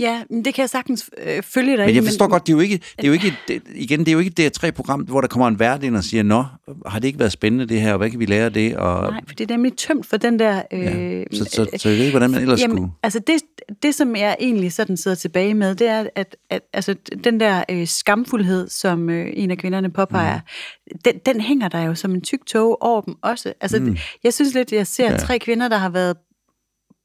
ja 0.00 0.22
men 0.30 0.44
det 0.44 0.54
kan 0.54 0.62
jeg 0.62 0.70
sagtens 0.70 1.10
øh, 1.18 1.42
følge 1.42 1.76
dig 1.76 1.86
Men 1.86 1.94
jeg 1.94 2.04
forstår 2.04 2.28
godt, 2.28 2.46
det 2.46 2.52
er 2.52 2.56
jo 2.56 2.60
ikke, 2.60 2.76
det 2.76 3.04
er 3.04 3.06
jo 3.06 3.12
ikke 3.12 3.34
det, 3.48 3.62
igen, 3.74 4.00
det 4.00 4.08
er 4.08 4.12
jo 4.12 4.18
ikke 4.18 4.30
det 4.30 4.52
tre 4.52 4.72
program, 4.72 5.00
hvor 5.00 5.20
der 5.20 5.28
kommer 5.28 5.48
en 5.48 5.58
vært 5.58 5.82
ind 5.82 5.96
og 5.96 6.04
siger, 6.04 6.22
nå, 6.22 6.44
har 6.86 6.98
det 6.98 7.06
ikke 7.06 7.18
været 7.18 7.32
spændende 7.32 7.66
det 7.66 7.80
her, 7.80 7.92
og 7.92 7.98
hvad 7.98 8.10
kan 8.10 8.20
vi 8.20 8.26
lære 8.26 8.44
af 8.44 8.52
det? 8.52 8.76
Og, 8.76 9.10
Nej, 9.10 9.20
for 9.26 9.34
det 9.34 9.50
er 9.50 9.54
nemlig 9.54 9.76
tømt 9.76 10.06
for 10.06 10.16
den 10.16 10.38
der... 10.38 10.62
Øh, 10.72 10.82
ja, 10.82 11.24
så, 11.32 11.44
så, 11.44 11.66
så, 11.76 11.88
jeg 11.88 11.98
ved 11.98 12.04
ikke, 12.04 12.18
hvordan 12.18 12.30
man 12.30 12.42
ellers 12.42 12.60
skulle... 12.60 12.90
Altså 13.02 13.18
det, 13.18 13.42
det, 13.82 13.94
som 13.94 14.16
jeg 14.16 14.36
egentlig 14.40 14.72
sådan 14.72 14.96
sidder 14.96 15.14
tilbage 15.14 15.54
med, 15.54 15.74
det 15.74 15.88
er, 15.88 16.06
at, 16.14 16.36
at 16.50 16.62
altså, 16.72 16.94
den 17.24 17.40
der 17.40 17.64
øh, 17.70 17.86
skamfuldhed, 17.86 18.68
som 18.68 19.10
øh, 19.10 19.30
en 19.32 19.50
af 19.50 19.58
kvinderne 19.58 19.90
påpeger, 19.90 20.40
mm. 20.40 20.98
den, 21.04 21.14
den 21.26 21.40
hænger 21.40 21.68
der 21.68 21.82
jo 21.82 21.94
som 21.94 22.14
en 22.14 22.20
tyk 22.20 22.46
tog 22.46 22.82
over 22.82 23.00
dem 23.00 23.14
også. 23.22 23.52
Altså, 23.60 23.80
mm. 23.80 23.96
Jeg 24.24 24.34
synes 24.34 24.54
lidt, 24.54 24.72
jeg 24.72 24.86
ser. 24.86 25.10
Ja. 25.10 25.16
tre 25.16 25.38
kvinder, 25.38 25.68
der 25.68 25.76
har 25.76 25.88
været 25.88 26.16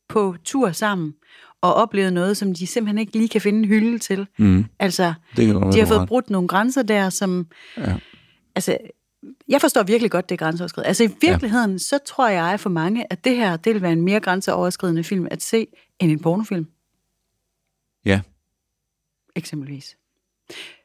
på 0.10 0.36
tur 0.46 0.72
sammen, 0.72 1.14
og 1.64 1.74
oplevet 1.74 2.14
noget, 2.14 2.38
som 2.38 2.54
de 2.54 2.68
simpelthen 2.68 2.98
ikke 2.98 3.18
lige 3.18 3.30
kan 3.30 3.42
finde 3.42 3.60
en 3.60 3.66
hylde 3.66 4.00
til. 4.00 4.28
Mm, 4.38 4.66
Altså, 4.80 5.14
det 5.36 5.48
kan 5.48 5.72
de 5.72 5.80
har 5.80 5.86
fået 5.86 6.08
brudt 6.08 6.30
nogle 6.30 6.48
grænser 6.48 6.84
der, 6.84 7.10
som... 7.10 7.48
Ja. 7.78 7.96
Altså, 8.56 8.78
jeg 9.48 9.62
forstår 9.62 9.84
virkelig 9.84 10.12
godt, 10.12 10.30
det 10.30 10.36
er 10.36 10.46
grænseoverskridende. 10.46 10.88
Altså, 10.88 11.04
i 11.04 11.10
virkeligheden, 11.22 11.72
ja. 11.72 11.78
så 11.78 12.00
tror 12.06 12.28
jeg 12.28 12.60
for 12.60 12.70
mange, 12.70 13.14
at 13.14 13.26
det 13.26 13.36
her, 13.36 13.58
det 13.58 13.74
vil 13.74 13.82
være 13.82 13.92
en 13.92 14.02
mere 14.02 14.20
grænseoverskridende 14.20 15.04
film 15.04 15.28
at 15.32 15.42
se, 15.42 15.68
end 16.00 16.12
en 16.12 16.20
pornofilm, 16.20 16.68
Ja, 18.06 18.22
eksempelvis. 19.36 19.98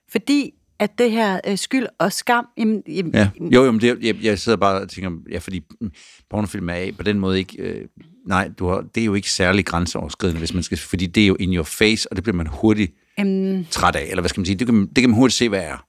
Fordi 0.08 0.54
at 0.78 0.98
det 0.98 1.10
her 1.10 1.40
øh, 1.46 1.58
skyld 1.58 1.86
og 1.98 2.12
skam... 2.12 2.46
Jamen, 2.58 2.82
jamen, 2.88 3.14
ja. 3.14 3.30
Jo, 3.40 3.64
jo, 3.64 3.72
men 3.72 3.80
det, 3.80 4.04
jeg, 4.04 4.16
jeg 4.22 4.38
sidder 4.38 4.58
bare 4.58 4.80
og 4.80 4.88
tænker, 4.88 5.10
ja, 5.30 5.38
fordi 5.38 5.62
pornofilm 6.30 6.68
er 6.68 6.92
på 6.96 7.02
den 7.02 7.18
måde 7.18 7.38
ikke... 7.38 7.62
Øh, 7.62 7.88
nej, 8.28 8.50
du 8.58 8.68
har, 8.68 8.84
det 8.94 9.00
er 9.00 9.04
jo 9.04 9.14
ikke 9.14 9.30
særlig 9.32 9.66
grænseoverskridende, 9.66 10.38
hvis 10.38 10.54
man 10.54 10.62
skal, 10.62 10.78
fordi 10.78 11.06
det 11.06 11.22
er 11.22 11.26
jo 11.26 11.34
in 11.40 11.54
your 11.54 11.64
face, 11.64 12.08
og 12.10 12.16
det 12.16 12.24
bliver 12.24 12.36
man 12.36 12.46
hurtigt 12.46 12.92
Jamen, 13.18 13.66
træt 13.70 13.96
af, 13.96 14.04
eller 14.10 14.20
hvad 14.22 14.28
skal 14.28 14.40
man 14.40 14.46
sige, 14.46 14.56
det 14.56 14.66
kan, 14.66 14.74
man- 14.74 14.86
det 14.86 14.96
kan 14.96 15.10
man 15.10 15.16
hurtigt 15.18 15.36
se, 15.38 15.48
hvad 15.48 15.60
er. 15.62 15.86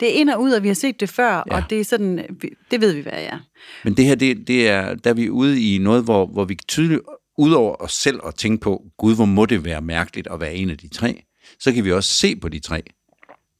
det 0.00 0.08
er 0.16 0.20
ind 0.20 0.30
og 0.30 0.42
ud, 0.42 0.50
og 0.52 0.62
vi 0.62 0.68
har 0.68 0.74
set 0.74 1.00
det 1.00 1.08
før, 1.08 1.32
ja. 1.50 1.56
Og 1.56 1.62
det 1.70 1.80
er 1.80 1.84
sådan... 1.84 2.26
Det 2.70 2.80
ved 2.80 2.92
vi, 2.92 3.00
hvad 3.00 3.12
er. 3.12 3.38
Men 3.84 3.96
det 3.96 4.04
her, 4.04 4.14
det, 4.14 4.48
det 4.48 4.68
er, 4.68 4.94
der 4.94 5.10
er 5.10 5.14
vi 5.14 5.30
ude 5.30 5.74
i 5.74 5.78
noget, 5.78 6.04
hvor, 6.04 6.26
hvor 6.26 6.44
vi 6.44 6.58
tydeligt 6.68 7.00
udover 7.38 7.82
os 7.82 7.92
selv 7.92 8.20
at 8.26 8.34
tænke 8.34 8.60
på, 8.60 8.82
gud, 8.98 9.14
hvor 9.14 9.24
må 9.24 9.46
det 9.46 9.64
være 9.64 9.80
mærkeligt 9.80 10.28
at 10.30 10.40
være 10.40 10.54
en 10.54 10.70
af 10.70 10.78
de 10.78 10.88
tre, 10.88 11.22
så 11.60 11.72
kan 11.72 11.84
vi 11.84 11.92
også 11.92 12.14
se 12.14 12.36
på 12.36 12.48
de 12.48 12.58
tre. 12.58 12.82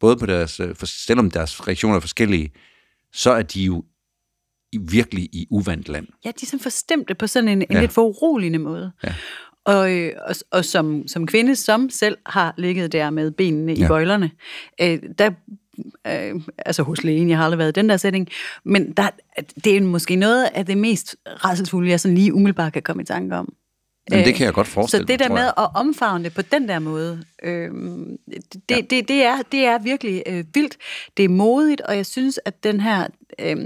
Både 0.00 0.16
på 0.16 0.26
deres, 0.26 0.60
øh, 0.60 0.74
selvom 0.84 1.30
deres 1.30 1.66
reaktioner 1.68 1.96
er 1.96 2.00
forskellige, 2.00 2.50
så 3.12 3.30
er 3.30 3.42
de 3.42 3.62
jo 3.62 3.84
virkelig 4.80 5.24
i 5.24 5.46
uvandt 5.50 5.88
land. 5.88 6.06
Ja, 6.24 6.28
de 6.30 6.34
er 6.42 6.46
sådan 6.46 6.60
forstemte 6.60 7.14
på 7.14 7.26
sådan 7.26 7.48
en, 7.48 7.62
en 7.62 7.66
Ja. 7.70 7.80
lidt 7.80 7.92
foruroligende 7.92 8.58
måde. 8.58 8.92
Ja. 9.04 9.14
Og, 9.64 9.92
øh, 9.96 10.12
og, 10.28 10.34
og 10.50 10.64
som, 10.64 11.08
som 11.08 11.26
kvinde, 11.26 11.56
som 11.56 11.90
selv 11.90 12.16
har 12.26 12.54
ligget 12.58 12.92
der 12.92 13.10
med 13.10 13.30
benene 13.30 13.74
i 13.74 13.80
Ja. 13.80 13.88
bøjlerne, 13.88 14.30
øh, 14.80 14.98
der, 15.18 15.30
øh, 16.06 16.40
altså 16.58 16.82
hos 16.82 17.04
lægen, 17.04 17.28
jeg 17.28 17.36
har 17.38 17.44
aldrig 17.44 17.58
været 17.58 17.76
i 17.76 17.80
den 17.80 17.88
der 17.88 17.96
sætning, 17.96 18.28
men 18.64 18.92
der, 18.92 19.08
det 19.64 19.76
er 19.76 19.80
måske 19.80 20.16
noget 20.16 20.48
af 20.54 20.66
det 20.66 20.78
mest 20.78 21.16
rædselsfulde, 21.26 21.90
jeg 21.90 22.00
sådan 22.00 22.14
lige 22.14 22.34
umiddelbart 22.34 22.72
kan 22.72 22.82
komme 22.82 23.02
i 23.02 23.06
tanke 23.06 23.36
om. 23.36 23.54
Men 24.10 24.18
det 24.18 24.28
Øh, 24.28 24.34
kan 24.34 24.46
jeg 24.46 24.54
godt 24.54 24.68
forestille 24.68 25.02
Så 25.02 25.06
det 25.06 25.12
mig, 25.12 25.18
der 25.18 25.26
tror 25.26 25.34
med 25.34 25.44
jeg. 25.44 25.52
at 25.58 25.68
omfavne 25.74 26.24
det 26.24 26.34
på 26.34 26.42
den 26.42 26.68
der 26.68 26.78
måde, 26.78 27.24
øh, 27.42 27.70
det, 27.70 28.60
ja. 28.70 28.76
det, 28.76 29.08
det, 29.08 29.22
er, 29.24 29.42
det 29.52 29.64
er 29.64 29.78
virkelig 29.78 30.22
øh, 30.26 30.44
vildt. 30.54 30.76
Det 31.16 31.24
er 31.24 31.28
modigt, 31.28 31.80
og 31.80 31.96
jeg 31.96 32.06
synes, 32.06 32.40
at 32.44 32.64
den 32.64 32.80
her 32.80 33.06
øh, 33.38 33.56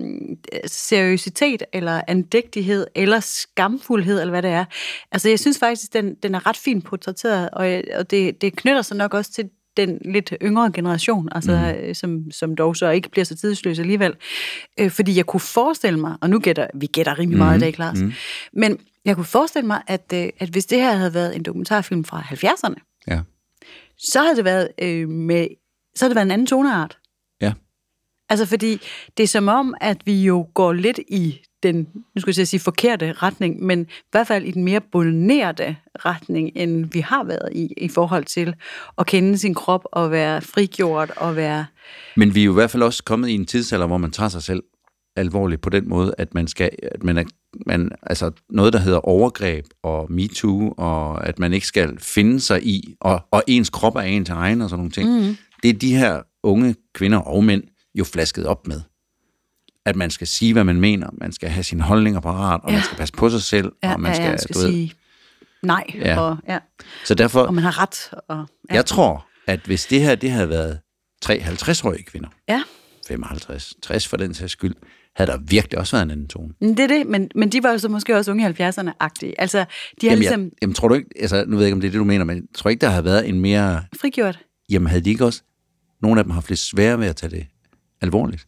seriøsitet, 0.67 1.63
eller 1.73 2.01
andægtighed, 2.09 2.87
eller 2.95 3.21
skamfuldhed, 3.21 4.21
eller 4.21 4.31
hvad 4.31 4.43
det 4.43 4.51
er, 4.51 4.65
altså 5.13 5.29
jeg 5.29 5.39
synes 5.39 5.59
faktisk, 5.59 5.93
den, 5.93 6.15
den 6.15 6.35
er 6.35 6.47
ret 6.47 6.57
fint 6.57 6.85
portrætteret, 6.85 7.51
og, 7.51 7.83
og 7.99 8.11
det, 8.11 8.41
det 8.41 8.57
knytter 8.57 8.83
sig 8.83 8.97
nok 8.97 9.15
også 9.15 9.33
til 9.33 9.51
den 9.77 9.99
lidt 10.05 10.35
yngre 10.43 10.73
generation, 10.73 11.29
altså, 11.33 11.75
mm. 11.87 11.95
som, 11.95 12.31
som 12.31 12.57
dog 12.57 12.77
så 12.77 12.91
ikke 12.91 13.11
bliver 13.11 13.25
så 13.25 13.37
tidsløs 13.37 13.79
alligevel. 13.79 14.15
Øh, 14.81 14.91
fordi 14.91 15.17
jeg 15.17 15.27
kunne 15.27 15.41
forestille 15.41 16.01
mig, 16.01 16.17
og 16.21 16.31
nu 16.31 16.39
gætter 16.39 16.67
vi 16.75 16.87
gætter 16.87 17.19
rimelig 17.19 17.39
meget 17.39 17.57
i 17.57 17.61
dag, 17.61 17.75
Klaas, 17.75 17.99
mm. 17.99 18.13
men 18.53 18.79
jeg 19.07 19.15
kunne 19.17 19.25
forestille 19.25 19.67
mig, 19.67 19.83
at, 19.87 20.13
øh, 20.15 20.29
at 20.39 20.49
hvis 20.49 20.67
det 20.67 20.79
her 20.81 20.93
havde 20.93 21.15
været 21.15 21.37
en 21.37 21.43
dokumentarfilm 21.43 22.05
fra 22.05 22.21
70'erne, 22.21 23.03
Ja. 23.09 23.21
så 23.99 24.21
havde 24.23 24.37
det 24.37 24.45
været 24.45 24.69
øh, 24.83 25.09
med, 25.09 25.47
så 25.97 26.05
havde 26.05 26.11
det 26.11 26.17
været 26.17 26.27
en 26.27 26.31
anden 26.31 26.47
toneart. 26.47 26.99
Ja. 27.41 27.53
Altså 28.29 28.47
fordi 28.47 28.81
det 29.17 29.23
er 29.23 29.27
som 29.29 29.49
om, 29.49 29.75
at 29.81 29.97
vi 30.05 30.23
jo 30.25 30.49
går 30.55 30.73
lidt 30.73 31.01
i 31.09 31.41
den, 31.63 31.89
nu 32.15 32.21
skulle 32.21 32.35
jeg 32.39 32.49
sige 32.49 32.61
forkerte 32.61 33.13
retning, 33.13 33.63
men 33.63 33.81
i 33.83 34.09
hvert 34.11 34.27
fald 34.27 34.45
i 34.45 34.51
den 34.51 34.65
mere 34.65 34.81
bonerte 34.93 35.77
retning, 36.05 36.51
end 36.55 36.93
vi 36.93 37.01
har 37.01 37.25
været 37.25 37.49
i, 37.53 37.73
i 37.77 37.89
forhold 37.89 38.25
til 38.25 38.55
at 38.99 39.07
kende 39.07 39.39
sin 39.39 39.55
krop 39.55 39.85
og 39.93 40.11
være 40.11 40.41
frigjort 40.43 41.11
og 41.17 41.37
være... 41.37 41.67
Men 42.17 42.35
vi 42.35 42.41
er 42.41 42.45
jo 42.45 42.53
i 42.53 42.55
hvert 42.55 42.71
fald 42.71 42.83
også 42.83 43.05
kommet 43.05 43.29
i 43.29 43.35
en 43.35 43.47
tidsalder, 43.47 43.87
hvor 43.87 43.99
man 43.99 44.11
tager 44.11 44.29
sig 44.29 44.43
selv 44.43 44.63
alvorligt 45.17 45.61
på 45.61 45.71
den 45.71 45.89
måde, 45.89 46.15
at 46.19 46.35
man 46.35 46.49
skal, 46.49 46.71
at 46.83 47.05
man 47.05 47.19
er, 47.19 47.25
man, 47.67 47.91
altså 48.03 48.31
noget, 48.51 48.73
der 48.73 48.79
hedder 48.79 48.99
overgreb 48.99 49.65
og 49.83 50.13
MeToo, 50.13 50.75
og 50.77 51.27
at 51.27 51.39
man 51.39 51.53
ikke 51.53 51.67
skal 51.67 52.01
finde 52.01 52.41
sig 52.41 52.67
i, 52.67 52.95
og, 53.01 53.27
og 53.31 53.43
ens 53.47 53.71
krop 53.71 53.97
er 53.97 54.01
ens 54.01 54.29
egen 54.29 54.63
og 54.63 54.71
sådan 54.71 54.79
nogle 54.79 54.91
ting. 54.93 55.27
Mm. 55.29 55.37
Det 55.63 55.69
er 55.69 55.79
de 55.79 55.97
her 55.97 56.23
unge 56.43 56.75
kvinder 56.95 57.19
og 57.19 57.45
mænd 57.45 57.63
jo 57.95 58.05
flasket 58.05 58.47
op 58.47 58.67
med. 58.67 58.81
At 59.87 59.97
man 59.97 60.11
skal 60.11 60.27
sige, 60.27 60.53
hvad 60.53 60.65
man 60.65 60.81
mener, 60.81 61.09
man 61.13 61.33
skal 61.33 61.49
have 61.49 61.63
sine 61.65 61.83
holdninger 61.83 62.21
parat, 62.21 62.61
og 62.63 62.71
ja. 62.71 62.75
Man 62.77 62.83
skal 62.85 62.99
passe 62.99 63.15
på 63.15 63.31
sig 63.31 63.43
selv, 63.43 63.73
Ja, 63.83 63.93
og 63.93 64.01
man 64.01 64.15
skal, 64.15 64.25
ja, 64.25 64.31
man 64.31 64.39
skal 64.39 64.55
du 64.55 64.61
ved, 64.61 64.71
sige 64.71 64.93
nej, 65.63 65.85
Ja. 65.95 66.21
og, 66.21 66.37
ja, 66.49 66.59
Så 67.05 67.15
derfor, 67.15 67.41
og 67.43 67.55
man 67.55 67.65
har 67.65 67.83
ret. 67.83 68.11
Og, 68.29 68.47
ja. 68.71 68.75
jeg 68.75 68.87
tror, 68.87 69.27
at 69.47 69.61
hvis 69.61 69.87
det 69.87 70.01
her, 70.01 70.15
det 70.15 70.31
havde 70.31 70.49
været 70.49 70.81
tre 71.23 71.39
50-årige 71.39 72.05
kvinder, 72.05 72.29
ja. 72.49 72.63
55, 73.09 73.75
60 73.83 74.09
for 74.09 74.17
den 74.17 74.35
sags 74.35 74.53
skyld, 74.53 74.75
havde 75.17 75.31
der 75.31 75.39
virkelig 75.39 75.79
også 75.79 75.97
været 75.97 76.05
en 76.05 76.11
anden 76.11 76.29
tone. 76.29 76.55
Det 76.61 76.81
er 76.81 76.87
det, 76.87 77.07
men, 77.07 77.31
men 77.35 77.49
de 77.49 77.63
var 77.63 77.71
jo 77.71 77.79
så 77.79 77.89
måske 77.89 78.17
også 78.17 78.31
unge 78.31 78.51
i 78.51 78.53
70'erne-agtige. 78.63 79.33
Altså, 79.39 79.59
de 80.01 80.07
har 80.07 80.11
Jamen, 80.11 80.19
ligesom 80.19 80.43
jeg, 80.43 80.51
jamen, 80.63 80.75
tror 80.75 80.89
du 80.89 80.95
ikke, 80.95 81.09
altså, 81.21 81.45
nu 81.45 81.57
ved 81.57 81.65
jeg 81.65 81.67
ikke, 81.67 81.75
om 81.75 81.81
det 81.81 81.89
er 81.89 81.93
det, 81.93 81.99
du 81.99 82.05
mener, 82.05 82.25
men 82.25 82.47
tror 82.55 82.71
ikke, 82.71 82.81
der 82.81 82.89
har 82.89 83.03
været 83.03 83.29
en 83.29 83.41
mere, 83.41 83.83
frigjort. 84.01 84.39
jamen 84.71 84.87
havde 84.87 85.05
de 85.05 85.11
ikke 85.11 85.25
også, 85.25 85.43
nogle 86.03 86.21
af 86.21 86.25
dem 86.25 86.31
har 86.31 86.35
haft 86.35 86.49
lidt 86.49 86.61
svære 86.61 86.99
ved 87.01 87.07
at 87.07 87.17
tage 87.17 87.31
det 87.31 87.47
alvorligt? 88.01 88.47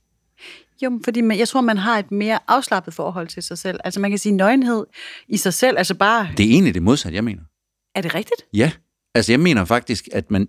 Jo, 0.82 1.00
fordi 1.04 1.20
man, 1.20 1.38
jeg 1.38 1.48
tror, 1.48 1.60
man 1.60 1.78
har 1.78 1.98
et 1.98 2.10
mere 2.10 2.38
afslappet 2.48 2.94
forhold 2.94 3.28
til 3.28 3.42
sig 3.42 3.58
selv. 3.58 3.80
Altså 3.84 4.00
man 4.00 4.10
kan 4.10 4.18
sige 4.18 4.32
nøgenhed 4.32 4.84
i 5.28 5.36
sig 5.36 5.54
selv, 5.54 5.78
altså 5.78 5.94
bare, 5.94 6.28
Det 6.36 6.46
er 6.46 6.50
egentlig 6.50 6.74
det 6.74 6.82
modsatte, 6.82 7.16
jeg 7.16 7.24
mener. 7.24 7.42
er 7.94 8.00
det 8.00 8.14
rigtigt? 8.14 8.42
Ja, 8.54 8.72
altså 9.14 9.32
jeg 9.32 9.40
mener 9.40 9.64
faktisk, 9.64 10.08
at 10.12 10.30
man 10.30 10.46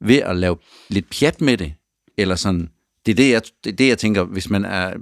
ved 0.00 0.16
at 0.16 0.36
lave 0.36 0.56
lidt 0.88 1.10
pjat 1.10 1.40
med 1.40 1.56
det, 1.56 1.74
eller 2.18 2.36
sådan, 2.36 2.68
det 3.06 3.12
er 3.12 3.16
det, 3.16 3.30
jeg, 3.30 3.42
det, 3.64 3.72
er 3.72 3.76
det, 3.76 3.88
jeg 3.88 3.98
tænker, 3.98 4.24
hvis 4.24 4.50
man 4.50 4.64
er 4.64 4.92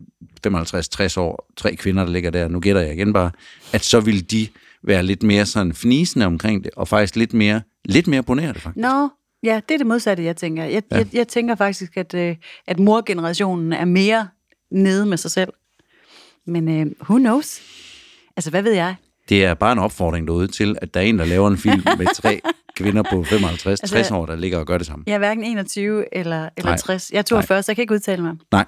55-60 0.46 1.20
år, 1.20 1.52
tre 1.56 1.76
kvinder, 1.76 2.04
der 2.04 2.12
ligger 2.12 2.30
der, 2.30 2.48
nu 2.48 2.60
gætter 2.60 2.82
jeg 2.82 2.92
igen 2.92 3.12
bare, 3.12 3.30
at 3.72 3.84
så 3.84 4.00
vil 4.00 4.30
de 4.30 4.48
være 4.82 5.02
lidt 5.02 5.22
mere 5.22 5.46
sådan 5.46 5.74
fnisende 5.74 6.26
omkring 6.26 6.64
det, 6.64 6.70
og 6.76 6.88
faktisk 6.88 7.16
lidt 7.16 7.34
mere, 7.34 7.62
lidt 7.84 8.06
mere 8.06 8.22
bonerte 8.22 8.60
faktisk. 8.60 8.82
Nå, 8.82 9.08
ja, 9.42 9.60
det 9.68 9.74
er 9.74 9.78
det 9.78 9.86
modsatte, 9.86 10.24
jeg 10.24 10.36
tænker. 10.36 10.64
Jeg, 10.64 10.82
ja. 10.90 10.96
jeg, 10.96 11.06
jeg 11.12 11.28
tænker 11.28 11.54
faktisk, 11.54 11.96
at, 11.96 12.14
øh, 12.14 12.36
at 12.66 12.78
morgenerationen 12.78 13.72
er 13.72 13.84
mere 13.84 14.28
nede 14.70 15.06
med 15.06 15.16
sig 15.16 15.30
selv. 15.30 15.52
Men 16.46 16.68
øh, 16.68 16.86
who 17.00 17.18
knows? 17.18 17.60
Altså, 18.36 18.50
hvad 18.50 18.62
ved 18.62 18.72
jeg? 18.72 18.94
Det 19.28 19.44
er 19.44 19.54
bare 19.54 19.72
en 19.72 19.78
opfordring 19.78 20.26
derude 20.26 20.48
til, 20.48 20.76
at 20.82 20.94
der 20.94 21.00
er 21.00 21.04
en, 21.04 21.18
der 21.18 21.24
laver 21.24 21.48
en 21.48 21.58
film 21.58 21.82
med 21.98 22.06
tre 22.14 22.40
kvinder 22.82 23.02
på 23.10 23.22
55-60 23.22 23.68
Altså- 23.96 24.14
år, 24.14 24.26
der 24.26 24.36
ligger 24.36 24.58
og 24.58 24.66
gør 24.66 24.78
det 24.78 24.86
samme. 24.86 25.04
Jeg 25.06 25.14
er 25.14 25.18
hverken 25.18 25.44
21 25.44 26.14
eller, 26.16 26.48
eller 26.56 26.70
Nej. 26.70 26.76
60. 26.78 27.10
Jeg 27.10 27.18
er 27.18 27.22
42, 27.22 27.62
så 27.62 27.72
jeg 27.72 27.76
kan 27.76 27.82
ikke 27.82 27.94
udtale 27.94 28.22
mig. 28.22 28.34
Nej. 28.52 28.64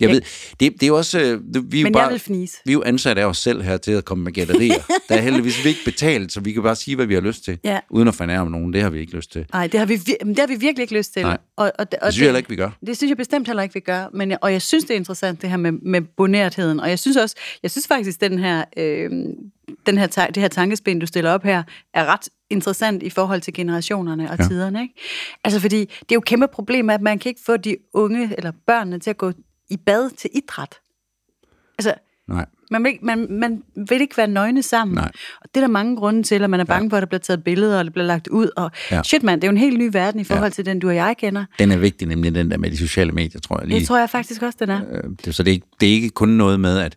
Jeg 0.00 0.08
Jeg- 0.08 0.14
ved, 0.14 0.20
det, 0.60 0.72
det 0.72 0.82
er 0.82 0.86
jo 0.86 0.96
også, 0.96 1.20
øh, 1.20 1.24
det- 1.54 1.72
vi 1.72 1.80
er 1.80 1.82
jo 1.84 1.90
bare, 1.92 2.02
jeg 2.02 2.12
vil 2.12 2.20
fnise. 2.20 2.56
vi 2.64 2.70
er 2.70 2.72
jo 2.72 2.82
ansat 2.86 3.18
af 3.18 3.24
os 3.24 3.38
selv 3.38 3.62
her 3.62 3.76
til 3.76 3.92
at 3.92 4.04
komme 4.04 4.24
med 4.24 4.32
gætterier. 4.32 4.74
der 5.08 5.14
er 5.14 5.20
heldigvis 5.20 5.64
vi 5.64 5.68
ikke 5.68 5.80
betalt, 5.84 6.32
så 6.32 6.40
vi 6.40 6.52
kan 6.52 6.62
bare 6.62 6.76
sige, 6.76 6.96
hvad 6.96 7.06
vi 7.06 7.14
har 7.14 7.20
lyst 7.20 7.44
til, 7.44 7.58
Ja. 7.64 7.78
uden 7.90 8.08
at 8.08 8.14
fornærme 8.14 8.50
nogen. 8.50 8.72
Det 8.72 8.82
har 8.82 8.90
vi 8.90 9.00
ikke 9.00 9.16
lyst 9.16 9.32
til. 9.32 9.46
Nej, 9.52 9.66
det 9.66 9.80
har, 9.80 9.86
vi, 9.86 9.96
det 9.96 10.38
har 10.38 10.46
vi 10.46 10.54
virkelig 10.54 10.82
ikke 10.82 10.94
lyst 10.98 11.12
til. 11.12 11.22
Nej. 11.22 11.38
Og, 11.56 11.64
og, 11.64 11.72
og 11.78 11.90
Det 11.92 11.98
synes 12.02 12.18
jeg 12.18 12.26
heller 12.26 12.38
ikke, 12.38 12.48
vi 12.50 12.56
gør. 12.56 12.70
Det 12.86 12.96
synes 12.96 13.08
jeg 13.08 13.16
bestemt 13.16 13.46
heller 13.46 13.62
ikke, 13.62 13.74
vi 13.74 13.80
gør. 13.80 14.06
Men, 14.14 14.36
og 14.42 14.52
jeg 14.52 14.62
synes, 14.62 14.84
det 14.84 14.90
er 14.94 14.96
interessant, 14.98 15.42
det 15.42 15.50
her 15.50 15.56
med, 15.56 15.72
med 15.72 16.00
bonertheden. 16.16 16.80
Og 16.80 16.88
jeg 16.90 16.98
synes 16.98 17.16
også, 17.16 17.36
jeg 17.62 17.70
synes 17.70 17.86
faktisk, 17.86 18.20
den 18.20 18.38
her, 18.38 18.64
øh, 18.76 19.10
den 19.86 19.98
her, 19.98 20.06
det 20.06 20.36
her 20.36 20.48
tankespænd, 20.48 21.00
du 21.00 21.06
stiller 21.06 21.30
op 21.30 21.42
her, 21.44 21.62
er 21.94 22.04
ret 22.04 22.28
interessant 22.54 23.02
i 23.02 23.10
forhold 23.10 23.40
til 23.40 23.54
generationerne 23.54 24.30
og 24.30 24.36
Ja. 24.38 24.44
tiderne. 24.48 24.82
Ikke? 24.82 24.94
Altså 25.44 25.60
fordi, 25.60 25.78
det 25.80 25.86
er 26.10 26.14
jo 26.14 26.18
et 26.18 26.24
kæmpe 26.24 26.46
problem, 26.48 26.90
at 26.90 27.00
man 27.00 27.18
kan 27.18 27.28
ikke 27.30 27.40
få 27.46 27.56
de 27.56 27.76
unge 27.92 28.34
eller 28.36 28.52
børnene 28.66 28.98
til 28.98 29.10
at 29.10 29.18
gå 29.18 29.32
i 29.70 29.76
bad 29.76 30.10
til 30.10 30.30
idræt. 30.34 30.74
Altså, 31.78 31.94
Nej. 32.28 32.46
man 32.70 32.84
vil, 32.84 32.92
ikke, 32.92 33.04
man, 33.06 33.26
man 33.30 33.62
vil 33.88 34.00
ikke 34.00 34.16
være 34.16 34.26
nøgne 34.26 34.62
sammen. 34.62 34.94
Nej. 34.94 35.10
Og 35.40 35.48
det 35.54 35.56
er 35.56 35.60
der 35.60 35.68
mange 35.72 35.96
grunde 35.96 36.22
til, 36.22 36.42
at 36.42 36.50
man 36.50 36.60
er 36.60 36.64
bange 36.64 36.84
ja. 36.86 36.92
for, 36.92 36.96
at 36.96 37.00
der 37.00 37.06
bliver 37.06 37.18
taget 37.20 37.44
billeder, 37.44 37.78
og 37.78 37.84
det 37.84 37.92
bliver 37.92 38.06
lagt 38.06 38.28
ud. 38.28 38.50
Og 38.56 38.70
Ja. 38.90 39.02
shit 39.02 39.22
mand, 39.22 39.40
det 39.40 39.46
er 39.46 39.50
jo 39.50 39.52
en 39.52 39.58
helt 39.60 39.78
ny 39.78 39.88
verden 39.92 40.20
i 40.20 40.24
forhold 40.24 40.44
ja. 40.44 40.50
til 40.50 40.66
den, 40.66 40.78
du 40.78 40.88
og 40.88 40.94
jeg 40.96 41.16
kender. 41.18 41.44
Den 41.58 41.70
er 41.70 41.76
vigtig, 41.76 42.08
nemlig 42.08 42.34
den 42.34 42.50
der 42.50 42.56
med 42.58 42.70
de 42.70 42.76
sociale 42.76 43.12
medier, 43.12 43.40
tror 43.40 43.58
jeg 43.60 43.68
lige. 43.68 43.78
Det 43.80 43.88
tror 43.88 43.98
jeg 43.98 44.10
faktisk 44.10 44.42
også, 44.42 44.56
den 44.60 44.70
er. 44.70 44.80
Øh, 44.92 45.02
det, 45.24 45.34
så 45.34 45.42
det 45.42 45.50
er, 45.50 45.54
ikke, 45.54 45.66
det 45.80 45.88
er 45.88 45.92
ikke 45.92 46.08
kun 46.10 46.28
noget 46.28 46.60
med, 46.60 46.78
at 46.78 46.96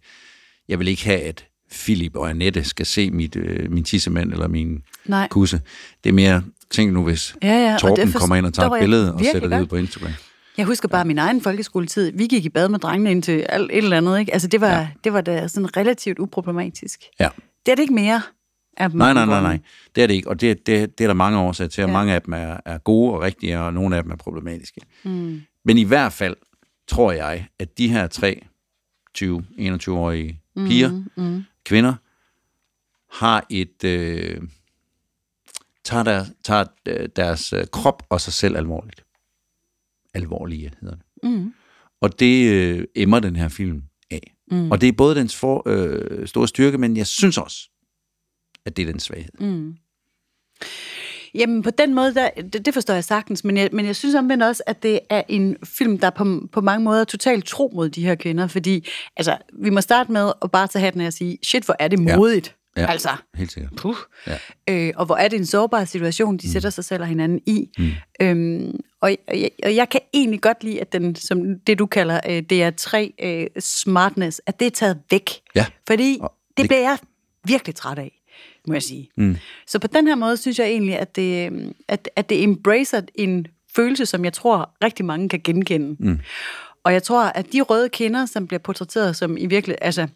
jeg 0.70 0.80
vil 0.80 0.88
ikke 0.88 1.06
have, 1.06 1.20
at 1.22 1.47
Philip 1.72 2.16
og 2.16 2.30
Annette 2.30 2.64
skal 2.64 2.86
se 2.86 3.12
mit, 3.12 3.36
øh, 3.36 3.72
min 3.72 3.84
tissemand 3.84 4.32
eller 4.32 4.48
min 4.48 4.84
Nej. 5.06 5.28
kusse. 5.28 5.62
Det 6.04 6.10
er 6.10 6.14
mere, 6.14 6.44
tænk 6.72 6.94
nu, 6.94 7.04
hvis 7.04 7.36
Ja, 7.44 7.72
ja, 7.72 7.78
Torben 7.80 7.96
det 7.98 8.06
forstår 8.06 8.20
kommer 8.20 8.36
ind 8.36 8.46
og 8.46 8.54
tager 8.54 8.70
et 8.70 8.80
billede 8.80 9.14
og 9.14 9.22
sætter 9.32 9.50
det 9.50 9.62
ud 9.62 9.66
på 9.66 9.76
Instagram. 9.76 10.12
Jeg 10.58 10.66
husker 10.66 10.88
bare 10.88 11.06
min 11.06 11.18
egen 11.18 11.42
folkeskoletid. 11.42 12.12
Vi 12.12 12.28
gik 12.28 12.46
i 12.46 12.50
bad 12.50 12.70
med 12.70 12.80
drengene 12.80 13.12
ind 13.12 13.24
til 13.24 13.46
alt 13.50 13.72
et 13.72 13.78
eller 13.78 13.98
andet. 13.98 14.20
Ikke? 14.20 14.34
Altså, 14.34 14.48
det 14.48 14.62
var, 14.62 14.72
Ja. 14.80 14.88
det 15.04 15.14
var 15.14 15.22
da 15.22 15.48
sådan 15.48 15.78
relativt 15.78 16.20
uproblematisk. 16.20 17.00
Ja. 17.20 17.30
Det 17.66 17.72
er 17.72 17.76
det 17.76 17.82
ikke 17.82 17.94
mere. 17.94 18.22
af 18.78 18.94
Nej, 18.94 19.14
nej, 19.14 19.26
nej, 19.26 19.42
nej. 19.42 19.60
Det 19.96 20.04
er 20.04 20.08
det 20.08 20.14
ikke, 20.14 20.30
og 20.30 20.42
det, 20.42 20.68
det, 20.68 20.98
det 20.98 21.04
er 21.04 21.08
der 21.08 21.14
mange 21.14 21.40
årsager 21.40 21.68
til, 21.70 21.84
og 21.84 21.90
ja. 21.90 21.94
Mange 21.94 22.14
af 22.14 22.22
dem 22.22 22.34
er, 22.34 22.58
er 22.66 22.78
gode 22.78 23.14
og 23.14 23.22
rigtige, 23.22 23.60
og 23.60 23.74
nogle 23.74 23.98
af 23.98 24.04
dem 24.04 24.12
er 24.12 24.16
problematiske. 24.16 24.82
Mm. 25.04 25.42
Men 25.66 25.78
i 25.78 25.84
hvert 25.84 26.14
fald 26.14 26.36
tror 26.88 27.12
jeg, 27.12 27.48
at 27.60 27.78
de 27.78 27.88
her 27.88 28.08
tre 28.08 28.42
20-21-årige 29.18 30.40
piger, 30.56 31.04
mm. 31.18 31.44
Kvinder, 31.68 31.96
har 33.12 33.46
et... 33.50 33.84
Øh, 33.84 34.42
tager, 35.84 36.04
der, 36.04 36.26
tager 36.44 36.66
øh, 36.86 37.10
deres 37.16 37.54
øh, 37.54 37.66
krop 37.68 38.04
og 38.10 38.22
sig 38.22 38.34
selv 38.34 38.58
alvorligt. 38.58 39.06
Alvorlige 40.14 40.74
hedder 40.82 40.96
det. 40.96 41.06
Mm. 41.24 41.54
Og 42.02 42.20
det 42.20 42.52
øh, 42.52 42.86
emmer 42.96 43.20
den 43.20 43.36
her 43.36 43.48
film 43.48 43.84
af. 44.12 44.36
Mm. 44.52 44.72
Og 44.72 44.82
det 44.82 44.90
er 44.90 44.94
både 44.98 45.16
dens 45.16 45.36
for, 45.36 45.64
øh, 45.66 46.28
store 46.28 46.48
styrke, 46.48 46.78
men 46.78 46.98
jeg 46.98 47.08
synes 47.08 47.38
også, 47.38 47.70
at 48.66 48.78
det 48.78 48.88
er 48.88 48.92
den 48.92 49.00
svaghed. 49.00 49.34
Mm. 49.40 49.78
Jamen, 51.36 51.62
på 51.64 51.70
den 51.70 51.94
måde, 51.94 52.14
der, 52.14 52.30
det, 52.54 52.66
det 52.66 52.74
forstår 52.74 52.94
jeg 52.94 53.04
sagtens, 53.04 53.44
men 53.44 53.58
jeg, 53.58 53.70
men 53.74 53.86
jeg 53.86 53.96
synes 53.96 54.16
omvendt 54.16 54.44
også, 54.44 54.64
at 54.68 54.84
det 54.84 55.00
er 55.10 55.22
en 55.30 55.58
film, 55.64 55.98
der 55.98 56.10
på, 56.10 56.42
på 56.52 56.62
mange 56.62 56.84
måder 56.84 57.00
er 57.02 57.06
totalt 57.06 57.46
tro 57.46 57.72
mod 57.76 57.90
de 57.90 58.06
her 58.06 58.16
kvinder, 58.16 58.48
fordi 58.48 58.88
altså, 59.18 59.38
vi 59.54 59.70
må 59.70 59.82
starte 59.82 60.12
med 60.12 60.32
at 60.42 60.52
bare 60.52 60.68
tage 60.68 60.84
hatten 60.84 61.02
af 61.02 61.08
og 61.08 61.14
sige, 61.14 61.38
shit, 61.44 61.64
hvor 61.66 61.76
er 61.80 61.88
det 61.88 62.08
Ja. 62.08 62.16
modigt. 62.18 62.54
Ja. 62.78 62.86
Altså, 62.92 63.10
Helt 63.36 63.52
sikkert. 63.52 63.74
puh. 63.78 63.96
Ja. 64.28 64.38
Øh, 64.70 64.94
og 64.96 65.06
hvor 65.06 65.16
er 65.16 65.28
det 65.28 65.38
en 65.40 65.46
sårbar 65.46 65.86
situation, 65.86 66.38
de 66.38 66.48
mm. 66.48 66.52
sætter 66.52 66.70
sig 66.70 66.84
selv 66.86 67.02
og 67.02 67.08
hinanden 67.08 67.40
i. 67.46 67.70
Mm. 67.78 67.90
Øhm, 68.22 68.80
og, 69.02 69.12
og, 69.28 69.42
jeg, 69.42 69.50
og 69.64 69.76
jeg 69.76 69.90
kan 69.90 70.00
egentlig 70.14 70.42
godt 70.42 70.64
lide, 70.64 70.82
at 70.82 70.94
den, 70.94 71.16
som 71.16 71.40
det 71.68 71.80
du 71.80 71.86
kalder 71.86 72.20
øh, 72.30 72.44
DR3 72.54 73.26
øh, 73.28 73.48
smartness, 73.60 74.42
at 74.46 74.60
det 74.60 74.66
er 74.66 74.72
taget 74.72 74.98
væk. 75.12 75.30
Ja. 75.56 75.66
Fordi 75.88 76.18
Og 76.22 76.34
det 76.50 76.58
det- 76.58 76.68
bliver 76.70 76.82
jeg 76.82 76.98
virkelig 77.46 77.76
træt 77.76 78.00
af. 78.00 78.17
Må 78.68 78.74
jeg 78.74 78.84
sige. 78.84 79.10
Mm. 79.18 79.38
Så 79.68 79.80
på 79.80 79.88
den 79.88 80.08
her 80.08 80.16
måde 80.16 80.38
synes 80.38 80.60
jeg 80.60 80.68
egentlig, 80.68 81.00
at 81.00 81.16
det, 81.16 81.52
øh, 81.52 81.72
at, 81.88 82.10
at 82.16 82.30
det 82.30 82.44
embracer 82.44 83.02
en 83.16 83.48
følelse, 83.76 84.06
som 84.06 84.26
jeg 84.26 84.34
tror 84.34 84.76
rigtig 84.84 85.06
mange 85.06 85.30
kan 85.30 85.42
genkende. 85.44 85.96
Mm. 86.00 86.20
Og 86.84 86.94
jeg 86.94 87.04
tror, 87.04 87.24
at 87.24 87.54
de 87.54 87.62
røde 87.62 87.90
kinder, 87.90 88.26
som 88.26 88.48
bliver 88.48 88.60
portrætteret 88.60 89.16
som 89.16 89.38
i 89.38 89.46
virkeligheden, 89.46 89.86
altså, 89.86 90.08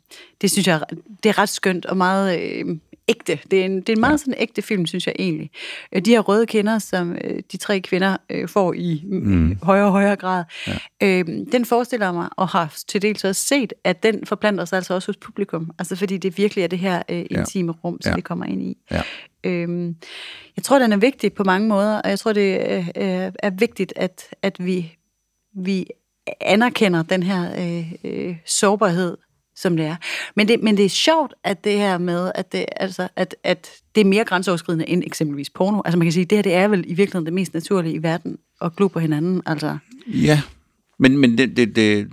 det 0.41 0.51
synes 0.51 0.67
jeg, 0.67 0.81
det 1.23 1.29
er 1.29 1.37
ret 1.37 1.49
skønt 1.49 1.85
og 1.85 1.97
meget 1.97 2.39
øh, 2.41 2.65
ægte. 3.11 3.39
Det 3.51 3.61
er 3.61 3.65
en, 3.65 3.81
det 3.81 3.89
er 3.89 3.93
en 3.93 3.99
meget 3.99 4.11
ja. 4.11 4.17
sådan 4.17 4.33
ægte 4.37 4.61
film, 4.61 4.85
synes 4.85 5.07
jeg 5.07 5.15
egentlig. 5.19 5.49
Øh, 5.91 6.01
de 6.01 6.11
her 6.11 6.19
røde 6.19 6.45
kinder, 6.45 6.79
som 6.79 7.17
øh, 7.23 7.43
de 7.51 7.57
tre 7.57 7.79
kvinder 7.79 8.17
øh, 8.29 8.49
får 8.49 8.73
i 8.73 9.03
mm. 9.05 9.57
højere 9.63 9.85
og 9.85 9.91
højere 9.91 10.15
grad, 10.15 10.43
ja. 10.67 10.73
øh, 11.03 11.25
den 11.51 11.65
forestiller 11.65 12.11
mig, 12.11 12.29
og 12.37 12.47
har 12.47 12.75
til 12.87 13.01
dels 13.01 13.23
også 13.23 13.45
set, 13.45 13.73
at 13.83 14.03
den 14.03 14.25
forplanter 14.25 14.65
sig 14.65 14.77
altså 14.77 14.93
også 14.93 15.07
hos 15.07 15.17
publikum. 15.17 15.71
Altså 15.79 15.95
fordi 15.95 16.17
det 16.17 16.37
virkelig 16.37 16.63
er 16.63 16.67
det 16.67 16.79
her 16.79 17.01
øh, 17.09 17.25
intime 17.29 17.71
rum, 17.71 18.01
som 18.01 18.09
ja. 18.09 18.15
vi 18.15 18.21
kommer 18.21 18.45
ind 18.45 18.63
i. 18.63 18.77
Ja. 18.91 19.01
Øhm, 19.43 19.95
jeg 20.55 20.63
tror, 20.63 20.79
den 20.79 20.91
er 20.91 20.97
vigtig 20.97 21.33
på 21.33 21.43
mange 21.43 21.67
måder, 21.67 22.01
og 22.01 22.09
jeg 22.09 22.19
tror, 22.19 22.33
det 22.33 22.71
er, 22.95 23.31
er 23.39 23.49
vigtigt, 23.49 23.93
at, 23.95 24.23
at 24.41 24.55
vi, 24.59 24.97
vi 25.55 25.87
anerkender 26.41 27.03
den 27.03 27.23
her 27.23 27.51
øh, 27.59 27.93
øh, 28.03 28.35
sårbarhed, 28.45 29.17
som 29.61 29.77
det 29.77 29.85
er. 29.85 29.95
Men 30.35 30.47
det, 30.47 30.63
men 30.63 30.77
det 30.77 30.85
er 30.85 30.89
sjovt, 30.89 31.33
at 31.43 31.63
det 31.63 31.73
her 31.73 31.97
med, 31.97 32.31
at 32.35 32.51
det, 32.51 32.65
altså, 32.75 33.07
at, 33.15 33.35
at 33.43 33.69
det 33.95 34.01
er 34.01 34.05
mere 34.05 34.25
grænseoverskridende 34.25 34.89
end 34.89 35.03
eksempelvis 35.05 35.49
porno. 35.49 35.81
Altså 35.85 35.97
man 35.97 36.05
kan 36.05 36.11
sige, 36.11 36.25
det 36.25 36.37
her 36.37 36.43
det 36.43 36.53
er 36.53 36.67
vel 36.67 36.83
i 36.87 36.93
virkeligheden 36.93 37.25
det 37.25 37.33
mest 37.33 37.53
naturlige 37.53 37.95
i 37.95 38.03
verden, 38.03 38.37
at 38.61 38.75
glo 38.75 38.87
på 38.87 38.99
hinanden. 38.99 39.41
Altså. 39.45 39.77
Ja, 40.07 40.41
men, 40.99 41.17
men 41.17 41.37
det, 41.37 41.57
det, 41.57 41.75
det, 41.75 42.09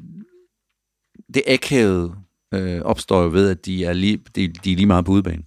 det 1.34 1.42
akavet 1.46 2.14
øh, 2.55 2.80
opstår 2.80 3.22
jo 3.22 3.28
ved, 3.28 3.51
at 3.51 3.66
de 3.66 3.84
er 3.84 3.92
lige, 3.92 4.20
de, 4.36 4.49
de 4.49 4.72
er 4.72 4.76
lige 4.76 4.86
meget 4.86 5.05
på 5.05 5.12
udbanen. 5.12 5.44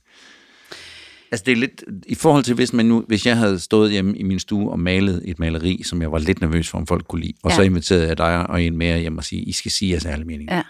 Altså 1.32 1.44
det 1.46 1.52
er 1.52 1.56
lidt, 1.56 1.84
i 2.08 2.16
forhold 2.16 2.44
til, 2.44 2.56
hvis, 2.56 2.74
man 2.74 2.86
nu, 2.86 3.04
hvis 3.08 3.26
jeg 3.26 3.38
havde 3.38 3.60
stået 3.60 3.92
hjemme 3.92 4.18
i 4.18 4.24
min 4.24 4.40
stue 4.40 4.72
og 4.72 4.80
malet 4.80 5.22
et 5.26 5.40
maleri, 5.40 5.82
som 5.84 6.02
jeg 6.02 6.12
var 6.12 6.20
lidt 6.20 6.42
nervøs 6.42 6.70
for, 6.70 6.78
om 6.78 6.88
folk 6.88 7.08
kunne 7.08 7.22
lide, 7.22 7.34
og 7.44 7.52
ja. 7.52 7.56
så 7.56 7.62
inviterede 7.62 8.08
jeg 8.08 8.18
dig 8.18 8.50
og 8.50 8.64
en 8.64 8.78
mere 8.78 9.00
hjem 9.00 9.18
og 9.18 9.24
sige, 9.24 9.42
I 9.42 9.52
skal 9.52 9.72
sige 9.72 9.92
jeres 9.92 10.06
ærlige 10.06 10.28
mening. 10.28 10.50
Ja. 10.50 10.62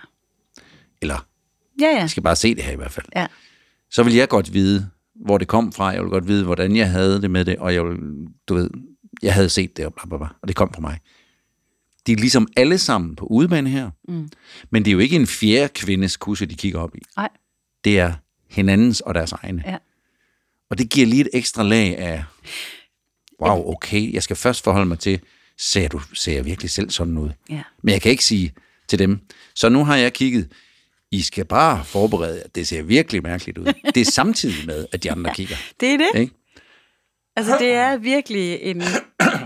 Eller, 1.02 1.28
ja, 1.82 1.88
ja. 1.88 2.06
I 2.06 2.08
skal 2.08 2.24
bare 2.24 2.36
se 2.36 2.56
det 2.56 2.64
her 2.64 2.72
i 2.72 2.76
hvert 2.76 2.92
fald. 2.92 3.06
Ja. 3.16 3.28
Så 3.90 4.04
vil 4.04 4.14
jeg 4.14 4.30
godt 4.30 4.54
vide, 4.54 4.90
hvor 5.16 5.38
det 5.38 5.48
kom 5.48 5.74
fra. 5.74 5.88
Jeg 5.88 6.02
vil 6.02 6.10
godt 6.10 6.28
vide, 6.28 6.44
hvordan 6.44 6.76
jeg 6.76 6.90
havde 6.90 7.22
det 7.22 7.32
med 7.32 7.46
det, 7.46 7.58
og 7.58 7.74
jeg 7.74 7.86
vil, 7.86 7.98
du 8.48 8.54
ved, 8.54 8.70
jeg 9.22 9.34
havde 9.34 9.50
set 9.50 9.78
det, 9.78 9.86
og 9.86 9.94
bla, 9.94 10.06
bla, 10.06 10.18
bla, 10.18 10.28
og 10.42 10.48
det 10.48 10.56
kom 10.56 10.74
fra 10.74 10.82
mig. 10.82 11.00
De 12.08 12.12
er 12.12 12.16
ligesom 12.16 12.48
alle 12.58 12.78
sammen 12.78 13.16
på 13.16 13.26
udebane 13.26 13.70
her, 13.70 13.90
mm. 14.08 14.30
men 14.70 14.86
det 14.86 14.92
er 14.92 14.94
jo 14.94 15.00
ikke 15.00 15.16
en 15.16 15.28
fjerde 15.28 15.74
kvindes 15.74 16.18
kusse, 16.18 16.46
de 16.46 16.56
kigger 16.56 16.80
op 16.80 16.96
i. 16.96 17.00
Nej. 17.18 17.30
Det 17.84 18.00
er 18.00 18.14
hinandens 18.50 19.02
og 19.02 19.14
deres 19.14 19.32
egne. 19.32 19.64
Ja. 19.66 19.78
Og 20.70 20.78
det 20.78 20.90
giver 20.90 21.08
lige 21.08 21.22
et 21.22 21.30
ekstra 21.34 21.64
lag 21.64 21.98
af, 21.98 22.24
wow, 23.42 23.72
okay, 23.74 24.14
jeg 24.14 24.24
skal 24.24 24.36
først 24.36 24.64
forholde 24.64 24.86
mig 24.86 25.00
til, 25.00 25.20
ser, 25.58 25.88
du, 25.88 26.02
ser 26.14 26.34
jeg 26.34 26.46
virkelig 26.46 26.70
selv 26.70 26.90
sådan 26.90 27.18
ud? 27.18 27.30
Ja. 27.50 27.62
Men 27.84 27.94
jeg 27.94 28.02
kan 28.02 28.12
ikke 28.12 28.26
sige 28.26 28.54
til 28.88 29.00
dem, 29.00 29.20
så 29.56 29.70
nu 29.70 29.86
har 29.86 29.96
jeg 29.96 30.14
kigget, 30.14 30.52
I 31.12 31.22
skal 31.22 31.46
bare 31.46 31.86
forberede 31.86 32.38
jer, 32.38 32.48
det 32.56 32.68
ser 32.68 32.82
virkelig 32.82 33.24
mærkeligt 33.24 33.58
ud. 33.58 33.74
Det 33.96 34.08
er 34.08 34.12
samtidig 34.12 34.66
med, 34.66 34.88
at 34.92 35.04
de 35.04 35.12
andre 35.12 35.30
ja, 35.30 35.34
kigger. 35.34 35.56
Det 35.80 35.94
er 35.94 35.98
det. 35.98 36.20
Ikke? 36.20 36.34
Altså, 37.36 37.58
det 37.60 37.72
er 37.74 37.98
virkelig 37.98 38.60
en, 38.62 38.84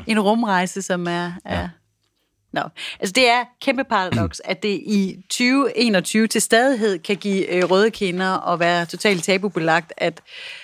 en 0.08 0.20
rumrejse, 0.20 0.82
som 0.82 1.08
er, 1.08 1.32
er 1.46 1.60
ja. 1.60 1.70
Nå. 2.56 2.62
Altså 3.00 3.14
det 3.14 3.30
er 3.30 3.44
kæmpe 3.62 3.84
paradoks, 3.84 4.42
at 4.52 4.64
det 4.64 4.82
i 4.86 5.18
2021 5.30 6.28
til 6.28 6.42
stadighed 6.42 7.00
kan 7.00 7.18
give 7.18 7.54
øh, 7.56 7.64
røde 7.72 7.92
kinder 7.92 8.32
og 8.32 8.60
være 8.60 8.86
totalt 8.86 9.24
tabubelagt, 9.24 9.94
at 9.98 10.22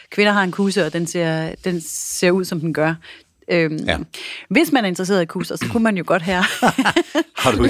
kvinder 0.09 0.31
har 0.31 0.43
en 0.43 0.51
kusse, 0.51 0.85
og 0.85 0.93
den 0.93 1.07
ser, 1.07 1.55
den 1.63 1.81
ser 1.81 2.31
ud, 2.31 2.45
som 2.45 2.59
den 2.59 2.73
gør. 2.73 2.95
Øhm, 3.51 3.77
ja. 3.87 3.97
Hvis 4.49 4.71
man 4.71 4.83
er 4.83 4.87
interesseret 4.87 5.21
i 5.21 5.25
kusser, 5.25 5.55
så 5.55 5.65
kunne 5.71 5.83
man 5.83 5.97
jo 5.97 6.03
godt 6.07 6.21
her 6.21 6.41
har 7.41 7.51
du 7.51 7.69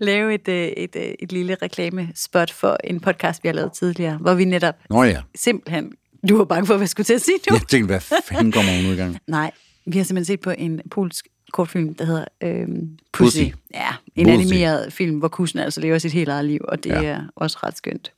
lave 0.00 0.34
et, 0.34 0.48
øh, 0.48 0.54
et, 0.54 0.72
et, 0.76 0.96
øh, 0.96 1.14
et 1.18 1.32
lille 1.32 1.56
reklamespot 1.62 2.52
for 2.52 2.76
en 2.84 3.00
podcast, 3.00 3.42
vi 3.42 3.48
har 3.48 3.54
lavet 3.54 3.72
tidligere, 3.72 4.16
hvor 4.16 4.34
vi 4.34 4.44
netop 4.44 4.74
Nå 4.90 5.02
ja. 5.02 5.20
simpelthen... 5.34 5.92
Du 6.28 6.36
var 6.36 6.44
bange 6.44 6.66
for, 6.66 6.74
hvad 6.74 6.84
jeg 6.84 6.88
skulle 6.88 7.04
til 7.04 7.14
at 7.14 7.22
sige 7.22 7.38
nu. 7.50 7.54
Jeg 7.54 7.62
tænkte, 7.68 7.86
hvad 7.86 8.00
fanden 8.24 8.52
kommer 8.52 8.72
hun 8.82 8.92
i 8.92 8.96
gang? 8.96 9.18
Nej, 9.26 9.50
vi 9.86 9.98
har 9.98 10.04
simpelthen 10.04 10.32
set 10.32 10.40
på 10.40 10.50
en 10.50 10.80
polsk 10.90 11.26
kortfilm, 11.52 11.94
der 11.94 12.04
hedder 12.04 12.24
øhm, 12.40 12.98
Pussy. 13.12 13.38
Pussy. 13.38 13.54
Ja, 13.74 13.88
en 14.16 14.26
Pussy. 14.26 14.40
animeret 14.40 14.92
film, 14.92 15.18
hvor 15.18 15.28
kussen 15.28 15.58
altså 15.58 15.80
lever 15.80 15.98
sit 15.98 16.12
helt 16.12 16.28
eget 16.28 16.44
liv, 16.44 16.60
og 16.68 16.84
det 16.84 16.90
ja. 16.90 17.02
er 17.02 17.22
også 17.36 17.58
ret 17.62 17.76
skønt. 17.76 18.12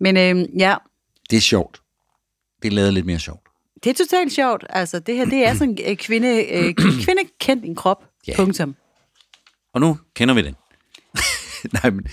Men 0.00 0.16
øhm, 0.16 0.46
ja. 0.58 0.74
Det 1.30 1.36
er 1.36 1.40
sjovt. 1.40 1.80
Det 2.62 2.68
er 2.68 2.72
lavet 2.72 2.94
lidt 2.94 3.06
mere 3.06 3.18
sjovt. 3.18 3.48
Det 3.84 3.90
er 3.90 4.04
totalt 4.04 4.32
sjovt. 4.32 4.64
Altså, 4.68 4.98
det 4.98 5.16
her, 5.16 5.24
det 5.24 5.46
er 5.46 5.54
sådan 5.54 5.78
en 5.84 5.96
kvinde, 5.96 6.44
øh, 6.50 6.74
kvinde 6.74 7.22
kendt 7.40 7.64
en 7.64 7.74
krop. 7.74 8.04
Yeah. 8.28 8.36
Punktum. 8.36 8.76
Og 9.74 9.80
nu 9.80 9.98
kender 10.14 10.34
vi 10.34 10.42
den. 10.42 10.54
Nej, 11.82 11.90
men 11.90 12.06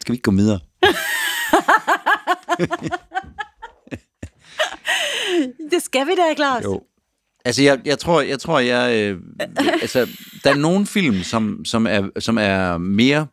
skal 0.00 0.12
vi 0.12 0.14
ikke 0.14 0.22
gå 0.22 0.30
videre? 0.30 0.60
det 5.70 5.82
skal 5.82 6.06
vi 6.06 6.12
da, 6.14 6.34
Claus. 6.34 6.64
Jo. 6.64 6.82
Altså, 7.44 7.62
jeg, 7.62 7.80
jeg 7.84 7.98
tror, 7.98 8.20
jeg, 8.20 8.40
tror, 8.40 8.58
jeg 8.58 8.94
øh, 8.94 9.20
altså, 9.56 10.08
der 10.44 10.50
er 10.50 10.56
nogle 10.56 10.86
film, 10.86 11.22
som, 11.22 11.64
som, 11.64 11.86
er, 11.86 12.08
som 12.18 12.38
er 12.38 12.78
mere... 12.78 13.26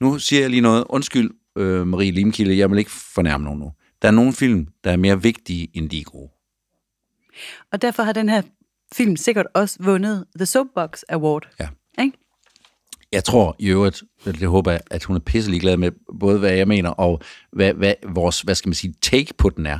Nu 0.00 0.18
siger 0.18 0.40
jeg 0.40 0.50
lige 0.50 0.60
noget. 0.60 0.84
Undskyld, 0.88 1.30
øh, 1.58 1.86
Marie 1.86 2.10
Limkilde, 2.10 2.58
jeg 2.58 2.70
vil 2.70 2.78
ikke 2.78 2.90
fornærme 2.90 3.44
nogen 3.44 3.60
nu. 3.60 3.72
Der 4.02 4.08
er 4.08 4.12
nogle 4.12 4.32
film, 4.32 4.66
der 4.84 4.90
er 4.90 4.96
mere 4.96 5.22
vigtige, 5.22 5.68
end 5.74 5.90
de 5.90 6.00
er 6.00 6.04
gode. 6.04 6.33
Og 7.72 7.82
derfor 7.82 8.02
har 8.02 8.12
den 8.12 8.28
her 8.28 8.42
film 8.92 9.16
sikkert 9.16 9.46
også 9.54 9.76
vundet 9.80 10.24
The 10.36 10.46
Soapbox 10.46 11.02
Award. 11.08 11.48
Ja. 11.60 11.68
Ikke? 12.02 12.18
Jeg 13.12 13.24
tror 13.24 13.56
i 13.58 13.68
øvrigt, 13.68 14.02
det 14.24 14.48
håber 14.48 14.70
jeg, 14.70 14.80
at 14.90 15.04
hun 15.04 15.16
er 15.16 15.20
pisselig 15.20 15.60
glad 15.60 15.76
med, 15.76 15.90
både 16.20 16.38
hvad 16.38 16.52
jeg 16.52 16.68
mener, 16.68 16.90
og 16.90 17.20
hvad, 17.52 17.72
hvad 17.72 17.94
vores, 18.08 18.40
hvad 18.40 18.54
skal 18.54 18.68
man 18.68 18.74
sige, 18.74 18.94
take 19.02 19.34
på 19.38 19.50
den 19.50 19.66
er. 19.66 19.78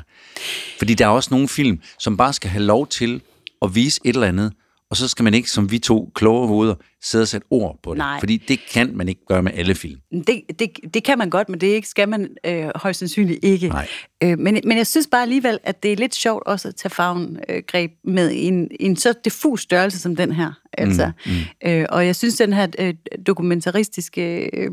Fordi 0.78 0.94
der 0.94 1.04
er 1.04 1.10
også 1.10 1.28
nogle 1.30 1.48
film, 1.48 1.80
som 1.98 2.16
bare 2.16 2.32
skal 2.32 2.50
have 2.50 2.64
lov 2.64 2.86
til 2.86 3.22
at 3.62 3.74
vise 3.74 4.00
et 4.04 4.14
eller 4.14 4.26
andet, 4.26 4.52
og 4.90 4.96
så 4.96 5.08
skal 5.08 5.22
man 5.22 5.34
ikke, 5.34 5.50
som 5.50 5.70
vi 5.70 5.78
to 5.78 6.12
kloge 6.14 6.48
hoveder, 6.48 6.74
sidde 7.04 7.22
og 7.22 7.28
sætte 7.28 7.46
ord 7.50 7.78
på 7.82 7.90
det. 7.90 7.98
Nej. 7.98 8.20
Fordi 8.20 8.36
det 8.36 8.60
kan 8.72 8.96
man 8.96 9.08
ikke 9.08 9.26
gøre 9.26 9.42
med 9.42 9.52
alle 9.54 9.74
film. 9.74 10.00
Det, 10.26 10.42
det, 10.58 10.70
det 10.94 11.04
kan 11.04 11.18
man 11.18 11.30
godt, 11.30 11.48
men 11.48 11.60
det 11.60 11.66
ikke, 11.66 11.88
skal 11.88 12.08
man 12.08 12.28
øh, 12.46 12.68
højst 12.74 12.98
sandsynligt 12.98 13.44
ikke. 13.44 13.68
Nej. 13.68 13.88
Øh, 14.22 14.38
men, 14.38 14.60
men 14.64 14.78
jeg 14.78 14.86
synes 14.86 15.06
bare 15.10 15.22
alligevel, 15.22 15.58
at 15.62 15.82
det 15.82 15.92
er 15.92 15.96
lidt 15.96 16.14
sjovt 16.14 16.42
også 16.46 16.68
at 16.68 16.74
tage 16.74 16.90
farven 16.90 17.38
øh, 17.48 17.62
greb 17.66 17.90
med 18.04 18.30
en, 18.34 18.68
en 18.80 18.96
så 18.96 19.14
diffus 19.24 19.62
størrelse 19.62 19.98
som 19.98 20.16
den 20.16 20.32
her. 20.32 20.52
Altså, 20.78 21.10
mm, 21.26 21.32
mm. 21.32 21.70
Øh, 21.70 21.86
og 21.88 22.06
jeg 22.06 22.16
synes, 22.16 22.36
den 22.36 22.52
her 22.52 22.66
øh, 22.78 22.94
dokumentaristiske 23.26 24.50
øh, 24.56 24.70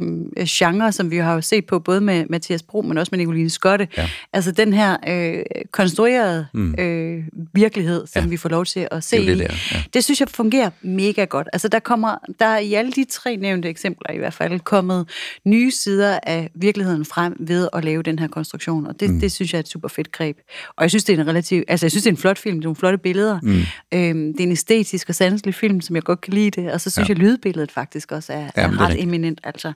genre, 0.48 0.92
som 0.92 1.12
vi 1.12 1.18
har 1.18 1.34
jo 1.34 1.42
set 1.42 1.66
på, 1.66 1.80
både 1.80 2.02
med 2.02 2.26
Mathias 2.30 2.64
Bro, 2.64 2.82
men 2.82 2.98
også 2.98 3.10
med 3.12 3.20
Nicoline 3.20 3.50
Skotte, 3.50 3.88
ja. 3.98 4.10
altså 4.34 4.52
den 4.52 4.74
her 4.74 4.98
øh, 5.08 5.44
konstruerede 5.72 6.48
mm. 6.54 6.76
øh, 6.80 7.24
virkelighed, 7.54 8.08
som 8.08 8.24
ja. 8.24 8.30
vi 8.30 8.38
får 8.38 8.50
lov 8.50 8.66
til 8.66 8.88
at 8.92 9.04
se 9.04 9.18
det, 9.18 9.28
det, 9.28 9.38
der. 9.38 9.56
Ja. 9.72 9.84
det 9.94 10.04
synes 10.04 10.20
jeg 10.20 10.30
fungerer 10.30 10.70
mega 10.82 11.24
godt. 11.24 11.48
Altså 11.54 11.68
der 11.68 11.80
kommer, 11.80 12.16
der 12.40 12.46
er 12.46 12.58
i 12.58 12.74
alle 12.74 12.92
de 12.92 13.06
tre 13.06 13.36
nævnte 13.36 13.70
eksempler 13.70 14.14
i 14.14 14.18
hvert 14.18 14.34
fald 14.34 14.60
kommet 14.60 15.10
nye 15.46 15.72
sider 15.72 16.20
af 16.24 16.50
virkeligheden 16.56 17.06
frem 17.06 17.36
ved 17.40 17.70
at 17.74 17.86
lave 17.86 18.04
den 18.04 18.20
her 18.20 18.28
konstruktion, 18.28 18.88
og 18.88 19.00
det, 19.00 19.10
mm. 19.10 19.20
det 19.20 19.32
synes 19.32 19.54
jeg 19.54 19.58
er 19.58 19.64
et 19.64 19.68
super 19.68 19.88
fedt 19.88 20.12
greb. 20.12 20.38
Og 20.76 20.82
jeg 20.84 20.90
synes, 20.92 21.04
det 21.04 21.16
er 21.16 21.22
en 21.22 21.28
relativ, 21.28 21.64
altså 21.68 21.86
jeg 21.86 21.92
synes, 21.92 22.04
det 22.04 22.10
er 22.10 22.14
en 22.14 22.18
flot 22.18 22.38
film, 22.38 22.56
det 22.56 22.64
er 22.64 22.68
nogle 22.68 22.76
flotte 22.76 22.98
billeder. 22.98 23.40
Mm. 23.44 23.62
Øhm, 23.94 24.34
det 24.34 24.40
er 24.40 24.44
en 24.44 24.52
æstetisk 24.52 25.10
og 25.10 25.16
sanselig 25.16 25.56
film, 25.56 25.82
som 25.82 25.96
jeg 25.96 26.04
godt 26.04 26.22
kan 26.22 26.34
lide 26.34 26.62
det. 26.62 26.72
Og 26.72 26.82
så 26.82 26.90
synes 26.90 27.10
ja. 27.10 27.14
jeg, 27.14 27.22
lydbilledet 27.22 27.72
faktisk 27.72 28.12
også 28.12 28.34
er, 28.34 28.50
er 28.56 28.80
ret 28.82 29.00
er 29.00 29.04
eminent. 29.04 29.42
Altså. 29.44 29.74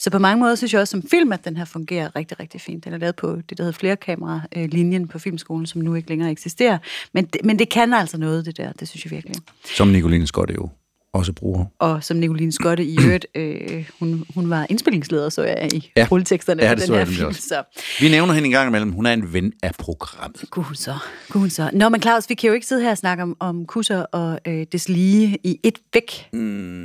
Så 0.00 0.10
på 0.10 0.18
mange 0.18 0.40
måder 0.40 0.54
synes 0.54 0.72
jeg 0.72 0.80
også 0.80 0.90
som 0.90 1.08
film, 1.10 1.32
at 1.32 1.44
den 1.44 1.56
her 1.56 1.64
fungerer 1.64 2.16
rigtig, 2.16 2.40
rigtig 2.40 2.60
fint. 2.60 2.84
Den 2.84 2.92
er 2.92 2.98
lavet 2.98 3.16
på 3.16 3.36
det, 3.36 3.58
der 3.58 3.64
hedder 3.64 3.78
flerkamera-linjen 3.78 5.08
på 5.08 5.18
Filmskolen, 5.18 5.66
som 5.66 5.80
nu 5.80 5.94
ikke 5.94 6.08
længere 6.08 6.30
eksisterer. 6.30 6.78
Men 7.12 7.24
det, 7.24 7.44
men 7.44 7.58
det 7.58 7.68
kan 7.68 7.94
altså 7.94 8.18
noget, 8.18 8.46
det 8.46 8.56
der. 8.56 8.72
Det 8.72 8.88
synes 8.88 9.04
jeg 9.04 9.10
virkelig. 9.10 9.36
Som 9.64 9.88
Nicoline 9.88 10.26
Scott 10.26 10.50
jo 10.50 10.68
også 11.12 11.32
bruger. 11.32 11.64
Og 11.78 12.04
som 12.04 12.16
Nicoline 12.16 12.52
Skotte 12.52 12.84
i 12.84 12.98
øvrigt, 13.04 13.26
øh, 13.34 13.90
hun, 13.98 14.24
hun 14.34 14.50
var 14.50 14.66
indspillingsleder, 14.70 15.28
så 15.28 15.42
jeg 15.42 15.74
i 15.74 15.90
ja. 15.96 16.06
rulleteksterne 16.10 16.64
ja, 16.64 16.74
den 16.74 16.94
her 16.94 17.04
film. 17.04 17.32
Så. 17.32 17.62
Vi 18.00 18.08
nævner 18.08 18.34
hende 18.34 18.46
en 18.46 18.52
gang 18.52 18.68
imellem. 18.68 18.92
Hun 18.92 19.06
er 19.06 19.12
en 19.12 19.32
ven 19.32 19.52
af 19.62 19.74
programmet. 19.78 20.44
Gud 20.50 20.74
så. 20.74 20.94
Gud 21.28 21.50
så. 21.50 21.70
Nå, 21.72 21.88
men 21.88 22.02
Claus, 22.02 22.28
vi 22.28 22.34
kan 22.34 22.48
jo 22.48 22.54
ikke 22.54 22.66
sidde 22.66 22.82
her 22.82 22.90
og 22.90 22.98
snakke 22.98 23.22
om, 23.22 23.36
om 23.40 23.66
kusser 23.66 24.00
og 24.00 24.38
øh, 24.46 24.66
des 24.72 24.88
lige 24.88 25.38
i 25.44 25.60
et 25.62 25.78
væk. 25.94 26.28
Mm, 26.32 26.38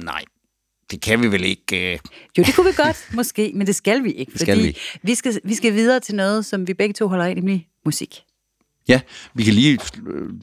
nej. 0.03 0.21
Det 0.91 1.01
kan 1.01 1.21
vi 1.21 1.27
vel 1.27 1.43
ikke? 1.43 1.75
Uh... 1.75 2.09
Jo, 2.37 2.43
det 2.43 2.55
kunne 2.55 2.65
vi 2.65 2.73
godt, 2.77 3.07
måske, 3.19 3.51
men 3.55 3.67
det 3.67 3.75
skal 3.75 4.03
vi 4.03 4.11
ikke. 4.11 4.31
Det 4.31 4.41
skal 4.41 4.57
vi. 4.57 4.77
Vi 5.01 5.15
skal, 5.15 5.41
vi 5.43 5.55
skal 5.55 5.73
videre 5.73 5.99
til 5.99 6.15
noget, 6.15 6.45
som 6.45 6.67
vi 6.67 6.73
begge 6.73 6.93
to 6.93 7.07
holder 7.07 7.25
af, 7.25 7.35
nemlig 7.35 7.67
musik. 7.85 8.23
Ja, 8.87 9.01
vi 9.33 9.43
kan 9.43 9.53
lige, 9.53 9.79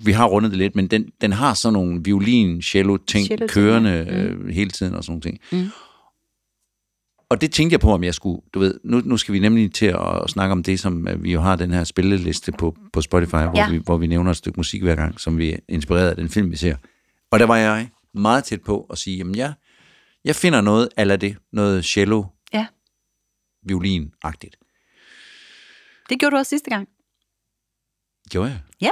vi 0.04 0.12
har 0.12 0.26
rundet 0.26 0.50
det 0.50 0.58
lidt, 0.58 0.76
men 0.76 0.86
den, 0.86 1.10
den 1.20 1.32
har 1.32 1.54
sådan 1.54 1.72
nogle 1.72 2.00
violin, 2.04 2.62
cello 2.62 2.96
ting 2.96 3.26
cello 3.26 3.46
kørende 3.46 4.06
mm. 4.10 4.16
øh, 4.16 4.48
hele 4.48 4.70
tiden 4.70 4.94
og 4.94 5.04
sådan 5.04 5.20
ting. 5.20 5.38
Mm. 5.52 5.68
og 7.30 7.40
det 7.40 7.52
tænkte 7.52 7.74
jeg 7.74 7.80
på, 7.80 7.92
om 7.92 8.04
jeg 8.04 8.14
skulle, 8.14 8.40
du 8.54 8.58
ved, 8.58 8.80
nu, 8.84 9.02
nu 9.04 9.16
skal 9.16 9.32
vi 9.34 9.38
nemlig 9.38 9.74
til 9.74 9.86
at, 9.86 10.22
at 10.24 10.30
snakke 10.30 10.52
om 10.52 10.62
det, 10.62 10.80
som 10.80 11.08
øh, 11.08 11.22
vi 11.24 11.32
jo 11.32 11.40
har 11.40 11.56
den 11.56 11.70
her 11.70 11.84
spilleliste 11.84 12.52
på, 12.52 12.76
på 12.92 13.00
Spotify, 13.00 13.30
hvor, 13.30 13.52
Ja. 13.58 13.70
vi, 13.70 13.76
hvor 13.84 13.96
vi 13.96 14.06
nævner 14.06 14.30
et 14.30 14.36
stykke 14.36 14.56
musik 14.58 14.82
hver 14.82 14.94
gang, 14.96 15.20
som 15.20 15.38
vi 15.38 15.52
er 15.52 15.56
inspireret 15.68 16.10
af 16.10 16.16
den 16.16 16.28
film, 16.28 16.50
vi 16.50 16.56
ser. 16.56 16.76
Og 17.30 17.38
der 17.40 17.46
var 17.46 17.56
jeg 17.56 17.88
meget 18.14 18.44
tæt 18.44 18.60
på 18.62 18.86
at 18.90 18.98
sige, 18.98 19.16
jamen 19.16 19.34
jeg, 19.36 19.52
jeg 20.24 20.36
finder 20.36 20.60
noget 20.60 20.88
ala 20.96 21.16
det, 21.16 21.36
noget 21.52 21.84
cello, 21.84 22.24
Ja, 22.52 22.66
violin-agtigt. 23.62 24.56
det 26.08 26.18
gjorde 26.20 26.34
du 26.34 26.38
også 26.38 26.50
sidste 26.50 26.70
gang. 26.70 26.88
Gjorde 28.30 28.50
jeg? 28.50 28.60
Ja. 28.80 28.90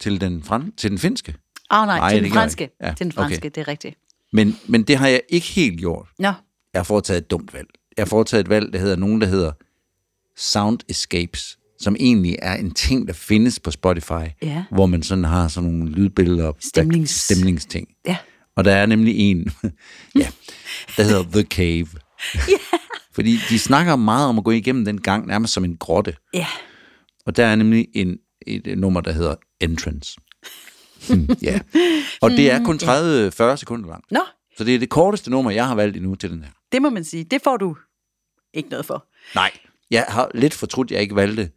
Til 0.00 0.20
den, 0.20 0.42
fran, 0.42 0.72
til 0.76 0.90
den 0.90 0.98
finske. 0.98 1.34
Oh, 1.70 1.86
nej, 1.86 1.98
Nej, 1.98 2.12
til 2.14 2.22
den 2.24 2.32
franske. 2.32 2.70
Ja, 2.82 2.94
til 2.96 3.04
den 3.06 3.12
okay. 3.18 3.28
franske, 3.28 3.48
det 3.48 3.58
er 3.60 3.68
rigtigt. 3.68 3.96
Men, 4.32 4.56
men 4.68 4.82
det 4.82 4.96
har 4.96 5.08
jeg 5.08 5.20
ikke 5.28 5.46
helt 5.46 5.78
gjort. 5.78 6.08
Nå, 6.18 6.32
Jeg 6.72 6.78
har 6.78 6.82
foretaget 6.84 7.18
et 7.18 7.30
dumt 7.30 7.54
valg. 7.54 7.68
Jeg 7.96 8.02
har 8.02 8.06
foretaget 8.08 8.40
et 8.40 8.48
valg, 8.48 8.72
der 8.72 8.78
hedder 8.78 8.96
nogen, 8.96 9.20
der 9.20 9.26
hedder 9.26 9.52
Sound 10.36 10.78
Escapes, 10.88 11.58
som 11.80 11.96
egentlig 12.00 12.36
er 12.42 12.54
en 12.56 12.70
ting, 12.70 13.06
der 13.08 13.12
findes 13.14 13.60
på 13.60 13.70
Spotify, 13.70 14.26
Ja. 14.42 14.64
hvor 14.70 14.86
man 14.86 15.02
sådan 15.02 15.24
har 15.24 15.48
sådan 15.48 15.70
nogle 15.70 15.90
lydbilleder, 15.92 16.52
Stemnings- 16.52 17.06
stemningsting. 17.24 17.88
ja. 18.06 18.16
Og 18.56 18.64
der 18.64 18.74
er 18.74 18.86
nemlig 18.86 19.14
en, 19.18 19.38
ja, 20.20 20.28
der 20.96 21.02
hedder 21.02 21.22
The 21.32 21.42
Cave. 21.42 21.86
Fordi 23.14 23.38
de 23.48 23.58
snakker 23.58 23.96
meget 23.96 24.28
om 24.28 24.38
at 24.38 24.44
gå 24.44 24.50
igennem 24.50 24.84
den 24.84 25.00
gang, 25.00 25.26
nærmest 25.26 25.52
som 25.52 25.64
en 25.64 25.76
grotte. 25.76 26.16
Ja, 26.34 26.46
Og 27.26 27.36
der 27.36 27.46
er 27.46 27.56
nemlig 27.56 27.86
en, 27.94 28.18
et, 28.46 28.78
nummer, 28.78 29.00
der 29.00 29.12
hedder 29.12 29.34
Entrance. 29.60 30.16
Hmm, 31.08 31.28
ja. 31.42 31.60
Og 32.20 32.30
det 32.30 32.50
er 32.50 32.64
kun 32.64 32.76
30-40 32.76 33.56
sekunder 33.56 33.88
langt. 33.88 34.10
Nå, 34.10 34.20
Så 34.58 34.64
det 34.64 34.74
er 34.74 34.78
det 34.78 34.88
korteste 34.90 35.30
nummer, 35.30 35.50
jeg 35.50 35.66
har 35.68 35.74
valgt 35.74 35.96
endnu 35.96 36.14
til 36.14 36.30
den 36.30 36.42
her. 36.42 36.50
det 36.72 36.82
må 36.82 36.90
man 36.90 37.04
sige. 37.04 37.24
Det 37.24 37.42
får 37.44 37.56
du 37.56 37.76
ikke 38.54 38.68
noget 38.68 38.86
for. 38.86 39.06
Nej. 39.34 39.50
Jeg 39.90 40.06
har 40.08 40.30
lidt 40.34 40.54
fortrudt, 40.54 40.86
at 40.90 40.90
jeg 40.94 41.00
ikke 41.02 41.16
valgte, 41.16 41.50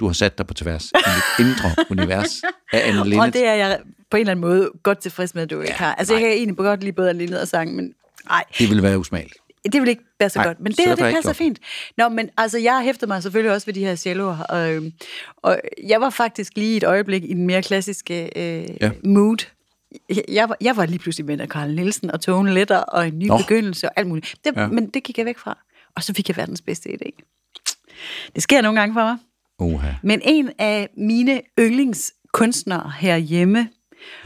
du 0.00 0.06
har 0.06 0.12
sat 0.12 0.38
dig 0.38 0.46
på 0.46 0.54
tværs 0.54 0.84
i 0.84 0.94
mit 1.38 1.46
indre 1.46 1.74
univers 1.90 2.42
af 2.72 2.88
Anne 2.88 3.04
Linnet. 3.04 3.20
Og 3.20 3.32
det 3.32 3.46
er 3.46 3.54
jeg 3.54 3.80
på 4.10 4.16
en 4.16 4.20
eller 4.20 4.30
anden 4.30 4.40
måde 4.40 4.70
godt 4.82 4.98
tilfreds 4.98 5.34
med, 5.34 5.42
at 5.42 5.50
du 5.50 5.60
ikke 5.60 5.72
har. 5.72 5.94
Altså, 5.94 6.14
jeg 6.14 6.20
nej. 6.20 6.28
kan 6.28 6.36
egentlig 6.38 6.56
godt 6.56 6.80
lide 6.80 6.92
både 6.92 7.10
Anne 7.10 7.18
Linnet 7.18 7.40
og 7.40 7.48
sang, 7.48 7.74
men 7.76 7.92
nej, 8.28 8.44
det 8.58 8.68
ville 8.68 8.82
være 8.82 8.98
usmageligt. 8.98 9.36
Det 9.72 9.80
vil 9.80 9.88
ikke 9.88 10.02
være 10.20 10.30
så 10.30 10.38
Nej, 10.38 10.46
godt. 10.46 10.60
Men 10.60 10.72
det 10.72 10.84
her, 10.86 10.94
det 10.94 11.14
passer 11.14 11.32
fint. 11.32 11.58
Nå, 11.96 12.08
men 12.08 12.30
altså, 12.36 12.58
jeg 12.58 12.80
hæfter 12.84 13.06
mig 13.06 13.22
selvfølgelig 13.22 13.52
også 13.52 13.66
ved 13.66 13.74
de 13.74 13.80
her 13.84 13.94
celloer, 13.94 14.38
og, 14.38 14.72
øhm, 14.74 14.92
og 15.36 15.60
jeg 15.88 16.00
var 16.00 16.10
faktisk 16.10 16.52
lige 16.56 16.76
et 16.76 16.84
øjeblik 16.84 17.24
i 17.24 17.34
den 17.34 17.46
mere 17.46 17.62
klassiske 17.62 18.24
øh, 18.38 18.68
Ja. 18.80 18.90
mood. 19.04 19.46
Jeg- 20.28 20.48
var, 20.48 20.56
jeg 20.60 20.76
var 20.76 20.86
lige 20.86 20.98
pludselig 20.98 21.26
med 21.26 21.40
af 21.40 21.48
Carl 21.48 21.70
Nielsen 21.74 22.10
og 22.10 22.20
Tone 22.20 22.54
Letter 22.54 22.76
og 22.78 23.08
en 23.08 23.18
ny 23.18 23.26
Nå. 23.26 23.36
Begyndelse 23.38 23.86
og 23.88 23.92
alt 23.96 24.08
muligt. 24.08 24.34
Det, 24.44 24.52
Ja. 24.56 24.66
Men 24.66 24.86
det 24.90 25.02
gik 25.02 25.18
jeg 25.18 25.26
væk 25.26 25.38
fra. 25.38 25.58
Og 25.96 26.02
så 26.02 26.14
fik 26.14 26.28
jeg 26.28 26.36
verdens 26.36 26.60
bedste 26.62 26.88
idé. 26.90 27.10
Det 28.34 28.42
sker 28.42 28.60
nogle 28.62 28.80
gange 28.80 28.92
for 28.94 29.00
mig. 29.04 29.16
Uha. 29.58 29.88
Men 30.02 30.20
en 30.24 30.50
af 30.58 30.88
mine 30.96 31.40
yndlingskunstnere 31.58 32.92
herhjemme, 32.98 33.68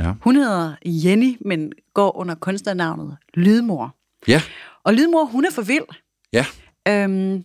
Ja. 0.00 0.12
hun 0.20 0.36
hedder 0.36 0.74
Jenny, 0.84 1.36
men 1.40 1.72
går 1.94 2.16
under 2.16 2.34
kunstnernavnet 2.34 3.16
Lydmor. 3.34 3.94
Ja, 4.28 4.42
Og 4.86 4.94
Lydmor, 4.94 5.24
hun 5.24 5.44
er 5.44 5.50
for 5.50 5.62
vild. 5.62 5.84
ja. 6.32 6.46
Øhm, 6.88 7.44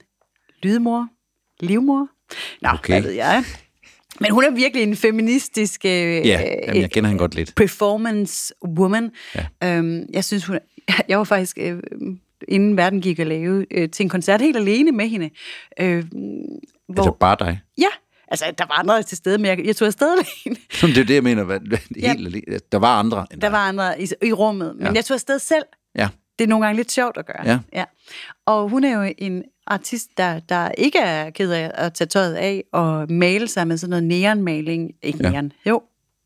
lydmor, 0.64 1.08
livmor. 1.60 2.08
Nå, 2.62 2.70
Okay. 2.74 2.94
hvad 2.94 3.02
ved 3.02 3.12
jeg. 3.12 3.44
Men 4.20 4.32
hun 4.32 4.44
er 4.44 4.52
virkelig 4.52 4.84
en 4.84 4.96
feministisk 4.96 5.86
øh, 5.86 5.92
Ja, 5.92 6.22
jamen, 6.68 6.82
jeg 6.82 6.92
kender 6.92 7.08
hende 7.10 7.20
godt 7.20 7.36
lidt. 7.36 7.56
performance 7.56 8.54
woman. 8.78 9.12
Ja. 9.36 9.46
Øhm, 9.78 10.06
jeg 10.14 10.26
synes, 10.26 10.46
hun 10.46 10.60
Jeg 11.08 11.18
var 11.18 11.24
faktisk, 11.24 11.58
øh, 11.62 11.80
inden 12.48 12.78
verden 12.78 13.02
gik 13.02 13.20
at 13.20 13.28
lave, 13.28 13.66
øh, 13.72 13.90
til 13.90 14.04
en 14.04 14.10
koncert 14.10 14.42
helt 14.42 14.58
alene 14.58 14.92
med 14.92 15.08
hende. 15.10 15.30
Øh, 15.80 16.04
hvor, 16.90 17.04
Altså 17.04 17.12
bare 17.20 17.36
dig. 17.40 17.62
Ja, 17.78 17.88
altså 18.28 18.46
der 18.58 18.66
var 18.66 18.80
andre 18.80 19.04
til 19.04 19.18
stede, 19.18 19.38
men 19.38 19.46
jeg, 19.46 19.66
jeg 19.66 19.76
tog 19.76 19.86
afsted 19.86 20.08
alene. 20.46 20.56
Det 20.82 20.98
er 20.98 21.06
det, 21.06 21.14
jeg 21.14 21.24
mener. 21.24 21.44
Hvad, 21.44 21.60
Ja. 22.02 22.14
helt 22.14 22.28
alene. 22.28 22.60
Der 22.72 22.78
var 22.78 23.00
andre 23.00 23.26
Der 23.42 23.50
var 23.50 23.68
andre 23.68 24.02
i, 24.02 24.08
i 24.24 24.34
rummet, 24.34 24.76
men 24.76 24.86
Ja. 24.88 24.92
jeg 24.94 25.06
tog 25.06 25.16
afsted 25.16 25.40
selv. 25.40 25.64
Ja. 25.96 26.08
Det 26.42 26.48
er 26.48 26.50
nogle 26.50 26.66
gange 26.66 26.78
lidt 26.78 26.92
sjovt 26.92 27.18
at 27.18 27.26
gøre. 27.26 27.46
Ja. 27.46 27.60
ja. 27.74 27.84
Og 28.46 28.70
hun 28.70 28.84
er 28.84 29.06
jo 29.06 29.14
en 29.18 29.44
artist, 29.68 30.10
der, 30.18 30.40
der 30.40 30.72
ikke 30.78 31.00
er 31.00 31.30
ked 31.30 31.52
af 31.52 31.72
at 31.74 31.94
tage 31.94 32.08
tøjet 32.08 32.34
af 32.34 32.64
og 32.74 33.12
male 33.12 33.48
sig 33.48 33.68
med 33.68 33.78
sådan 33.78 33.90
noget 33.90 34.04
neonmaling. 34.04 34.92
Ikke 35.04 35.20
Ja. 35.24 35.30
neon, 35.30 35.52
jo. 35.66 35.82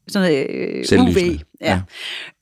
Sådan 0.08 0.30
noget 0.32 0.48
øh, 0.50 0.80
UV. 0.80 0.84
Selvlysende. 0.86 1.40
Ja. 1.62 1.82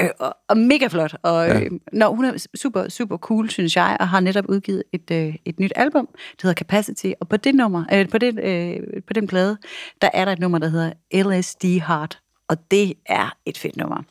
Øh, 0.02 0.10
og, 0.20 0.36
og 0.50 0.58
mega 0.58 0.88
flot. 0.88 1.16
Og 1.24 1.48
Ja. 1.48 1.54
ja. 1.54 1.64
øh, 1.64 1.72
når 1.94 2.10
hun 2.16 2.26
er 2.26 2.48
super, 2.56 2.90
super 2.90 3.18
cool, 3.18 3.50
synes 3.50 3.76
jeg, 3.76 3.98
og 4.00 4.10
har 4.10 4.20
netop 4.20 4.46
udgivet 4.50 4.84
et, 4.94 5.12
øh, 5.12 5.36
et 5.46 5.60
nyt 5.60 5.74
album, 5.76 6.08
det 6.32 6.42
hedder 6.42 6.56
Capacity. 6.56 7.12
Og 7.20 7.28
på 7.28 7.38
det 7.38 7.56
nummer, 7.56 7.84
øh, 7.94 8.10
på, 8.10 8.18
den, 8.18 8.40
øh, 8.40 8.80
på 9.08 9.14
den 9.14 9.28
plade, 9.28 9.58
der 10.02 10.10
er 10.14 10.26
der 10.26 10.32
et 10.32 10.40
nummer, 10.40 10.58
der 10.58 10.68
hedder 10.68 10.92
LSD 11.40 11.66
Heart. 11.66 12.20
Og 12.54 12.72
det 12.72 12.94
er 13.06 13.30
et 13.46 13.58
fedt 13.58 13.78
nummer. 13.78 14.04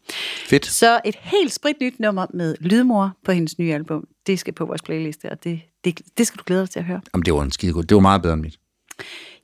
Fedt. 0.46 0.66
Så 0.66 1.00
et 1.04 1.16
helt 1.20 1.52
spritnyt 1.52 2.00
nummer 2.00 2.26
med 2.34 2.54
Lydmor 2.60 3.12
på 3.24 3.32
hendes 3.32 3.58
nye 3.58 3.74
album, 3.74 4.04
det 4.26 4.38
skal 4.38 4.52
på 4.54 4.64
vores 4.64 4.82
playliste, 4.82 5.30
og 5.30 5.44
det, 5.44 5.60
det, 5.84 6.00
det 6.18 6.26
skal 6.26 6.38
du 6.38 6.42
glæde 6.46 6.60
dig 6.60 6.70
til 6.70 6.78
at 6.78 6.84
høre. 6.84 7.00
Jamen, 7.14 7.24
det 7.24 7.34
var 7.34 7.42
en 7.42 7.50
skide 7.50 7.72
god. 7.72 7.82
Det 7.82 7.94
var 7.94 8.00
meget 8.00 8.22
bedre 8.22 8.34
end 8.34 8.42
mit. 8.42 8.58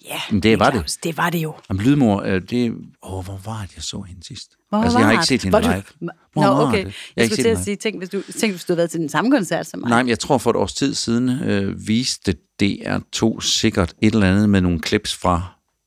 Ja, 0.04 0.20
Men 0.30 0.40
det 0.42 0.58
var 0.58 0.64
det. 0.70 0.74
Claus, 0.74 0.96
Det 0.96 1.16
var 1.16 1.30
det 1.30 1.38
jo. 1.38 1.54
Jamen, 1.70 1.82
Lydmor, 1.84 2.22
øh, 2.22 2.42
det... 2.50 2.70
Åh, 3.02 3.24
hvor 3.24 3.40
var 3.44 3.62
det, 3.68 3.76
jeg 3.76 3.82
så 3.82 4.00
hende 4.00 4.24
sidst? 4.26 4.50
Hvor 4.68 4.78
altså, 4.78 4.98
jeg 4.98 5.06
har 5.06 5.12
ikke 5.12 5.20
det? 5.20 5.28
set 5.28 5.42
hende 5.42 5.58
du- 5.58 5.62
live. 5.68 5.82
Nå, 6.00 6.10
Hvor 6.32 6.42
var 6.42 6.68
okay. 6.68 6.78
det? 6.78 6.84
Jeg, 6.84 6.94
Jeg 7.16 7.26
skulle 7.26 7.42
til 7.42 7.48
at 7.48 7.58
sige, 7.58 7.76
tænk 7.76 7.98
hvis, 7.98 8.08
du, 8.08 8.22
tænk, 8.38 8.52
hvis 8.52 8.64
du 8.64 8.72
havde 8.72 8.76
været 8.78 8.90
til 8.90 9.00
den 9.00 9.08
samme 9.08 9.30
koncert 9.30 9.66
som 9.66 9.80
mig. 9.80 9.88
Nej, 9.90 10.02
men 10.02 10.08
jeg 10.08 10.18
tror 10.18 10.38
for 10.38 10.50
et 10.50 10.56
års 10.56 10.74
tid 10.74 10.94
siden 10.94 11.28
øh, 11.28 11.88
viste 11.88 12.34
DR2 12.62 13.40
sikkert 13.40 13.94
et 14.02 14.14
eller 14.14 14.30
andet 14.30 14.50
med 14.50 14.60
nogle 14.60 14.80
clips 14.86 15.14
fra 15.16 15.42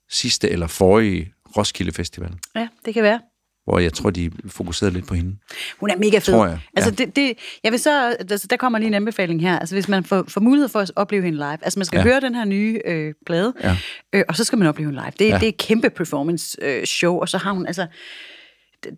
sidste 0.10 0.50
eller 0.50 0.68
forrige 0.68 1.34
Roskilde 1.58 1.92
Festival, 1.92 2.32
Ja, 2.56 2.68
det 2.86 2.94
kan 2.94 3.04
være. 3.04 3.20
hvor 3.64 3.80
jeg 3.80 3.94
tror, 3.94 4.10
de 4.10 4.32
fokuserede 4.48 4.94
lidt 4.94 5.08
på 5.08 5.14
hende. 5.14 5.38
Hun 5.80 5.90
er 5.90 5.98
mega 5.98 6.18
fed. 6.18 6.34
Tror 6.34 6.46
jeg, 6.46 6.60
Altså, 6.76 6.96
ja. 7.00 7.06
det, 7.06 7.16
det, 7.16 7.38
jeg 7.64 7.72
vil 7.72 7.80
så, 7.80 8.16
altså, 8.20 8.48
der 8.50 8.58
kommer 8.58 8.80
lige 8.80 8.88
en 8.88 8.94
anbefaling 8.94 9.42
her. 9.42 9.60
Altså, 9.60 9.76
hvis 9.76 9.88
man 9.88 10.04
får, 10.04 10.24
får 10.28 10.42
mulighed 10.42 10.70
for 10.70 10.80
at 10.80 10.92
opleve 10.96 11.24
hende 11.24 11.38
live. 11.38 11.58
Altså, 11.64 11.80
man 11.80 11.86
skal 11.86 11.98
Ja. 11.98 12.04
høre 12.04 12.20
den 12.22 12.36
her 12.36 12.46
nye 12.46 12.82
øh, 12.86 13.14
plade, 13.26 13.54
Ja. 13.64 13.78
øh, 14.14 14.24
og 14.30 14.36
så 14.36 14.44
skal 14.44 14.60
man 14.60 14.68
opleve 14.68 14.90
hende 14.90 15.02
live. 15.04 15.12
Det, 15.20 15.34
ja. 15.34 15.36
det 15.40 15.44
er 15.44 15.48
et 15.50 15.58
kæmpe 15.58 15.90
performance 15.90 16.58
øh, 16.62 16.86
show, 16.86 17.20
og 17.20 17.30
så 17.30 17.38
har 17.38 17.52
hun, 17.52 17.66
altså, 17.68 17.88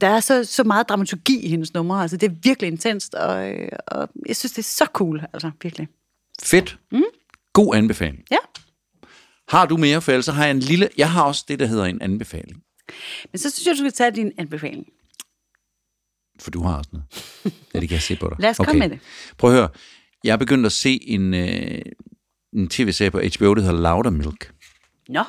der 0.01 0.08
er 0.08 0.20
så, 0.20 0.43
så 0.43 0.64
meget 0.64 0.89
dramaturgi 0.89 1.39
i 1.45 1.49
hendes 1.49 1.74
numre. 1.74 2.01
Altså, 2.01 2.18
det 2.18 2.32
er 2.32 2.36
virkelig 2.43 2.68
intenst, 2.68 3.16
og, 3.16 3.49
øh, 3.51 3.70
og 3.88 4.10
jeg 4.28 4.36
synes, 4.36 4.51
det 4.51 4.60
er 4.60 4.64
så 4.64 4.86
cool, 4.93 5.22
altså, 5.34 5.51
virkelig. 5.64 5.88
Fedt. 6.43 6.78
Mm. 6.91 7.04
God 7.54 7.76
anbefaling. 7.76 8.20
Ja, 8.32 8.38
Har 9.54 9.66
du 9.66 9.78
mere, 9.78 10.01
for 10.01 10.12
ellers 10.12 10.26
så 10.26 10.32
har 10.32 10.43
jeg 10.45 10.51
en 10.51 10.60
lille... 10.60 10.89
Jeg 10.97 11.12
har 11.12 11.24
også 11.24 11.45
det, 11.47 11.60
der 11.60 11.66
hedder 11.66 11.86
en 11.86 12.01
anbefaling. 12.01 12.64
men 13.32 13.39
så 13.39 13.49
synes 13.49 13.66
jeg, 13.68 13.74
du 13.74 13.78
skal 13.78 13.91
tage 13.91 14.12
din 14.12 14.32
anbefaling. 14.38 14.86
For 16.39 16.51
du 16.51 16.64
har 16.64 16.78
også 16.78 16.89
noget. 16.93 17.08
Ja, 17.74 17.80
det 17.80 17.89
kan 17.89 17.95
jeg 17.95 18.01
se 18.01 18.16
på 18.16 18.30
dig. 18.30 18.38
Lad 18.39 18.49
os 18.49 18.58
komme 18.58 18.80
med 18.80 18.89
det. 18.89 18.99
Prøv 19.38 19.49
at 19.49 19.56
høre. 19.56 19.70
Jeg 20.24 20.32
er 20.34 20.38
begyndt 20.38 20.66
at 20.66 20.72
se 20.72 20.99
en, 21.04 21.34
øh, 21.34 21.82
en 22.54 22.68
tv-serie 22.70 23.12
på 23.12 23.20
HBO, 23.38 23.54
der 23.54 23.62
hedder 23.62 23.82
Loudermilk. 23.82 24.54
Nå, 25.10 25.24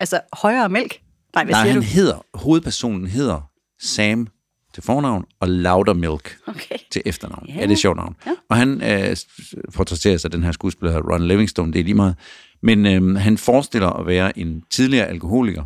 altså, 0.00 0.20
højere 0.32 0.68
mælk? 0.68 1.00
Nej, 1.34 1.44
hvad 1.44 1.52
Nej, 1.54 1.62
siger 1.64 1.72
han 1.72 1.82
du? 1.82 1.86
hedder, 1.88 2.26
hovedpersonen 2.34 3.06
hedder 3.06 3.50
Sam 3.80 4.28
til 4.74 4.82
fornavn, 4.82 5.24
og 5.40 5.48
Loudermilk 5.48 6.38
Okay. 6.46 6.76
til 6.90 7.02
efternavn. 7.06 7.46
Ja, 7.48 7.54
Ja. 7.54 7.62
det 7.66 7.72
er 7.72 7.76
sjovt 7.76 7.96
navn. 7.96 8.16
Ja. 8.26 8.32
Og 8.50 8.56
han 8.56 8.82
øh, 8.82 9.16
portrætteres 9.74 10.24
af 10.24 10.30
den 10.30 10.42
her 10.42 10.52
skuespiller, 10.52 11.00
Ron 11.12 11.28
Livingston, 11.28 11.72
det 11.72 11.80
er 11.80 11.84
lige 11.84 11.94
meget. 11.94 12.16
Men 12.64 12.86
øh, 12.86 13.16
han 13.16 13.38
forestiller 13.38 13.88
at 13.88 14.06
være 14.06 14.38
en 14.38 14.62
tidligere 14.70 15.06
alkoholiker, 15.06 15.64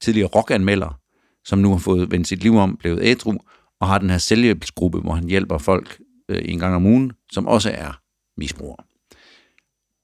tidligere 0.00 0.28
rockanmelder, 0.28 1.00
som 1.44 1.58
nu 1.58 1.70
har 1.70 1.78
fået 1.78 2.10
vendt 2.10 2.28
sit 2.28 2.42
liv 2.42 2.54
om, 2.56 2.76
blevet 2.76 3.00
ædru, 3.02 3.38
og 3.80 3.88
har 3.88 3.98
den 3.98 4.10
her 4.10 4.18
selvhjælpsgruppe, 4.18 5.00
hvor 5.00 5.12
han 5.12 5.28
hjælper 5.28 5.58
folk 5.58 6.00
øh, 6.28 6.42
en 6.44 6.58
gang 6.58 6.74
om 6.74 6.86
ugen, 6.86 7.12
som 7.32 7.46
også 7.46 7.70
er 7.70 8.00
misbrugere. 8.36 8.84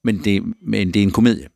Men 0.04 0.24
det, 0.24 0.42
men 0.62 0.94
det 0.94 1.00
er 1.00 1.02
en 1.02 1.10
komedie. 1.10 1.48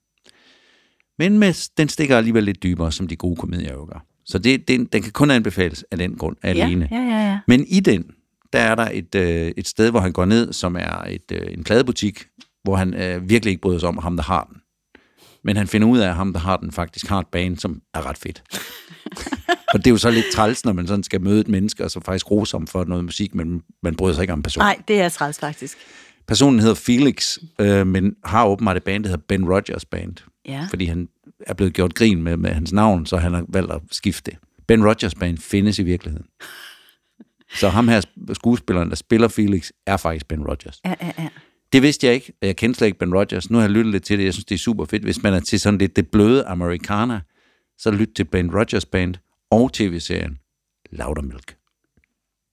Men 1.18 1.38
med, 1.38 1.70
den 1.76 1.88
stikker 1.88 2.16
alligevel 2.16 2.44
lidt 2.44 2.62
dybere, 2.62 2.92
som 2.92 3.08
de 3.08 3.16
gode 3.16 3.36
komedier 3.36 3.72
jo 3.72 3.84
gør. 3.84 4.06
Så 4.24 4.38
det, 4.38 4.68
det, 4.68 4.92
den 4.92 5.02
kan 5.02 5.12
kun 5.12 5.30
anbefales 5.30 5.84
af 5.90 5.98
den 5.98 6.16
grund, 6.16 6.36
alene. 6.42 6.88
Ja, 6.90 6.96
ja, 6.96 7.02
ja. 7.02 7.30
ja. 7.30 7.40
Men 7.48 7.66
i 7.66 7.80
den, 7.80 8.04
der 8.52 8.58
er 8.58 8.74
der 8.74 8.88
et, 8.92 9.14
øh, 9.14 9.52
et 9.56 9.68
sted, 9.68 9.90
hvor 9.90 10.00
han 10.00 10.12
går 10.12 10.24
ned, 10.24 10.52
som 10.52 10.76
er 10.76 11.04
et, 11.08 11.32
øh, 11.32 11.52
en 11.52 11.64
pladebutik, 11.64 12.26
hvor 12.62 12.76
han 12.76 12.94
øh, 12.94 13.28
virkelig 13.28 13.50
ikke 13.50 13.62
bryder 13.62 13.78
sig 13.78 13.88
om 13.88 13.98
ham, 13.98 14.16
der 14.16 14.24
har 14.24 14.44
den. 14.44 14.56
Men 15.44 15.56
han 15.56 15.66
finder 15.66 15.88
ud 15.88 15.98
af, 15.98 16.08
at 16.08 16.14
ham, 16.14 16.32
der 16.32 16.40
har 16.40 16.56
den, 16.56 16.72
faktisk 16.72 17.06
har 17.06 17.18
et 17.18 17.26
band, 17.26 17.56
som 17.56 17.82
er 17.94 18.06
ret 18.06 18.18
fedt. 18.18 18.42
og 19.74 19.78
det 19.78 19.86
er 19.86 19.90
jo 19.90 19.96
så 19.96 20.10
lidt 20.10 20.26
træls, 20.32 20.64
når 20.64 20.72
man 20.72 20.86
sådan 20.86 21.02
skal 21.02 21.20
møde 21.20 21.40
et 21.40 21.48
menneske, 21.48 21.84
og 21.84 21.90
så 21.90 22.00
faktisk 22.00 22.30
rosom 22.30 22.66
for 22.66 22.84
noget 22.84 23.04
musik, 23.04 23.34
men 23.34 23.62
man 23.82 23.94
bryder 23.96 24.14
sig 24.14 24.22
ikke 24.22 24.32
om 24.32 24.42
personen. 24.42 24.64
Nej, 24.64 24.78
det 24.88 25.00
er 25.00 25.08
træls 25.08 25.38
faktisk. 25.38 25.78
Personen 26.26 26.60
hedder 26.60 26.74
Felix, 26.74 27.38
øh, 27.58 27.86
men 27.86 28.16
har 28.24 28.46
åbenbart 28.46 28.76
et 28.76 28.82
band, 28.82 29.04
der 29.04 29.10
hedder 29.10 29.24
Ben 29.28 29.48
Rogers 29.48 29.84
Band. 29.84 30.16
Ja. 30.46 30.66
Fordi 30.70 30.84
han 30.84 31.08
er 31.40 31.54
blevet 31.54 31.74
gjort 31.74 31.94
grin 31.94 32.22
med, 32.22 32.36
med 32.36 32.50
hans 32.50 32.72
navn, 32.72 33.06
så 33.06 33.16
han 33.16 33.34
har 33.34 33.44
valgt 33.48 33.72
at 33.72 33.80
skifte 33.90 34.30
det. 34.30 34.38
Ben 34.66 34.86
Rogers 34.86 35.14
Band 35.14 35.38
findes 35.38 35.78
i 35.78 35.82
virkeligheden. 35.82 36.26
Så 37.54 37.68
ham 37.68 37.88
her 37.88 38.00
skuespilleren, 38.32 38.88
der 38.88 38.96
spiller 38.96 39.28
Felix, 39.28 39.70
er 39.86 39.96
faktisk 39.96 40.28
Ben 40.28 40.44
Rogers. 40.44 40.80
Ja, 40.84 40.94
ja, 41.00 41.12
ja. 41.18 41.28
Det 41.72 41.82
vidste 41.82 42.06
jeg 42.06 42.14
ikke, 42.14 42.32
og 42.42 42.46
jeg 42.46 42.56
kendte 42.56 42.78
slet 42.78 42.86
ikke 42.86 42.98
Ben 42.98 43.14
Rogers. 43.14 43.50
Nu 43.50 43.58
har 43.58 43.64
jeg 43.64 43.70
lyttet 43.70 43.92
lidt 43.92 44.04
til 44.04 44.18
det. 44.18 44.24
Jeg 44.24 44.32
synes, 44.32 44.44
det 44.44 44.54
er 44.54 44.58
super 44.58 44.84
fedt. 44.84 45.02
Hvis 45.02 45.22
man 45.22 45.34
er 45.34 45.40
til 45.40 45.60
sådan 45.60 45.78
lidt 45.78 45.96
det 45.96 46.08
bløde 46.08 46.44
americana, 46.44 47.20
så 47.78 47.90
lyt 47.90 48.08
til 48.16 48.24
Ben 48.24 48.54
Rogers 48.54 48.84
Band 48.84 49.14
og 49.50 49.72
tv-serien 49.72 50.38
Laudermilk. 50.90 51.56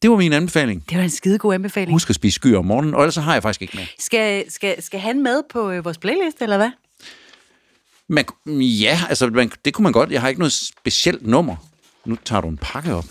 Det 0.02 0.10
var 0.10 0.18
min 0.18 0.34
anbefaling. 0.34 0.90
Det 0.90 0.98
var 0.98 1.04
en 1.04 1.10
skidegod 1.10 1.54
anbefaling. 1.54 1.92
Husk 1.92 2.10
at 2.10 2.16
spise 2.16 2.36
skyr 2.36 2.58
om 2.58 2.66
morgenen, 2.66 2.94
og 2.94 3.02
ellers 3.02 3.14
så 3.14 3.22
har 3.22 3.34
jeg 3.34 3.44
faktisk 3.44 3.62
ikke 3.62 3.78
mere. 3.78 3.88
Skal, 4.00 4.52
skal, 4.52 4.84
skal 4.84 5.00
han 5.00 5.24
med 5.24 5.42
på 5.50 5.72
øh, 5.72 5.86
vores 5.86 5.98
playlist, 5.98 6.42
eller 6.42 6.58
hvad? 6.58 6.72
Man, 8.10 8.26
ja, 8.60 9.00
altså 9.10 9.28
man, 9.28 9.52
det 9.66 9.74
kunne 9.74 9.84
man 9.84 9.94
godt. 9.94 10.12
Jeg 10.12 10.22
har 10.22 10.28
ikke 10.28 10.40
noget 10.40 10.54
specielt 10.54 11.28
nummer. 11.28 11.56
Nu 12.06 12.18
tager 12.26 12.42
du 12.42 12.48
en 12.48 12.58
pakke 12.58 12.94
op. 12.94 13.06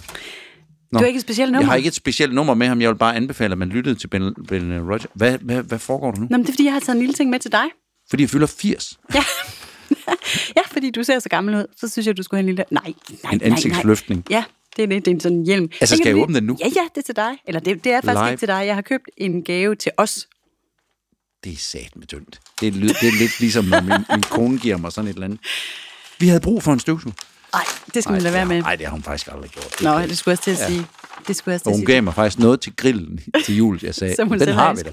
Nå, 0.93 0.99
Du 0.99 1.03
har 1.03 1.07
ikke 1.07 1.16
et 1.16 1.22
specielt 1.22 1.53
nummer? 1.53 1.62
Jeg 1.62 1.68
har 1.70 1.76
ikke 1.76 1.86
et 1.89 1.95
specielt 1.95 2.34
nummer 2.34 2.55
med 2.55 2.66
ham. 2.66 2.80
Jeg 2.80 2.91
vil 2.91 2.95
bare 2.97 3.16
anbefale, 3.16 3.53
at 3.53 3.59
man 3.59 3.68
lyttede 3.68 3.95
til 3.95 4.09
Ben, 4.09 4.34
ben 4.49 4.80
Rogers. 4.80 5.07
Hvad, 5.14 5.39
hvad, 5.39 5.62
hvad 5.62 5.78
foregår 5.78 6.11
der 6.11 6.20
nu? 6.20 6.26
Nå, 6.30 6.36
men 6.36 6.41
det 6.41 6.49
er, 6.49 6.53
fordi 6.53 6.64
jeg 6.64 6.72
har 6.72 6.80
taget 6.80 6.97
en 6.97 7.01
lille 7.01 7.14
ting 7.14 7.30
med 7.30 7.39
til 7.39 7.53
dig. 7.53 7.64
Fordi 8.11 8.22
jeg 8.22 8.30
fylder 8.30 8.47
80. 8.47 8.99
Ja. 9.14 9.24
ja, 10.57 10.62
fordi 10.66 10.91
du 10.91 11.03
ser 11.03 11.18
så 11.18 11.28
gammel 11.28 11.55
ud. 11.55 11.64
Så 11.76 11.89
synes 11.89 12.07
jeg, 12.07 12.16
du 12.16 12.22
skulle 12.22 12.39
have 12.39 12.51
en 12.51 12.55
lille... 12.57 12.64
Nej, 12.70 12.95
nej, 13.24 13.32
En 13.32 13.43
ansigtsløftning. 13.43 14.24
Nej. 14.30 14.39
Ja, 14.39 14.45
det 14.76 14.82
er, 14.82 14.86
det. 14.86 15.05
det 15.05 15.11
er 15.11 15.14
en 15.14 15.20
sådan 15.20 15.43
hjelm. 15.47 15.68
Altså, 15.80 15.97
skal 15.97 16.07
jeg 16.07 16.16
åbne 16.16 16.34
den 16.34 16.45
nu? 16.45 16.57
Ja, 16.61 16.66
ja, 16.66 16.80
det 16.95 17.01
er 17.01 17.03
til 17.03 17.16
dig. 17.16 17.30
Eller 17.47 17.61
det, 17.61 17.84
det 17.84 17.93
er 17.93 18.01
faktisk 18.01 18.20
Live. 18.22 18.30
ikke 18.30 18.41
til 18.41 18.49
dig. 18.49 18.62
Jeg 18.66 18.74
har 18.74 18.82
købt 18.82 19.05
en 19.16 19.43
gave 19.45 19.74
til 19.74 19.93
os. 19.97 20.28
Det 21.45 21.53
er 21.53 21.57
sat 21.57 21.97
med 21.97 22.07
tyndt. 22.07 22.41
Det 22.61 22.68
er, 22.68 22.72
det 22.72 22.82
er 23.09 23.18
lidt 23.18 23.41
ligesom, 23.41 23.64
når 23.64 23.80
min, 23.80 24.05
min 24.11 24.22
kone 24.22 24.59
giver 24.59 24.76
mig 24.76 24.93
sådan 24.93 25.09
et 25.11 25.14
eller 25.14 25.24
andet. 25.26 25.41
Vi 26.20 26.28
havde 26.28 26.41
brug 26.41 26.62
for 26.62 26.72
en 26.72 26.80
støvsug. 26.80 27.12
Nej, 27.53 27.64
det 27.94 28.03
skal 28.03 28.12
man 28.12 28.22
lade 28.22 28.34
være 28.34 28.46
med. 28.46 28.62
Nej, 28.62 28.76
det 28.76 28.86
har 28.86 28.92
hun 28.92 29.03
faktisk 29.03 29.28
aldrig 29.32 29.51
gjort. 29.51 29.80
Nå, 29.82 30.01
det 30.01 30.18
skulle 30.18 30.32
jeg 30.32 30.40
til 30.40 30.51
at 30.62 30.70
sige. 30.70 30.86
Det 31.28 31.36
skulle 31.36 31.53
jeg 31.53 31.61
til 31.61 31.66
Og 31.68 31.72
hun 31.72 31.78
sige. 31.80 31.86
gav 31.86 32.03
mig 32.03 32.14
faktisk 32.14 32.38
noget 32.38 32.61
til 32.61 32.76
grillen 32.76 33.20
til 33.44 33.57
jul. 33.57 33.78
Jeg 33.82 33.94
sagde, 33.94 34.16
Som 34.16 34.28
hun 34.28 34.38
den 34.40 34.49
har 34.49 34.74
vi 34.74 34.82
da. 34.82 34.90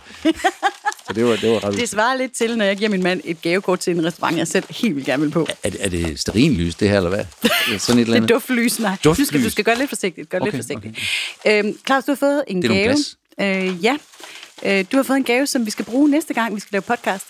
Så 1.07 1.13
det 1.13 1.25
var, 1.25 1.35
det 1.35 1.51
var 1.51 1.63
ret 1.63 1.73
Det 1.73 1.89
svarer 1.89 2.17
lidt 2.17 2.31
til, 2.31 2.57
når 2.57 2.65
jeg 2.65 2.77
giver 2.77 2.89
min 2.89 3.03
mand 3.03 3.21
et 3.23 3.41
gavekort 3.41 3.79
til 3.79 3.97
en 3.97 4.05
restaurant, 4.05 4.37
jeg 4.37 4.47
selv 4.47 4.63
helt 4.69 4.95
vildt 4.95 5.05
gerne 5.07 5.23
vil 5.23 5.31
på. 5.31 5.47
Er 5.63 5.69
det, 5.69 5.85
er 5.85 5.89
det 5.89 6.19
stearinlys, 6.19 6.75
det 6.75 6.89
her, 6.89 6.97
eller 6.97 7.09
hvad? 7.09 7.25
Sådan 7.43 7.69
et 7.69 7.79
eller 7.79 8.03
Det 8.03 8.09
er 8.11 8.15
andet? 8.15 8.29
duftlys, 8.29 8.79
nej. 8.79 8.91
Du 9.03 9.13
skal, 9.13 9.25
du 9.25 9.33
Duftlys. 9.33 9.51
skal 9.51 9.63
gøre 9.65 9.77
lidt 9.77 9.89
forsigtigt. 9.89 10.29
Gør 10.29 10.39
Okay, 10.39 10.51
lidt 10.51 10.65
forsigtigt. 10.67 10.99
Øhm, 11.47 11.77
Claus, 11.85 12.03
du 12.03 12.11
har 12.11 12.15
fået 12.15 12.43
en 12.47 12.61
Det 12.61 12.71
er 12.71 12.73
gave. 12.75 12.85
glas. 12.85 13.17
Øh, 13.71 13.83
ja. 13.83 13.97
Øh, 14.63 14.85
du 14.91 14.97
har 14.97 15.03
fået 15.03 15.17
en 15.17 15.23
gave, 15.23 15.47
som 15.47 15.65
vi 15.65 15.71
skal 15.71 15.85
bruge 15.85 16.09
næste 16.09 16.33
gang, 16.33 16.55
vi 16.55 16.59
skal 16.59 16.69
lave 16.71 16.81
podcast. 16.81 17.25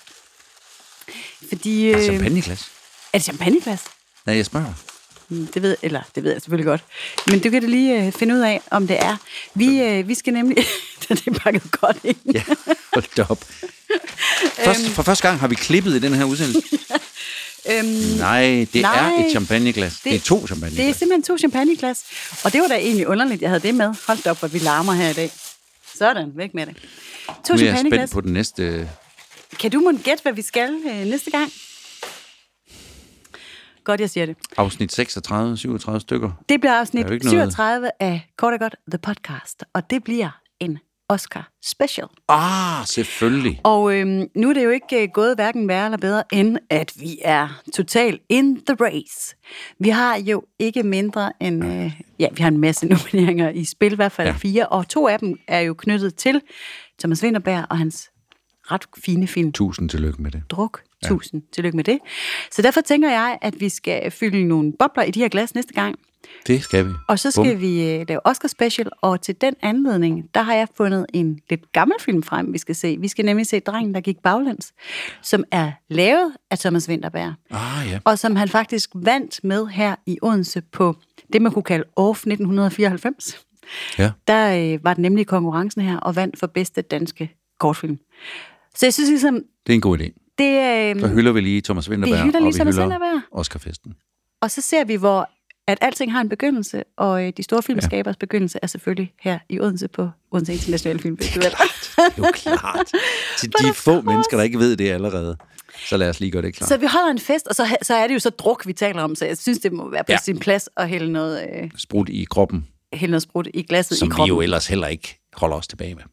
Fordi... 1.49 1.85
Øh, 1.85 2.03
Champagneglas? 2.03 2.67
er 3.13 3.17
det 3.17 3.23
champagneglas? 3.23 3.83
Nej, 4.25 4.35
jeg 4.35 4.45
spørger. 4.45 4.73
Mm, 5.29 5.47
Det 5.47 5.61
ved, 5.61 5.77
eller, 5.81 6.01
det 6.15 6.23
ved 6.23 6.31
jeg 6.31 6.41
selvfølgelig 6.41 6.65
godt. 6.65 6.83
Men 7.27 7.39
du 7.39 7.49
kan 7.49 7.61
da 7.61 7.67
lige 7.67 8.05
øh, 8.05 8.11
finde 8.11 8.35
ud 8.35 8.39
af, 8.39 8.61
om 8.71 8.87
det 8.87 8.97
er. 8.99 9.17
Vi, 9.53 9.81
øh, 9.81 10.07
vi 10.07 10.13
skal 10.15 10.33
nemlig... 10.33 10.57
det 11.09 11.27
er 11.27 11.31
pakket 11.31 11.71
godt 11.71 11.97
ind. 12.03 12.17
Ja, 12.33 12.43
hold 12.93 13.15
da 13.17 13.25
op. 13.29 13.45
Først, 14.65 14.87
for 14.89 15.03
første 15.03 15.27
gang 15.27 15.39
har 15.39 15.47
vi 15.47 15.55
klippet 15.55 15.95
i 15.95 15.99
den 15.99 16.13
her 16.13 16.23
udsendelse. 16.25 16.61
Øhm, 17.71 17.85
Nej, 18.17 18.67
det 18.73 18.81
Nej. 18.81 19.11
er 19.13 19.25
et 19.25 19.31
champagneglas. 19.31 19.93
Det, 19.93 20.03
det 20.03 20.15
er 20.15 20.19
to 20.19 20.47
champagneglas. 20.47 20.85
Det 20.85 20.89
er 20.89 20.93
simpelthen 20.93 21.23
to 21.23 21.37
champagneglas. 21.37 22.03
Og 22.43 22.53
det 22.53 22.61
var 22.61 22.67
da 22.67 22.75
egentlig 22.75 23.07
underligt, 23.07 23.41
jeg 23.41 23.49
havde 23.49 23.59
det 23.59 23.75
med. 23.75 23.93
Hold 24.07 24.23
da 24.23 24.29
op, 24.29 24.39
hvor 24.39 24.47
vi 24.47 24.59
larmer 24.59 24.93
her 24.93 25.09
i 25.09 25.13
dag. 25.13 25.31
Sådan, 25.97 26.31
væk 26.35 26.53
med 26.53 26.65
det. 26.65 26.75
To 27.47 27.53
nu 27.53 27.59
er 27.59 27.65
jeg 27.65 27.83
spændt 27.89 28.11
på 28.11 28.21
den 28.21 28.33
næste... 28.33 28.89
Kan 29.59 29.71
du 29.71 29.79
måske 29.79 30.03
gætte, 30.03 30.21
hvad 30.21 30.33
vi 30.33 30.41
skal 30.41 30.69
øh, 30.91 31.05
næste 31.05 31.31
gang? 31.31 31.51
Godt, 33.85 34.01
jeg 34.01 34.09
siger 34.09 34.25
det. 34.25 34.37
Afsnit 34.57 34.91
36, 34.93 35.57
37 35.57 35.99
stykker. 35.99 36.31
Det 36.49 36.59
bliver 36.61 36.79
afsnit 36.79 37.07
jo 37.07 37.13
ikke 37.13 37.25
noget- 37.25 37.53
37 37.53 37.89
af 37.99 38.27
Kort 38.37 38.53
og 38.53 38.59
Godt 38.59 38.75
The 38.91 38.97
Podcast, 38.97 39.63
og 39.73 39.89
det 39.89 40.03
bliver 40.03 40.29
en 40.59 40.77
Oscar 41.09 41.49
special. 41.65 42.07
Ah, 42.29 42.85
selvfølgelig. 42.87 43.61
Og 43.63 43.95
øhm, 43.95 44.27
nu 44.35 44.49
er 44.49 44.53
det 44.53 44.63
jo 44.63 44.69
ikke 44.69 45.03
øh, 45.03 45.09
gået 45.13 45.35
hverken 45.35 45.67
værre 45.67 45.85
eller 45.85 45.97
bedre, 45.97 46.23
end 46.33 46.57
at 46.69 46.91
vi 46.99 47.17
er 47.23 47.61
totalt 47.73 48.21
in 48.29 48.55
the 48.65 48.75
race. 48.81 49.35
Vi 49.79 49.89
har 49.89 50.17
jo 50.17 50.43
ikke 50.59 50.83
mindre 50.83 51.31
end, 51.41 51.65
øh, 51.65 52.01
ja, 52.19 52.27
vi 52.31 52.41
har 52.41 52.47
en 52.47 52.57
masse 52.57 52.85
nomineringer 53.13 53.49
i 53.49 53.65
spil, 53.65 53.91
i 53.93 53.95
hvert 53.95 54.11
fald 54.11 54.27
Ja. 54.27 54.33
fire, 54.37 54.67
og 54.67 54.87
to 54.89 55.07
af 55.07 55.19
dem 55.19 55.37
er 55.47 55.59
jo 55.59 55.73
knyttet 55.73 56.15
til 56.15 56.41
Thomas 56.99 57.23
Winterberg 57.23 57.65
og 57.69 57.77
hans 57.77 58.09
ret 58.71 58.85
fine 58.97 59.27
film 59.27 59.51
Tusind 59.51 59.89
tillykke 59.89 60.21
med 60.21 60.31
det. 60.31 60.43
druk. 60.49 60.81
Tusind 61.03 61.41
tillykke 61.51 61.75
med 61.75 61.83
det. 61.83 61.99
Så 62.51 62.61
derfor 62.61 62.81
tænker 62.81 63.09
jeg, 63.09 63.37
at 63.41 63.53
vi 63.59 63.69
skal 63.69 64.11
fylde 64.11 64.43
nogle 64.43 64.73
bobler 64.79 65.03
i 65.03 65.11
de 65.11 65.19
her 65.19 65.29
glas 65.29 65.55
næste 65.55 65.73
gang. 65.73 65.95
Det 66.47 66.63
skal 66.63 66.85
vi. 66.87 66.91
Og 67.07 67.19
så 67.19 67.31
skal 67.31 67.51
Bum. 67.53 67.61
vi 67.61 67.93
øh, 67.93 68.05
lave 68.07 68.25
Oscar 68.25 68.47
special, 68.47 68.89
og 69.01 69.21
til 69.21 69.41
den 69.41 69.53
anledning, 69.61 70.23
der 70.33 70.41
har 70.41 70.53
jeg 70.55 70.67
fundet 70.77 71.05
en 71.13 71.39
lidt 71.49 71.71
gammel 71.71 71.95
film 72.01 72.23
frem, 72.23 72.53
vi 72.53 72.57
skal 72.57 72.75
se. 72.75 72.97
Vi 72.99 73.07
skal 73.07 73.25
nemlig 73.25 73.47
se 73.47 73.59
Drengen, 73.59 73.93
der 73.93 74.01
gik 74.01 74.17
baglæns, 74.23 74.73
som 75.21 75.43
er 75.51 75.71
lavet 75.89 76.33
af 76.51 76.59
Thomas 76.59 76.89
Winterberg, 76.89 77.33
Ah, 77.51 77.87
ja. 77.91 77.99
og 78.05 78.19
som 78.19 78.35
han 78.35 78.49
faktisk 78.49 78.89
vandt 78.95 79.39
med 79.43 79.67
her 79.67 79.95
i 80.05 80.17
Odense 80.21 80.61
på 80.61 80.95
det, 81.33 81.41
man 81.41 81.51
kunne 81.51 81.63
kalde 81.63 81.83
ORF 81.95 82.17
1994. 82.17 83.39
ja. 83.97 84.11
Der 84.27 84.73
øh, 84.73 84.83
var 84.83 84.93
den 84.93 85.01
nemlig 85.01 85.27
konkurrencen 85.27 85.81
her, 85.81 85.97
og 85.97 86.15
vandt 86.15 86.39
for 86.39 86.47
bedste 86.47 86.81
danske 86.81 87.35
kortfilm. 87.59 87.97
Så 88.75 88.85
jeg 88.85 88.93
synes 88.93 89.09
ligesom, 89.09 89.35
Det 89.67 89.73
er 89.73 89.75
en 89.75 89.81
god 89.81 89.99
idé. 89.99 90.24
Det 90.37 90.93
øh, 90.95 90.99
Så 91.01 91.07
hylder 91.07 91.31
vi 91.31 91.41
lige 91.41 91.61
Thomas 91.61 91.89
Winterberg, 91.89 92.23
hylder 92.23 92.39
lige 92.39 92.47
og 92.47 92.53
vi 92.53 92.57
Thomas 92.57 92.75
hylder 92.75 92.83
Vinterberg. 92.87 93.21
Oscarfesten. 93.31 93.93
Og 94.41 94.51
så 94.51 94.61
ser 94.61 94.83
vi, 94.83 94.95
hvor 94.95 95.29
at 95.67 95.77
alting 95.81 96.11
har 96.11 96.21
en 96.21 96.29
begyndelse, 96.29 96.83
og 96.97 97.25
øh, 97.27 97.33
de 97.37 97.43
store 97.43 97.63
filmskabers 97.63 98.13
ja. 98.15 98.17
begyndelse 98.19 98.59
er 98.61 98.67
selvfølgelig 98.67 99.13
her 99.21 99.39
i 99.49 99.59
Odense 99.59 99.87
på 99.87 100.09
Odense 100.31 100.53
Internationale 100.53 100.99
Filmfestival. 100.99 101.51
Det 101.51 101.57
er 101.97 102.11
jo 102.17 102.25
klart. 102.33 102.91
Til 103.39 103.51
de 103.59 103.73
få 103.87 104.01
mennesker, 104.01 104.37
der 104.37 104.43
ikke 104.43 104.59
ved 104.59 104.77
det 104.77 104.89
allerede. 104.91 105.37
Så 105.89 105.97
lad 105.97 106.09
os 106.09 106.19
lige 106.19 106.31
gøre 106.31 106.41
det 106.41 106.55
klart. 106.55 106.69
så 106.69 106.77
vi 106.77 106.85
holder 106.85 107.11
en 107.11 107.19
fest, 107.19 107.47
og 107.47 107.55
så, 107.55 107.77
så 107.81 107.93
er 107.95 108.07
det 108.07 108.13
jo 108.13 108.19
så 108.19 108.29
druk, 108.29 108.67
vi 108.67 108.73
taler 108.73 109.01
om, 109.01 109.15
så 109.15 109.25
jeg 109.25 109.37
synes, 109.37 109.59
det 109.59 109.73
må 109.73 109.89
være 109.89 110.03
på 110.03 110.11
Ja. 110.11 110.17
sin 110.17 110.39
plads 110.39 110.69
at 110.77 110.89
hælde 110.89 111.11
noget, 111.11 111.47
øh, 111.53 111.69
Sprut 111.77 112.09
i 112.09 112.23
kroppen, 112.29 112.67
hælde 112.93 113.11
noget 113.11 113.21
sprut 113.21 113.47
i 113.53 113.63
glasset 113.63 113.95
i 113.95 113.99
som 113.99 114.07
vi 114.07 114.11
kroppen. 114.11 114.35
jo 114.35 114.41
ellers 114.41 114.67
heller 114.67 114.87
ikke 114.87 115.19
holder 115.33 115.55
os 115.55 115.67
tilbage 115.67 115.95
med. 115.95 116.03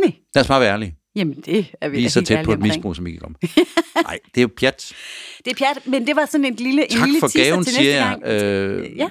Nej, 0.00 0.12
Lad 0.34 0.40
os 0.42 0.48
bare 0.48 0.60
være 0.60 0.72
ærlige. 0.72 0.96
Jamen 1.16 1.34
det 1.46 1.66
er 1.80 1.88
vi 1.88 1.96
Vi 1.96 2.04
er 2.04 2.08
så 2.10 2.22
tæt 2.22 2.44
på 2.44 2.52
et 2.52 2.58
misbrug, 2.60 2.96
som 2.96 3.04
vi 3.04 3.10
kan 3.10 3.20
komme. 3.20 3.34
Nej, 4.04 4.18
det 4.34 4.40
er 4.40 4.42
jo 4.42 4.50
pjat. 4.56 4.92
Det 5.44 5.50
er 5.50 5.54
pjat, 5.54 5.86
men 5.86 6.06
det 6.06 6.16
var 6.16 6.26
sådan 6.26 6.44
en 6.44 6.54
lille, 6.54 6.82
en 6.92 6.98
Tak 6.98 7.06
lille 7.06 7.20
for 7.20 7.38
gaven, 7.38 7.64
til 7.64 7.74
siger 7.74 7.92
jeg. 8.24 8.42
Øh, 8.42 8.96
Ja, 8.98 9.08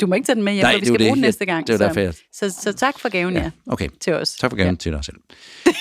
du 0.00 0.06
må 0.06 0.14
ikke 0.14 0.26
tage 0.26 0.36
den 0.36 0.44
med 0.44 0.52
hjem, 0.52 0.62
Nej, 0.64 0.72
for 0.72 0.76
vi 0.76 0.80
det 0.80 0.86
skal 0.88 0.98
bruge 0.98 1.08
det. 1.08 1.14
den 1.16 1.22
Jeg- 1.24 1.28
næste 1.28 1.46
gang. 1.46 1.66
det 1.66 1.72
er 1.72 1.78
jo 1.78 1.88
derfor, 1.88 2.00
jeg- 2.00 2.14
så, 2.14 2.50
så, 2.50 2.60
så 2.62 2.72
tak 2.72 2.98
for 2.98 3.08
gaven, 3.08 3.34
ja. 3.34 3.42
ja. 3.42 3.50
Okay, 3.66 3.88
Til 4.00 4.12
os. 4.12 4.32
tak 4.32 4.50
for 4.50 4.56
gaven 4.56 4.74
ja. 4.74 4.76
til 4.78 4.92
dig 4.92 5.04
selv. 5.04 5.16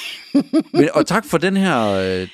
Men, 0.74 0.90
og 0.94 1.08
tak 1.08 1.26
for 1.26 1.38
den 1.38 1.58
her 1.58 1.88
øh, 2.22 2.28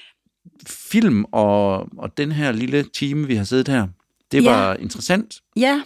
film 0.67 1.25
og, 1.31 1.77
og 1.97 2.17
den 2.17 2.31
her 2.31 2.51
lille 2.51 2.83
time, 2.83 3.27
vi 3.27 3.35
har 3.35 3.43
siddet 3.43 3.67
her. 3.67 3.87
Det 4.31 4.43
Ja. 4.43 4.49
var 4.51 4.75
interessant. 4.75 5.35
Ja, 5.55 5.81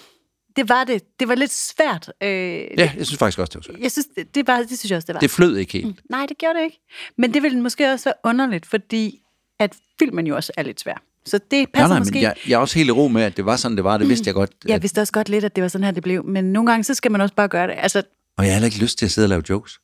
det 0.57 0.69
var 0.69 0.83
det. 0.83 1.19
Det 1.19 1.27
var 1.27 1.35
lidt 1.35 1.51
svært. 1.53 2.11
Øh, 2.23 2.29
Ja, 2.29 2.65
jeg 2.77 3.05
synes 3.05 3.17
faktisk 3.17 3.39
også, 3.39 3.49
det 3.51 3.55
var 3.55 3.61
svært. 3.73 3.81
Jeg 3.83 3.91
synes, 3.91 4.07
det, 4.15 4.35
det, 4.35 4.47
var, 4.47 4.57
det 4.57 4.79
synes 4.79 4.89
jeg 4.91 4.97
også, 4.97 5.05
det 5.07 5.13
var. 5.13 5.19
Det 5.19 5.31
flød 5.31 5.57
ikke 5.57 5.73
helt. 5.73 5.99
Nej, 6.09 6.25
det 6.25 6.37
gjorde 6.37 6.59
det 6.59 6.63
ikke. 6.65 6.79
Men 7.17 7.33
det 7.33 7.43
ville 7.43 7.61
måske 7.61 7.91
også 7.91 8.05
være 8.05 8.13
underligt, 8.31 8.65
fordi 8.65 9.19
at 9.59 9.75
filmen 9.99 10.27
jo 10.27 10.35
også 10.35 10.51
er 10.57 10.63
lidt 10.63 10.79
svær. 10.79 11.01
Så 11.25 11.39
det 11.51 11.69
passer 11.73 11.87
nej, 11.87 11.99
måske. 11.99 12.13
men 12.13 12.21
jeg, 12.23 12.35
jeg 12.47 12.53
er 12.53 12.57
også 12.57 12.75
helt 12.79 12.87
i 12.87 12.91
ro 12.91 13.07
med, 13.07 13.21
at 13.23 13.37
det 13.37 13.45
var 13.45 13.55
sådan, 13.55 13.75
det 13.77 13.83
var. 13.83 13.97
Det 13.97 14.09
vidste 14.09 14.27
jeg 14.27 14.33
godt. 14.33 14.51
Jeg 14.65 14.75
At, 14.75 14.81
vidste 14.81 15.01
også 15.01 15.13
godt 15.13 15.29
lidt, 15.29 15.43
at 15.43 15.55
det 15.55 15.61
var 15.61 15.67
sådan 15.67 15.85
her, 15.85 15.91
det 15.91 16.03
blev. 16.03 16.25
Men 16.25 16.45
nogle 16.45 16.71
gange, 16.71 16.83
så 16.83 16.93
skal 16.93 17.11
man 17.11 17.21
også 17.21 17.35
bare 17.35 17.47
gøre 17.47 17.67
det. 17.67 17.73
Altså, 17.77 18.03
og 18.37 18.43
jeg 18.45 18.51
har 18.51 18.55
heller 18.55 18.65
ikke 18.65 18.79
lyst 18.79 18.97
til 18.97 19.05
at 19.05 19.11
sidde 19.11 19.25
og 19.25 19.29
lave 19.29 19.43
jokes. 19.49 19.79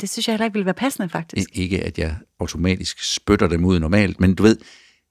det 0.00 0.10
synes 0.10 0.28
jeg 0.28 0.32
heller 0.32 0.44
ikke 0.44 0.52
ville 0.54 0.64
være 0.66 0.74
passende, 0.74 1.08
faktisk. 1.08 1.48
I- 1.56 1.62
Ikke, 1.62 1.80
at 1.80 1.98
jeg 1.98 2.14
automatisk 2.40 3.14
spytter 3.14 3.46
dem 3.48 3.64
ud 3.64 3.78
normalt, 3.78 4.20
men 4.20 4.34
du 4.34 4.42
ved, 4.42 4.56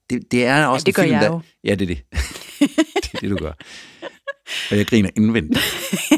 det, 0.09 0.31
det 0.31 0.45
er 0.45 0.65
også 0.65 0.83
det 0.83 0.95
gør 0.95 1.03
en 1.03 1.07
film, 1.09 1.13
jeg 1.15 1.21
der... 1.21 1.27
jo. 1.33 1.41
Ja, 1.63 1.75
det 1.75 1.81
er 1.91 1.95
det. 1.95 1.99
det 3.03 3.13
er 3.13 3.19
det, 3.21 3.29
du 3.29 3.37
gør. 3.37 3.51
Og 4.71 4.77
jeg 4.77 4.87
griner 4.87 5.09
indvendigt. 5.17 5.59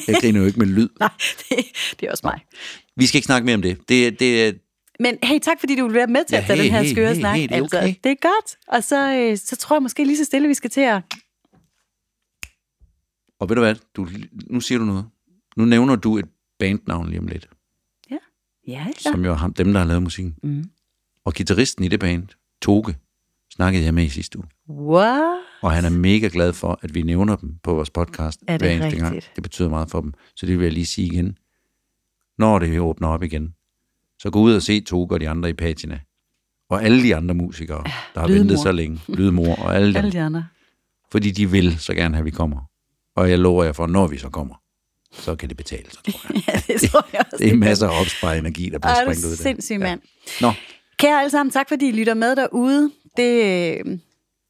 Jeg 0.07 0.15
griner 0.21 0.39
jo 0.39 0.45
ikke 0.45 0.59
med 0.59 0.67
lyd. 0.67 0.89
Nej, 0.99 1.09
det, 1.49 1.57
det 1.99 2.07
er 2.07 2.11
også 2.11 2.21
mig. 2.23 2.39
Vi 2.95 3.05
skal 3.05 3.17
ikke 3.17 3.25
snakke 3.25 3.45
mere 3.45 3.55
om 3.55 3.61
det. 3.61 3.77
Det, 3.89 4.19
det 4.19 4.59
Men 4.99 5.17
hey, 5.23 5.39
tak 5.39 5.59
fordi 5.59 5.75
du 5.75 5.85
vil 5.85 5.93
være 5.93 6.07
med 6.07 6.25
til 6.25 6.35
Ja, 6.35 6.41
at 6.41 6.47
tage 6.47 6.57
hey, 6.57 6.63
den 6.65 6.71
her 6.71 6.81
hey, 6.81 6.91
skøre 6.91 7.13
hey, 7.13 7.19
snak. 7.19 7.35
hey, 7.35 7.47
det 7.47 7.57
er 7.57 7.61
okay. 7.61 7.77
altså, 7.77 7.99
det 8.03 8.11
er 8.11 8.15
godt. 8.21 8.57
Og 8.67 8.83
så, 8.83 9.13
øh, 9.13 9.37
så 9.37 9.55
tror 9.55 9.75
jeg 9.75 9.81
måske 9.81 10.03
lige 10.03 10.17
så 10.17 10.25
stille, 10.25 10.47
vi 10.47 10.53
skal 10.53 10.69
til 10.69 10.81
at... 10.81 11.01
Og 13.39 13.49
ved 13.49 13.55
du 13.55 13.61
hvad? 13.61 13.75
Du, 13.95 14.07
nu 14.49 14.61
siger 14.61 14.79
du 14.79 14.85
noget. 14.85 15.05
Nu 15.57 15.65
nævner 15.65 15.95
du 15.95 16.17
et 16.17 16.25
bandnavn 16.59 17.09
lige 17.09 17.19
om 17.19 17.27
lidt, 17.27 17.49
Ja, 18.11 18.17
ja, 18.67 18.85
ja. 18.87 19.11
som 19.11 19.25
jo 19.25 19.31
er 19.31 19.35
ham, 19.35 19.53
dem, 19.53 19.73
der 19.73 19.79
har 19.79 19.87
lavet 19.87 20.03
musikken. 20.03 20.35
Mm. 20.43 20.63
Og 21.25 21.33
gitarristen 21.33 21.83
i 21.83 21.87
det 21.87 21.99
band, 21.99 22.27
Toge, 22.61 22.95
snakkede 23.53 23.83
jeg 23.83 23.93
med 23.93 24.03
i 24.03 24.09
sidste 24.09 24.37
uge. 24.37 24.47
What? 24.79 25.37
Og 25.61 25.71
han 25.71 25.85
er 25.85 25.89
mega 25.89 26.29
glad 26.33 26.53
for, 26.53 26.79
at 26.81 26.95
vi 26.95 27.01
nævner 27.01 27.35
dem 27.35 27.55
på 27.63 27.73
vores 27.73 27.89
podcast 27.89 28.39
Er 28.47 28.57
det 28.57 28.67
hver 28.67 28.75
eneste 28.87 28.99
gang. 28.99 29.21
Det 29.35 29.43
betyder 29.43 29.69
meget 29.69 29.89
for 29.91 30.01
dem. 30.01 30.13
Så 30.35 30.45
det 30.45 30.57
vil 30.59 30.63
jeg 30.63 30.73
lige 30.73 30.85
sige 30.85 31.07
igen. 31.07 31.37
Når 32.37 32.59
det 32.59 32.79
åbner 32.79 33.07
op 33.07 33.23
igen, 33.23 33.53
så 34.19 34.29
gå 34.29 34.39
ud 34.39 34.53
og 34.53 34.61
se 34.61 34.81
Toge 34.81 35.07
og 35.11 35.19
de 35.19 35.29
andre 35.29 35.49
i 35.49 35.53
patina. 35.53 35.99
Og 36.69 36.83
alle 36.83 37.03
de 37.03 37.15
andre 37.15 37.35
musikere, 37.35 37.83
der 38.15 38.19
har 38.19 38.27
Lydmor. 38.27 38.39
ventet 38.39 38.59
så 38.59 38.71
længe. 38.71 38.99
Lydmor 39.07 39.55
og 39.55 39.75
alle. 39.75 39.97
Alle 39.99 40.11
de 40.11 40.21
andre. 40.21 40.45
Fordi 41.11 41.31
de 41.31 41.51
vil 41.51 41.79
så 41.79 41.93
gerne 41.93 42.15
have, 42.15 42.21
at 42.21 42.25
vi 42.25 42.31
kommer. 42.31 42.59
Og 43.15 43.29
jeg 43.29 43.39
lover 43.39 43.63
jer 43.63 43.71
for, 43.73 43.87
når 43.87 44.07
vi 44.07 44.17
så 44.17 44.29
kommer, 44.29 44.55
så 45.11 45.35
kan 45.35 45.49
det 45.49 45.57
betale 45.57 45.91
sig, 45.91 46.03
tror 46.03 46.33
jeg. 46.33 46.43
Ja, 46.47 46.73
det 46.73 46.81
tror 46.91 47.07
jeg 47.13 47.21
også. 47.25 47.37
Det 47.43 47.51
er 47.51 47.55
masser 47.55 47.87
af 47.87 48.01
opsparet 48.01 48.37
energi, 48.39 48.69
der 48.69 48.79
bliver 48.79 48.93
du 49.03 49.09
ud 49.09 49.09
af 49.09 49.15
det. 49.15 49.37
sindssyg 49.37 49.79
mand. 49.79 50.01
Nå, 50.41 50.51
Kære 50.97 51.19
alle 51.19 51.29
sammen, 51.29 51.51
tak 51.51 51.69
fordi 51.69 51.87
I 51.87 51.91
lytter 51.91 52.13
med 52.13 52.35
derude. 52.35 52.91
Det, 53.17 53.43
øh, 53.85 53.99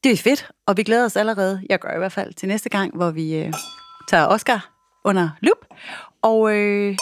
det 0.04 0.12
er 0.12 0.16
fedt, 0.16 0.50
og 0.66 0.76
vi 0.76 0.82
glæder 0.82 1.04
os 1.04 1.16
allerede, 1.16 1.62
jeg 1.70 1.78
gør 1.78 1.94
i 1.94 1.98
hvert 1.98 2.12
fald, 2.12 2.34
til 2.34 2.48
næste 2.48 2.68
gang, 2.68 2.96
hvor 2.96 3.10
vi 3.10 3.36
øh, 3.36 3.52
tager 4.08 4.26
Oscar 4.26 4.70
under 5.04 5.30
lup. 5.40 5.66
Og 6.22 6.56
øh, 6.56 6.96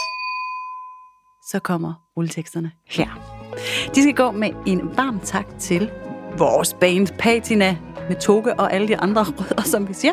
så 1.51 1.59
kommer 1.59 1.95
rulleteksterne 2.17 2.73
her. 2.87 3.09
De 3.95 4.03
skal 4.03 4.15
gå 4.15 4.31
med 4.31 4.51
en 4.67 4.97
varm 4.97 5.21
tak 5.21 5.47
til 5.59 5.91
vores 6.39 6.75
band 6.75 7.09
Patina 7.19 7.79
med 8.09 8.21
Toge 8.21 8.61
og 8.61 8.73
alle 8.73 8.89
de 8.89 8.97
andre 8.97 9.23
rødder, 9.39 9.63
som 9.63 9.89
vi 9.89 9.95
siger, 9.95 10.13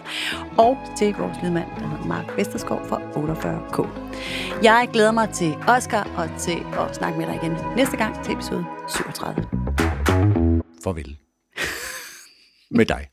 og 0.57 0.77
til 0.97 1.15
vores 1.15 1.38
lydmand, 1.43 1.65
der 1.79 1.88
hedder 1.88 2.05
Mark 2.05 2.38
Vesterskov 2.38 2.81
fra 2.85 3.01
48K. 3.01 3.88
Jeg 4.63 4.89
glæder 4.93 5.11
mig 5.11 5.29
til 5.29 5.55
Oscar 5.67 6.09
og 6.17 6.29
til 6.39 6.57
at 6.79 6.95
snakke 6.95 7.19
med 7.19 7.27
dig 7.27 7.35
igen 7.35 7.57
næste 7.75 7.97
gang 7.97 8.23
til 8.23 8.33
episode 8.33 8.65
37. 8.88 9.43
Farvel. 10.83 11.26
Med 12.70 12.86
dig. 12.86 13.09